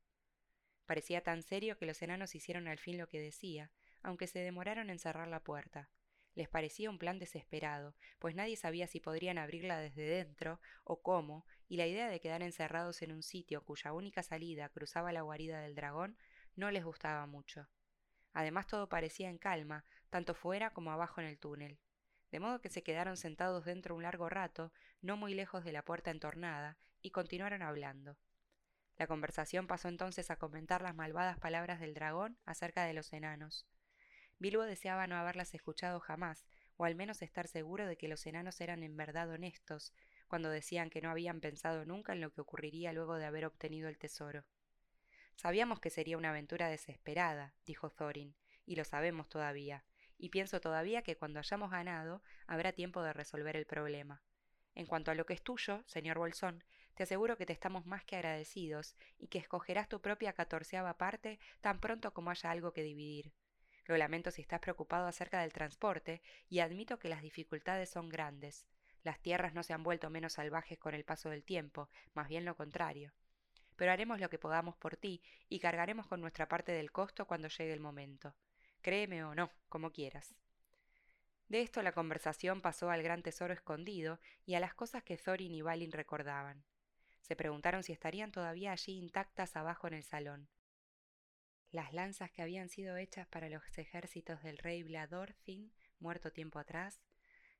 Parecía 0.86 1.22
tan 1.22 1.42
serio 1.42 1.78
que 1.78 1.86
los 1.86 2.00
enanos 2.02 2.34
hicieron 2.34 2.68
al 2.68 2.78
fin 2.78 2.98
lo 2.98 3.08
que 3.08 3.20
decía, 3.20 3.72
aunque 4.02 4.26
se 4.26 4.38
demoraron 4.38 4.90
en 4.90 4.98
cerrar 4.98 5.28
la 5.28 5.42
puerta. 5.42 5.90
Les 6.34 6.48
parecía 6.48 6.90
un 6.90 6.98
plan 6.98 7.18
desesperado, 7.18 7.96
pues 8.18 8.34
nadie 8.34 8.56
sabía 8.56 8.86
si 8.86 9.00
podrían 9.00 9.38
abrirla 9.38 9.78
desde 9.78 10.02
dentro 10.02 10.60
o 10.84 11.00
cómo, 11.02 11.46
y 11.66 11.76
la 11.76 11.86
idea 11.86 12.08
de 12.08 12.20
quedar 12.20 12.42
encerrados 12.42 13.00
en 13.02 13.12
un 13.12 13.22
sitio 13.22 13.64
cuya 13.64 13.92
única 13.92 14.22
salida 14.22 14.68
cruzaba 14.68 15.12
la 15.12 15.22
guarida 15.22 15.60
del 15.60 15.74
dragón 15.74 16.18
no 16.54 16.70
les 16.70 16.84
gustaba 16.84 17.26
mucho. 17.26 17.68
Además 18.32 18.66
todo 18.66 18.88
parecía 18.88 19.30
en 19.30 19.38
calma, 19.38 19.84
tanto 20.10 20.34
fuera 20.34 20.74
como 20.74 20.90
abajo 20.92 21.22
en 21.22 21.26
el 21.26 21.38
túnel. 21.38 21.78
De 22.36 22.40
modo 22.40 22.60
que 22.60 22.68
se 22.68 22.82
quedaron 22.82 23.16
sentados 23.16 23.64
dentro 23.64 23.94
un 23.94 24.02
largo 24.02 24.28
rato, 24.28 24.70
no 25.00 25.16
muy 25.16 25.32
lejos 25.32 25.64
de 25.64 25.72
la 25.72 25.80
puerta 25.80 26.10
entornada, 26.10 26.76
y 27.00 27.10
continuaron 27.10 27.62
hablando. 27.62 28.18
La 28.98 29.06
conversación 29.06 29.66
pasó 29.66 29.88
entonces 29.88 30.30
a 30.30 30.36
comentar 30.36 30.82
las 30.82 30.94
malvadas 30.94 31.38
palabras 31.38 31.80
del 31.80 31.94
dragón 31.94 32.36
acerca 32.44 32.84
de 32.84 32.92
los 32.92 33.10
enanos. 33.14 33.66
Bilbo 34.38 34.64
deseaba 34.64 35.06
no 35.06 35.16
haberlas 35.16 35.54
escuchado 35.54 35.98
jamás, 35.98 36.44
o 36.76 36.84
al 36.84 36.94
menos 36.94 37.22
estar 37.22 37.48
seguro 37.48 37.86
de 37.86 37.96
que 37.96 38.06
los 38.06 38.26
enanos 38.26 38.60
eran 38.60 38.82
en 38.82 38.98
verdad 38.98 39.30
honestos, 39.30 39.94
cuando 40.28 40.50
decían 40.50 40.90
que 40.90 41.00
no 41.00 41.08
habían 41.08 41.40
pensado 41.40 41.86
nunca 41.86 42.12
en 42.12 42.20
lo 42.20 42.34
que 42.34 42.42
ocurriría 42.42 42.92
luego 42.92 43.14
de 43.14 43.24
haber 43.24 43.46
obtenido 43.46 43.88
el 43.88 43.96
tesoro. 43.96 44.44
Sabíamos 45.36 45.80
que 45.80 45.88
sería 45.88 46.18
una 46.18 46.28
aventura 46.28 46.68
desesperada, 46.68 47.54
dijo 47.64 47.88
Thorin, 47.88 48.36
y 48.66 48.76
lo 48.76 48.84
sabemos 48.84 49.30
todavía, 49.30 49.86
y 50.18 50.30
pienso 50.30 50.60
todavía 50.60 51.02
que 51.02 51.16
cuando 51.16 51.38
hayamos 51.38 51.70
ganado 51.70 52.22
habrá 52.46 52.72
tiempo 52.72 53.02
de 53.02 53.12
resolver 53.12 53.56
el 53.56 53.66
problema. 53.66 54.22
En 54.74 54.86
cuanto 54.86 55.10
a 55.10 55.14
lo 55.14 55.26
que 55.26 55.34
es 55.34 55.42
tuyo, 55.42 55.82
señor 55.86 56.18
Bolsón, 56.18 56.62
te 56.94 57.02
aseguro 57.02 57.36
que 57.36 57.46
te 57.46 57.52
estamos 57.52 57.86
más 57.86 58.04
que 58.04 58.16
agradecidos 58.16 58.96
y 59.18 59.28
que 59.28 59.38
escogerás 59.38 59.88
tu 59.88 60.00
propia 60.00 60.32
catorceava 60.32 60.96
parte 60.96 61.38
tan 61.60 61.80
pronto 61.80 62.12
como 62.12 62.30
haya 62.30 62.50
algo 62.50 62.72
que 62.72 62.82
dividir. 62.82 63.32
Lo 63.84 63.96
lamento 63.96 64.30
si 64.30 64.42
estás 64.42 64.60
preocupado 64.60 65.06
acerca 65.06 65.40
del 65.40 65.52
transporte 65.52 66.22
y 66.48 66.60
admito 66.60 66.98
que 66.98 67.08
las 67.08 67.22
dificultades 67.22 67.90
son 67.90 68.08
grandes. 68.08 68.66
Las 69.02 69.20
tierras 69.20 69.54
no 69.54 69.62
se 69.62 69.72
han 69.72 69.82
vuelto 69.82 70.10
menos 70.10 70.32
salvajes 70.32 70.78
con 70.78 70.94
el 70.94 71.04
paso 71.04 71.30
del 71.30 71.44
tiempo, 71.44 71.88
más 72.12 72.28
bien 72.28 72.44
lo 72.44 72.56
contrario. 72.56 73.12
Pero 73.76 73.92
haremos 73.92 74.18
lo 74.18 74.28
que 74.28 74.38
podamos 74.38 74.76
por 74.76 74.96
ti 74.96 75.22
y 75.48 75.60
cargaremos 75.60 76.06
con 76.06 76.20
nuestra 76.20 76.48
parte 76.48 76.72
del 76.72 76.90
costo 76.90 77.26
cuando 77.26 77.48
llegue 77.48 77.72
el 77.72 77.80
momento. 77.80 78.34
Créeme 78.86 79.24
o 79.24 79.34
no, 79.34 79.50
como 79.68 79.90
quieras. 79.90 80.36
De 81.48 81.60
esto 81.60 81.82
la 81.82 81.90
conversación 81.90 82.60
pasó 82.60 82.88
al 82.88 83.02
gran 83.02 83.24
tesoro 83.24 83.52
escondido 83.52 84.20
y 84.44 84.54
a 84.54 84.60
las 84.60 84.74
cosas 84.74 85.02
que 85.02 85.16
Thorin 85.16 85.56
y 85.56 85.62
Balin 85.62 85.90
recordaban. 85.90 86.62
Se 87.20 87.34
preguntaron 87.34 87.82
si 87.82 87.90
estarían 87.90 88.30
todavía 88.30 88.70
allí 88.70 88.92
intactas 88.96 89.56
abajo 89.56 89.88
en 89.88 89.94
el 89.94 90.04
salón 90.04 90.48
las 91.72 91.92
lanzas 91.92 92.30
que 92.30 92.42
habían 92.42 92.68
sido 92.68 92.96
hechas 92.96 93.26
para 93.26 93.48
los 93.48 93.62
ejércitos 93.76 94.42
del 94.42 94.58
rey 94.58 94.82
Bladorfin, 94.84 95.72
muerto 95.98 96.32
tiempo 96.32 96.60
atrás, 96.60 97.02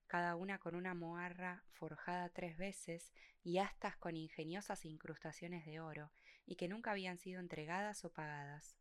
cada 0.06 0.36
una 0.36 0.58
con 0.58 0.76
una 0.76 0.94
moarra 0.94 1.64
forjada 1.72 2.28
tres 2.28 2.56
veces 2.56 3.12
y 3.42 3.58
astas 3.58 3.96
con 3.96 4.16
ingeniosas 4.16 4.84
incrustaciones 4.84 5.66
de 5.66 5.80
oro, 5.80 6.12
y 6.46 6.54
que 6.54 6.68
nunca 6.68 6.92
habían 6.92 7.18
sido 7.18 7.40
entregadas 7.40 8.04
o 8.04 8.12
pagadas, 8.12 8.76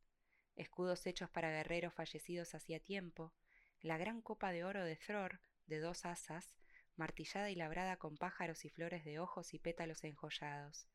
escudos 0.55 1.05
hechos 1.05 1.29
para 1.29 1.51
guerreros 1.51 1.93
fallecidos 1.93 2.55
hacía 2.55 2.79
tiempo, 2.79 3.33
la 3.81 3.97
gran 3.97 4.21
copa 4.21 4.51
de 4.51 4.63
oro 4.63 4.83
de 4.83 4.95
Thror, 4.95 5.39
de 5.67 5.79
dos 5.79 6.05
asas, 6.05 6.55
martillada 6.95 7.49
y 7.49 7.55
labrada 7.55 7.97
con 7.97 8.17
pájaros 8.17 8.65
y 8.65 8.69
flores 8.69 9.03
de 9.03 9.19
ojos 9.19 9.53
y 9.53 9.59
pétalos 9.59 10.03
enjollados, 10.03 10.87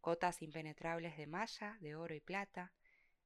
cotas 0.00 0.42
impenetrables 0.42 1.16
de 1.16 1.26
malla, 1.26 1.76
de 1.80 1.94
oro 1.94 2.14
y 2.14 2.20
plata, 2.20 2.72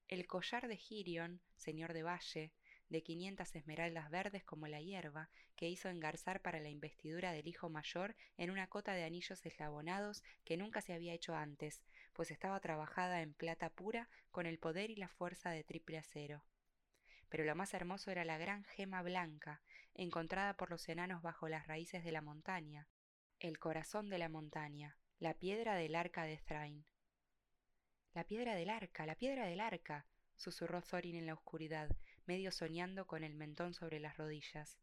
el 0.08 0.26
collar 0.26 0.68
de 0.68 0.76
Girion, 0.76 1.40
señor 1.56 1.94
de 1.94 2.02
Valle, 2.02 2.52
de 2.88 3.02
quinientas 3.02 3.56
esmeraldas 3.56 4.10
verdes 4.10 4.44
como 4.44 4.68
la 4.68 4.80
hierba, 4.82 5.30
que 5.56 5.68
hizo 5.68 5.88
engarzar 5.88 6.42
para 6.42 6.60
la 6.60 6.68
investidura 6.68 7.32
del 7.32 7.48
hijo 7.48 7.70
mayor 7.70 8.14
en 8.36 8.50
una 8.50 8.66
cota 8.66 8.92
de 8.92 9.04
anillos 9.04 9.44
eslabonados 9.46 10.22
que 10.44 10.58
nunca 10.58 10.82
se 10.82 10.92
había 10.92 11.14
hecho 11.14 11.34
antes, 11.34 11.82
pues 12.12 12.30
estaba 12.30 12.60
trabajada 12.60 13.22
en 13.22 13.34
plata 13.34 13.70
pura 13.70 14.08
con 14.30 14.46
el 14.46 14.58
poder 14.58 14.90
y 14.90 14.96
la 14.96 15.08
fuerza 15.08 15.50
de 15.50 15.64
triple 15.64 15.98
acero. 15.98 16.44
Pero 17.28 17.44
lo 17.44 17.54
más 17.54 17.72
hermoso 17.74 18.10
era 18.10 18.24
la 18.24 18.38
gran 18.38 18.64
gema 18.64 19.02
blanca, 19.02 19.62
encontrada 19.94 20.54
por 20.56 20.70
los 20.70 20.88
enanos 20.88 21.22
bajo 21.22 21.48
las 21.48 21.66
raíces 21.66 22.04
de 22.04 22.12
la 22.12 22.20
montaña, 22.20 22.88
el 23.40 23.58
corazón 23.58 24.08
de 24.08 24.18
la 24.18 24.28
montaña, 24.28 24.98
la 25.18 25.34
piedra 25.34 25.74
del 25.74 25.94
arca 25.94 26.24
de 26.24 26.38
Thrain. 26.38 26.84
La 28.14 28.24
piedra 28.24 28.54
del 28.54 28.70
arca, 28.70 29.06
la 29.06 29.14
piedra 29.14 29.46
del 29.46 29.60
arca, 29.60 30.06
susurró 30.36 30.82
Thorin 30.82 31.16
en 31.16 31.26
la 31.26 31.34
oscuridad, 31.34 31.88
medio 32.26 32.52
soñando 32.52 33.06
con 33.06 33.24
el 33.24 33.34
mentón 33.34 33.74
sobre 33.74 34.00
las 34.00 34.16
rodillas. 34.16 34.78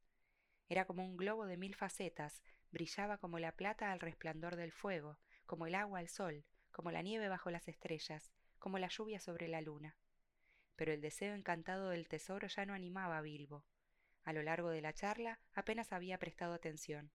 Era 0.68 0.86
como 0.86 1.06
un 1.06 1.18
globo 1.18 1.46
de 1.46 1.58
mil 1.58 1.76
facetas, 1.76 2.42
brillaba 2.72 3.18
como 3.18 3.40
la 3.40 3.52
plata 3.52 3.92
al 3.92 4.00
resplandor 4.00 4.56
del 4.56 4.72
fuego, 4.72 5.20
como 5.46 5.68
el 5.68 5.76
agua 5.76 6.00
al 6.00 6.10
sol, 6.10 6.46
como 6.80 6.92
la 6.92 7.02
nieve 7.02 7.28
bajo 7.28 7.52
las 7.52 7.68
estrellas, 7.68 8.32
como 8.58 8.80
la 8.80 8.88
lluvia 8.88 9.20
sobre 9.20 9.50
la 9.50 9.60
luna. 9.60 9.98
Pero 10.78 10.94
el 10.94 11.02
deseo 11.02 11.36
encantado 11.36 11.90
del 11.90 12.08
tesoro 12.08 12.48
ya 12.48 12.66
no 12.66 12.74
animaba 12.74 13.18
a 13.18 13.22
Bilbo. 13.22 13.66
A 14.24 14.32
lo 14.32 14.44
largo 14.44 14.70
de 14.70 14.80
la 14.80 14.94
charla 14.94 15.42
apenas 15.54 15.92
había 15.92 16.20
prestado 16.20 16.54
atención. 16.54 17.12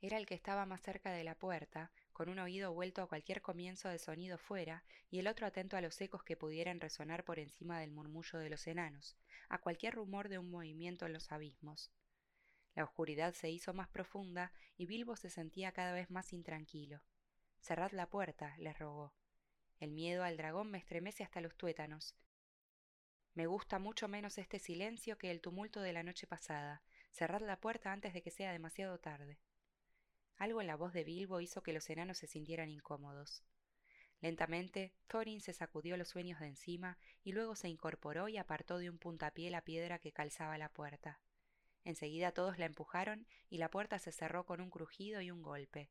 Era 0.00 0.16
el 0.16 0.24
que 0.24 0.34
estaba 0.34 0.64
más 0.64 0.80
cerca 0.80 1.12
de 1.12 1.24
la 1.24 1.34
puerta, 1.34 1.92
con 2.14 2.30
un 2.30 2.38
oído 2.38 2.72
vuelto 2.72 3.02
a 3.02 3.06
cualquier 3.06 3.42
comienzo 3.42 3.90
de 3.90 3.98
sonido 3.98 4.38
fuera 4.38 4.82
y 5.10 5.18
el 5.18 5.26
otro 5.26 5.46
atento 5.46 5.76
a 5.76 5.82
los 5.82 6.00
ecos 6.00 6.22
que 6.22 6.38
pudieran 6.38 6.80
resonar 6.80 7.22
por 7.22 7.38
encima 7.38 7.78
del 7.78 7.90
murmullo 7.90 8.38
de 8.38 8.48
los 8.48 8.66
enanos, 8.66 9.18
a 9.50 9.58
cualquier 9.58 9.92
rumor 9.92 10.30
de 10.30 10.38
un 10.38 10.50
movimiento 10.50 11.04
en 11.04 11.12
los 11.12 11.30
abismos. 11.32 11.92
La 12.74 12.84
oscuridad 12.84 13.34
se 13.34 13.50
hizo 13.50 13.74
más 13.74 13.88
profunda 13.88 14.54
y 14.78 14.86
Bilbo 14.86 15.16
se 15.16 15.28
sentía 15.28 15.72
cada 15.72 15.92
vez 15.92 16.08
más 16.10 16.32
intranquilo. 16.32 17.02
Cerrad 17.60 17.92
la 17.92 18.08
puerta, 18.08 18.56
les 18.58 18.78
rogó. 18.78 19.12
El 19.78 19.92
miedo 19.92 20.24
al 20.24 20.36
dragón 20.36 20.70
me 20.70 20.78
estremece 20.78 21.24
hasta 21.24 21.40
los 21.40 21.56
tuétanos. 21.56 22.16
Me 23.34 23.46
gusta 23.46 23.78
mucho 23.78 24.08
menos 24.08 24.38
este 24.38 24.58
silencio 24.58 25.18
que 25.18 25.30
el 25.30 25.42
tumulto 25.42 25.80
de 25.80 25.92
la 25.92 26.02
noche 26.02 26.26
pasada. 26.26 26.82
Cerrad 27.10 27.42
la 27.42 27.60
puerta 27.60 27.92
antes 27.92 28.14
de 28.14 28.22
que 28.22 28.30
sea 28.30 28.52
demasiado 28.52 28.98
tarde. 28.98 29.38
Algo 30.38 30.60
en 30.60 30.66
la 30.66 30.76
voz 30.76 30.92
de 30.92 31.04
Bilbo 31.04 31.40
hizo 31.40 31.62
que 31.62 31.72
los 31.72 31.88
enanos 31.90 32.18
se 32.18 32.26
sintieran 32.26 32.70
incómodos. 32.70 33.44
Lentamente, 34.20 34.94
Thorin 35.06 35.40
se 35.40 35.52
sacudió 35.52 35.96
los 35.96 36.08
sueños 36.08 36.40
de 36.40 36.46
encima 36.46 36.98
y 37.22 37.32
luego 37.32 37.54
se 37.54 37.68
incorporó 37.68 38.28
y 38.28 38.38
apartó 38.38 38.78
de 38.78 38.88
un 38.88 38.98
puntapié 38.98 39.50
la 39.50 39.62
piedra 39.62 39.98
que 39.98 40.12
calzaba 40.12 40.56
la 40.56 40.70
puerta. 40.70 41.20
Enseguida 41.84 42.32
todos 42.32 42.58
la 42.58 42.66
empujaron 42.66 43.26
y 43.48 43.58
la 43.58 43.70
puerta 43.70 43.98
se 43.98 44.12
cerró 44.12 44.44
con 44.46 44.60
un 44.60 44.70
crujido 44.70 45.20
y 45.20 45.30
un 45.30 45.42
golpe. 45.42 45.90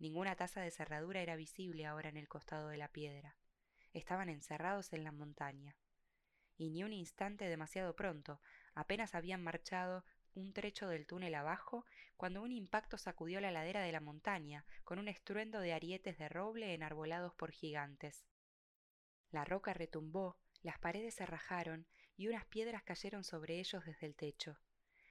Ninguna 0.00 0.34
taza 0.34 0.62
de 0.62 0.70
cerradura 0.70 1.20
era 1.20 1.36
visible 1.36 1.84
ahora 1.84 2.08
en 2.08 2.16
el 2.16 2.26
costado 2.26 2.68
de 2.68 2.78
la 2.78 2.88
piedra. 2.88 3.36
Estaban 3.92 4.30
encerrados 4.30 4.94
en 4.94 5.04
la 5.04 5.12
montaña. 5.12 5.76
Y 6.56 6.70
ni 6.70 6.82
un 6.84 6.94
instante 6.94 7.44
demasiado 7.50 7.94
pronto, 7.94 8.40
apenas 8.74 9.14
habían 9.14 9.42
marchado 9.42 10.06
un 10.34 10.54
trecho 10.54 10.88
del 10.88 11.06
túnel 11.06 11.34
abajo 11.34 11.84
cuando 12.16 12.40
un 12.40 12.50
impacto 12.50 12.96
sacudió 12.96 13.42
la 13.42 13.50
ladera 13.50 13.82
de 13.82 13.92
la 13.92 14.00
montaña 14.00 14.64
con 14.84 14.98
un 14.98 15.06
estruendo 15.06 15.60
de 15.60 15.74
arietes 15.74 16.16
de 16.16 16.30
roble 16.30 16.72
enarbolados 16.72 17.34
por 17.34 17.52
gigantes. 17.52 18.24
La 19.30 19.44
roca 19.44 19.74
retumbó, 19.74 20.38
las 20.62 20.78
paredes 20.78 21.14
se 21.14 21.26
rajaron 21.26 21.86
y 22.16 22.28
unas 22.28 22.46
piedras 22.46 22.82
cayeron 22.84 23.22
sobre 23.22 23.60
ellos 23.60 23.84
desde 23.84 24.06
el 24.06 24.16
techo. 24.16 24.58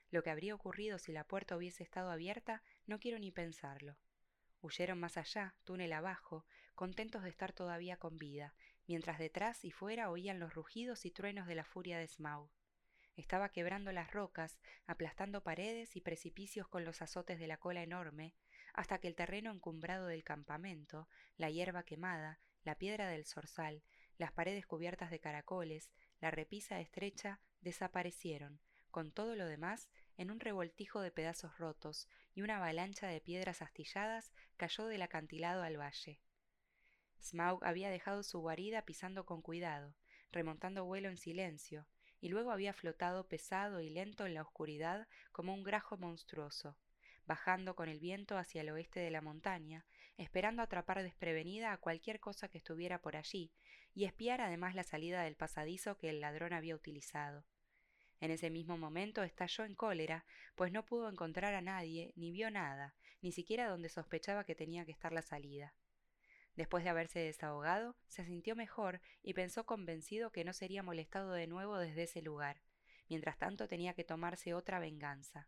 Lo 0.10 0.24
que 0.24 0.32
habría 0.32 0.56
ocurrido 0.56 0.98
si 0.98 1.12
la 1.12 1.26
puerta 1.26 1.56
hubiese 1.56 1.84
estado 1.84 2.10
abierta 2.10 2.64
no 2.88 3.00
quiero 3.00 3.20
ni 3.20 3.30
pensarlo. 3.30 4.00
Huyeron 4.62 5.00
más 5.00 5.18
allá, 5.18 5.56
túnel 5.64 5.94
abajo, 5.94 6.46
contentos 6.76 7.24
de 7.24 7.30
estar 7.30 7.54
todavía 7.54 7.98
con 7.98 8.18
vida, 8.18 8.54
mientras 8.88 9.20
detrás 9.20 9.64
y 9.64 9.72
fuera 9.72 10.10
oían 10.10 10.40
los 10.40 10.54
rugidos 10.54 11.06
y 11.06 11.12
truenos 11.12 11.48
de 11.48 11.56
la 11.56 11.64
furia 11.64 11.98
de 11.98 12.08
Smaug. 12.08 12.50
Estaba 13.16 13.50
quebrando 13.50 13.92
las 13.92 14.12
rocas, 14.12 14.60
aplastando 14.88 15.44
paredes 15.44 15.96
y 15.96 16.02
precipicios 16.02 16.68
con 16.68 16.86
los 16.86 17.02
azotes 17.02 17.40
de 17.40 17.48
la 17.48 17.58
cola 17.58 17.84
enorme, 17.84 18.34
hasta 18.74 19.00
que 19.00 19.08
el 19.08 19.16
terreno 19.16 19.52
encumbrado 19.52 20.08
del 20.08 20.24
campamento, 20.24 21.10
la 21.36 21.50
hierba 21.50 21.84
quemada, 21.84 22.40
la 22.64 22.76
piedra 22.76 23.08
del 23.08 23.26
zorzal, 23.26 23.84
las 24.18 24.32
paredes 24.32 24.66
cubiertas 24.66 25.12
de 25.12 25.20
caracoles, 25.20 25.92
la 26.20 26.32
repisa 26.32 26.80
estrecha, 26.80 27.40
desaparecieron, 27.62 28.62
con 28.92 29.12
todo 29.12 29.36
lo 29.36 29.46
demás, 29.46 29.90
en 30.20 30.32
un 30.32 30.42
revoltijo 30.42 31.00
de 31.00 31.12
pedazos 31.12 31.58
rotos, 31.58 32.10
y 32.36 32.42
una 32.42 32.58
avalancha 32.58 33.08
de 33.08 33.22
piedras 33.22 33.62
astilladas 33.62 34.34
cayó 34.58 34.86
del 34.88 35.02
acantilado 35.02 35.64
al 35.64 35.80
valle. 35.80 36.20
Smaug 37.22 37.64
había 37.64 37.90
dejado 37.90 38.22
su 38.24 38.42
guarida 38.42 38.82
pisando 38.82 39.26
con 39.26 39.42
cuidado, 39.42 39.96
remontando 40.34 40.84
vuelo 40.84 41.08
en 41.08 41.16
silencio, 41.16 41.88
y 42.20 42.28
luego 42.28 42.52
había 42.52 42.74
flotado 42.74 43.30
pesado 43.30 43.80
y 43.80 43.90
lento 43.90 44.26
en 44.26 44.34
la 44.34 44.42
oscuridad 44.42 45.08
como 45.32 45.54
un 45.54 45.64
grajo 45.64 45.96
monstruoso, 45.96 46.78
bajando 47.26 47.78
con 47.78 47.88
el 47.88 48.02
viento 48.02 48.38
hacia 48.38 48.60
el 48.60 48.72
oeste 48.72 49.00
de 49.00 49.12
la 49.12 49.22
montaña, 49.22 49.86
esperando 50.18 50.62
atrapar 50.62 51.02
desprevenida 51.02 51.72
a 51.72 51.78
cualquier 51.78 52.20
cosa 52.20 52.50
que 52.50 52.58
estuviera 52.58 53.02
por 53.02 53.16
allí, 53.16 53.54
y 53.96 54.04
espiar 54.04 54.42
además 54.42 54.76
la 54.76 54.84
salida 54.84 55.24
del 55.24 55.38
pasadizo 55.38 55.98
que 55.98 56.10
el 56.10 56.20
ladrón 56.20 56.52
había 56.52 56.76
utilizado. 56.76 57.46
En 58.22 58.32
ese 58.32 58.50
mismo 58.50 58.78
momento 58.78 59.24
estalló 59.24 59.64
en 59.64 59.76
cólera, 59.76 60.26
pues 60.56 60.72
no 60.72 60.86
pudo 60.86 61.10
encontrar 61.10 61.54
a 61.54 61.62
nadie, 61.62 62.12
ni 62.16 62.32
vio 62.32 62.52
nada, 62.52 62.96
ni 63.22 63.32
siquiera 63.32 63.70
donde 63.70 63.90
sospechaba 63.90 64.44
que 64.44 64.56
tenía 64.56 64.86
que 64.86 64.92
estar 64.92 65.14
la 65.14 65.22
salida. 65.22 65.74
Después 66.56 66.84
de 66.84 66.90
haberse 66.90 67.20
desahogado, 67.20 67.96
se 68.08 68.26
sintió 68.26 68.56
mejor 68.56 69.00
y 69.24 69.34
pensó 69.34 69.66
convencido 69.66 70.32
que 70.32 70.44
no 70.44 70.52
sería 70.52 70.84
molestado 70.84 71.32
de 71.32 71.48
nuevo 71.48 71.78
desde 71.78 72.04
ese 72.04 72.22
lugar. 72.22 72.62
Mientras 73.08 73.38
tanto 73.38 73.68
tenía 73.68 73.94
que 73.94 74.04
tomarse 74.04 74.54
otra 74.54 74.80
venganza. 74.80 75.48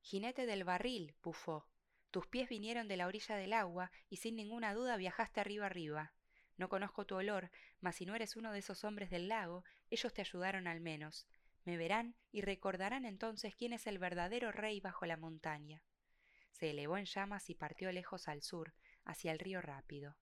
Jinete 0.00 0.46
del 0.46 0.64
barril, 0.64 1.14
bufó. 1.22 1.68
Tus 2.10 2.26
pies 2.26 2.48
vinieron 2.48 2.88
de 2.88 2.96
la 2.96 3.06
orilla 3.06 3.36
del 3.36 3.52
agua 3.52 3.90
y 4.08 4.16
sin 4.16 4.36
ninguna 4.36 4.72
duda 4.72 4.96
viajaste 4.96 5.40
arriba 5.40 5.66
arriba. 5.66 6.14
No 6.56 6.68
conozco 6.68 7.04
tu 7.04 7.16
olor, 7.16 7.50
mas 7.80 7.96
si 7.96 8.06
no 8.06 8.14
eres 8.14 8.36
uno 8.36 8.52
de 8.52 8.60
esos 8.60 8.84
hombres 8.84 9.10
del 9.10 9.28
lago, 9.28 9.64
ellos 9.90 10.14
te 10.14 10.22
ayudaron 10.22 10.66
al 10.66 10.80
menos. 10.80 11.26
Me 11.64 11.76
verán 11.76 12.14
y 12.30 12.42
recordarán 12.42 13.04
entonces 13.04 13.54
quién 13.54 13.72
es 13.72 13.86
el 13.86 13.98
verdadero 13.98 14.52
rey 14.52 14.80
bajo 14.80 15.06
la 15.06 15.16
montaña. 15.16 15.82
Se 16.50 16.70
elevó 16.70 16.98
en 16.98 17.06
llamas 17.06 17.50
y 17.50 17.54
partió 17.54 17.90
lejos 17.90 18.28
al 18.28 18.42
sur, 18.42 18.74
hacia 19.04 19.32
el 19.32 19.38
río 19.38 19.60
rápido. 19.60 20.16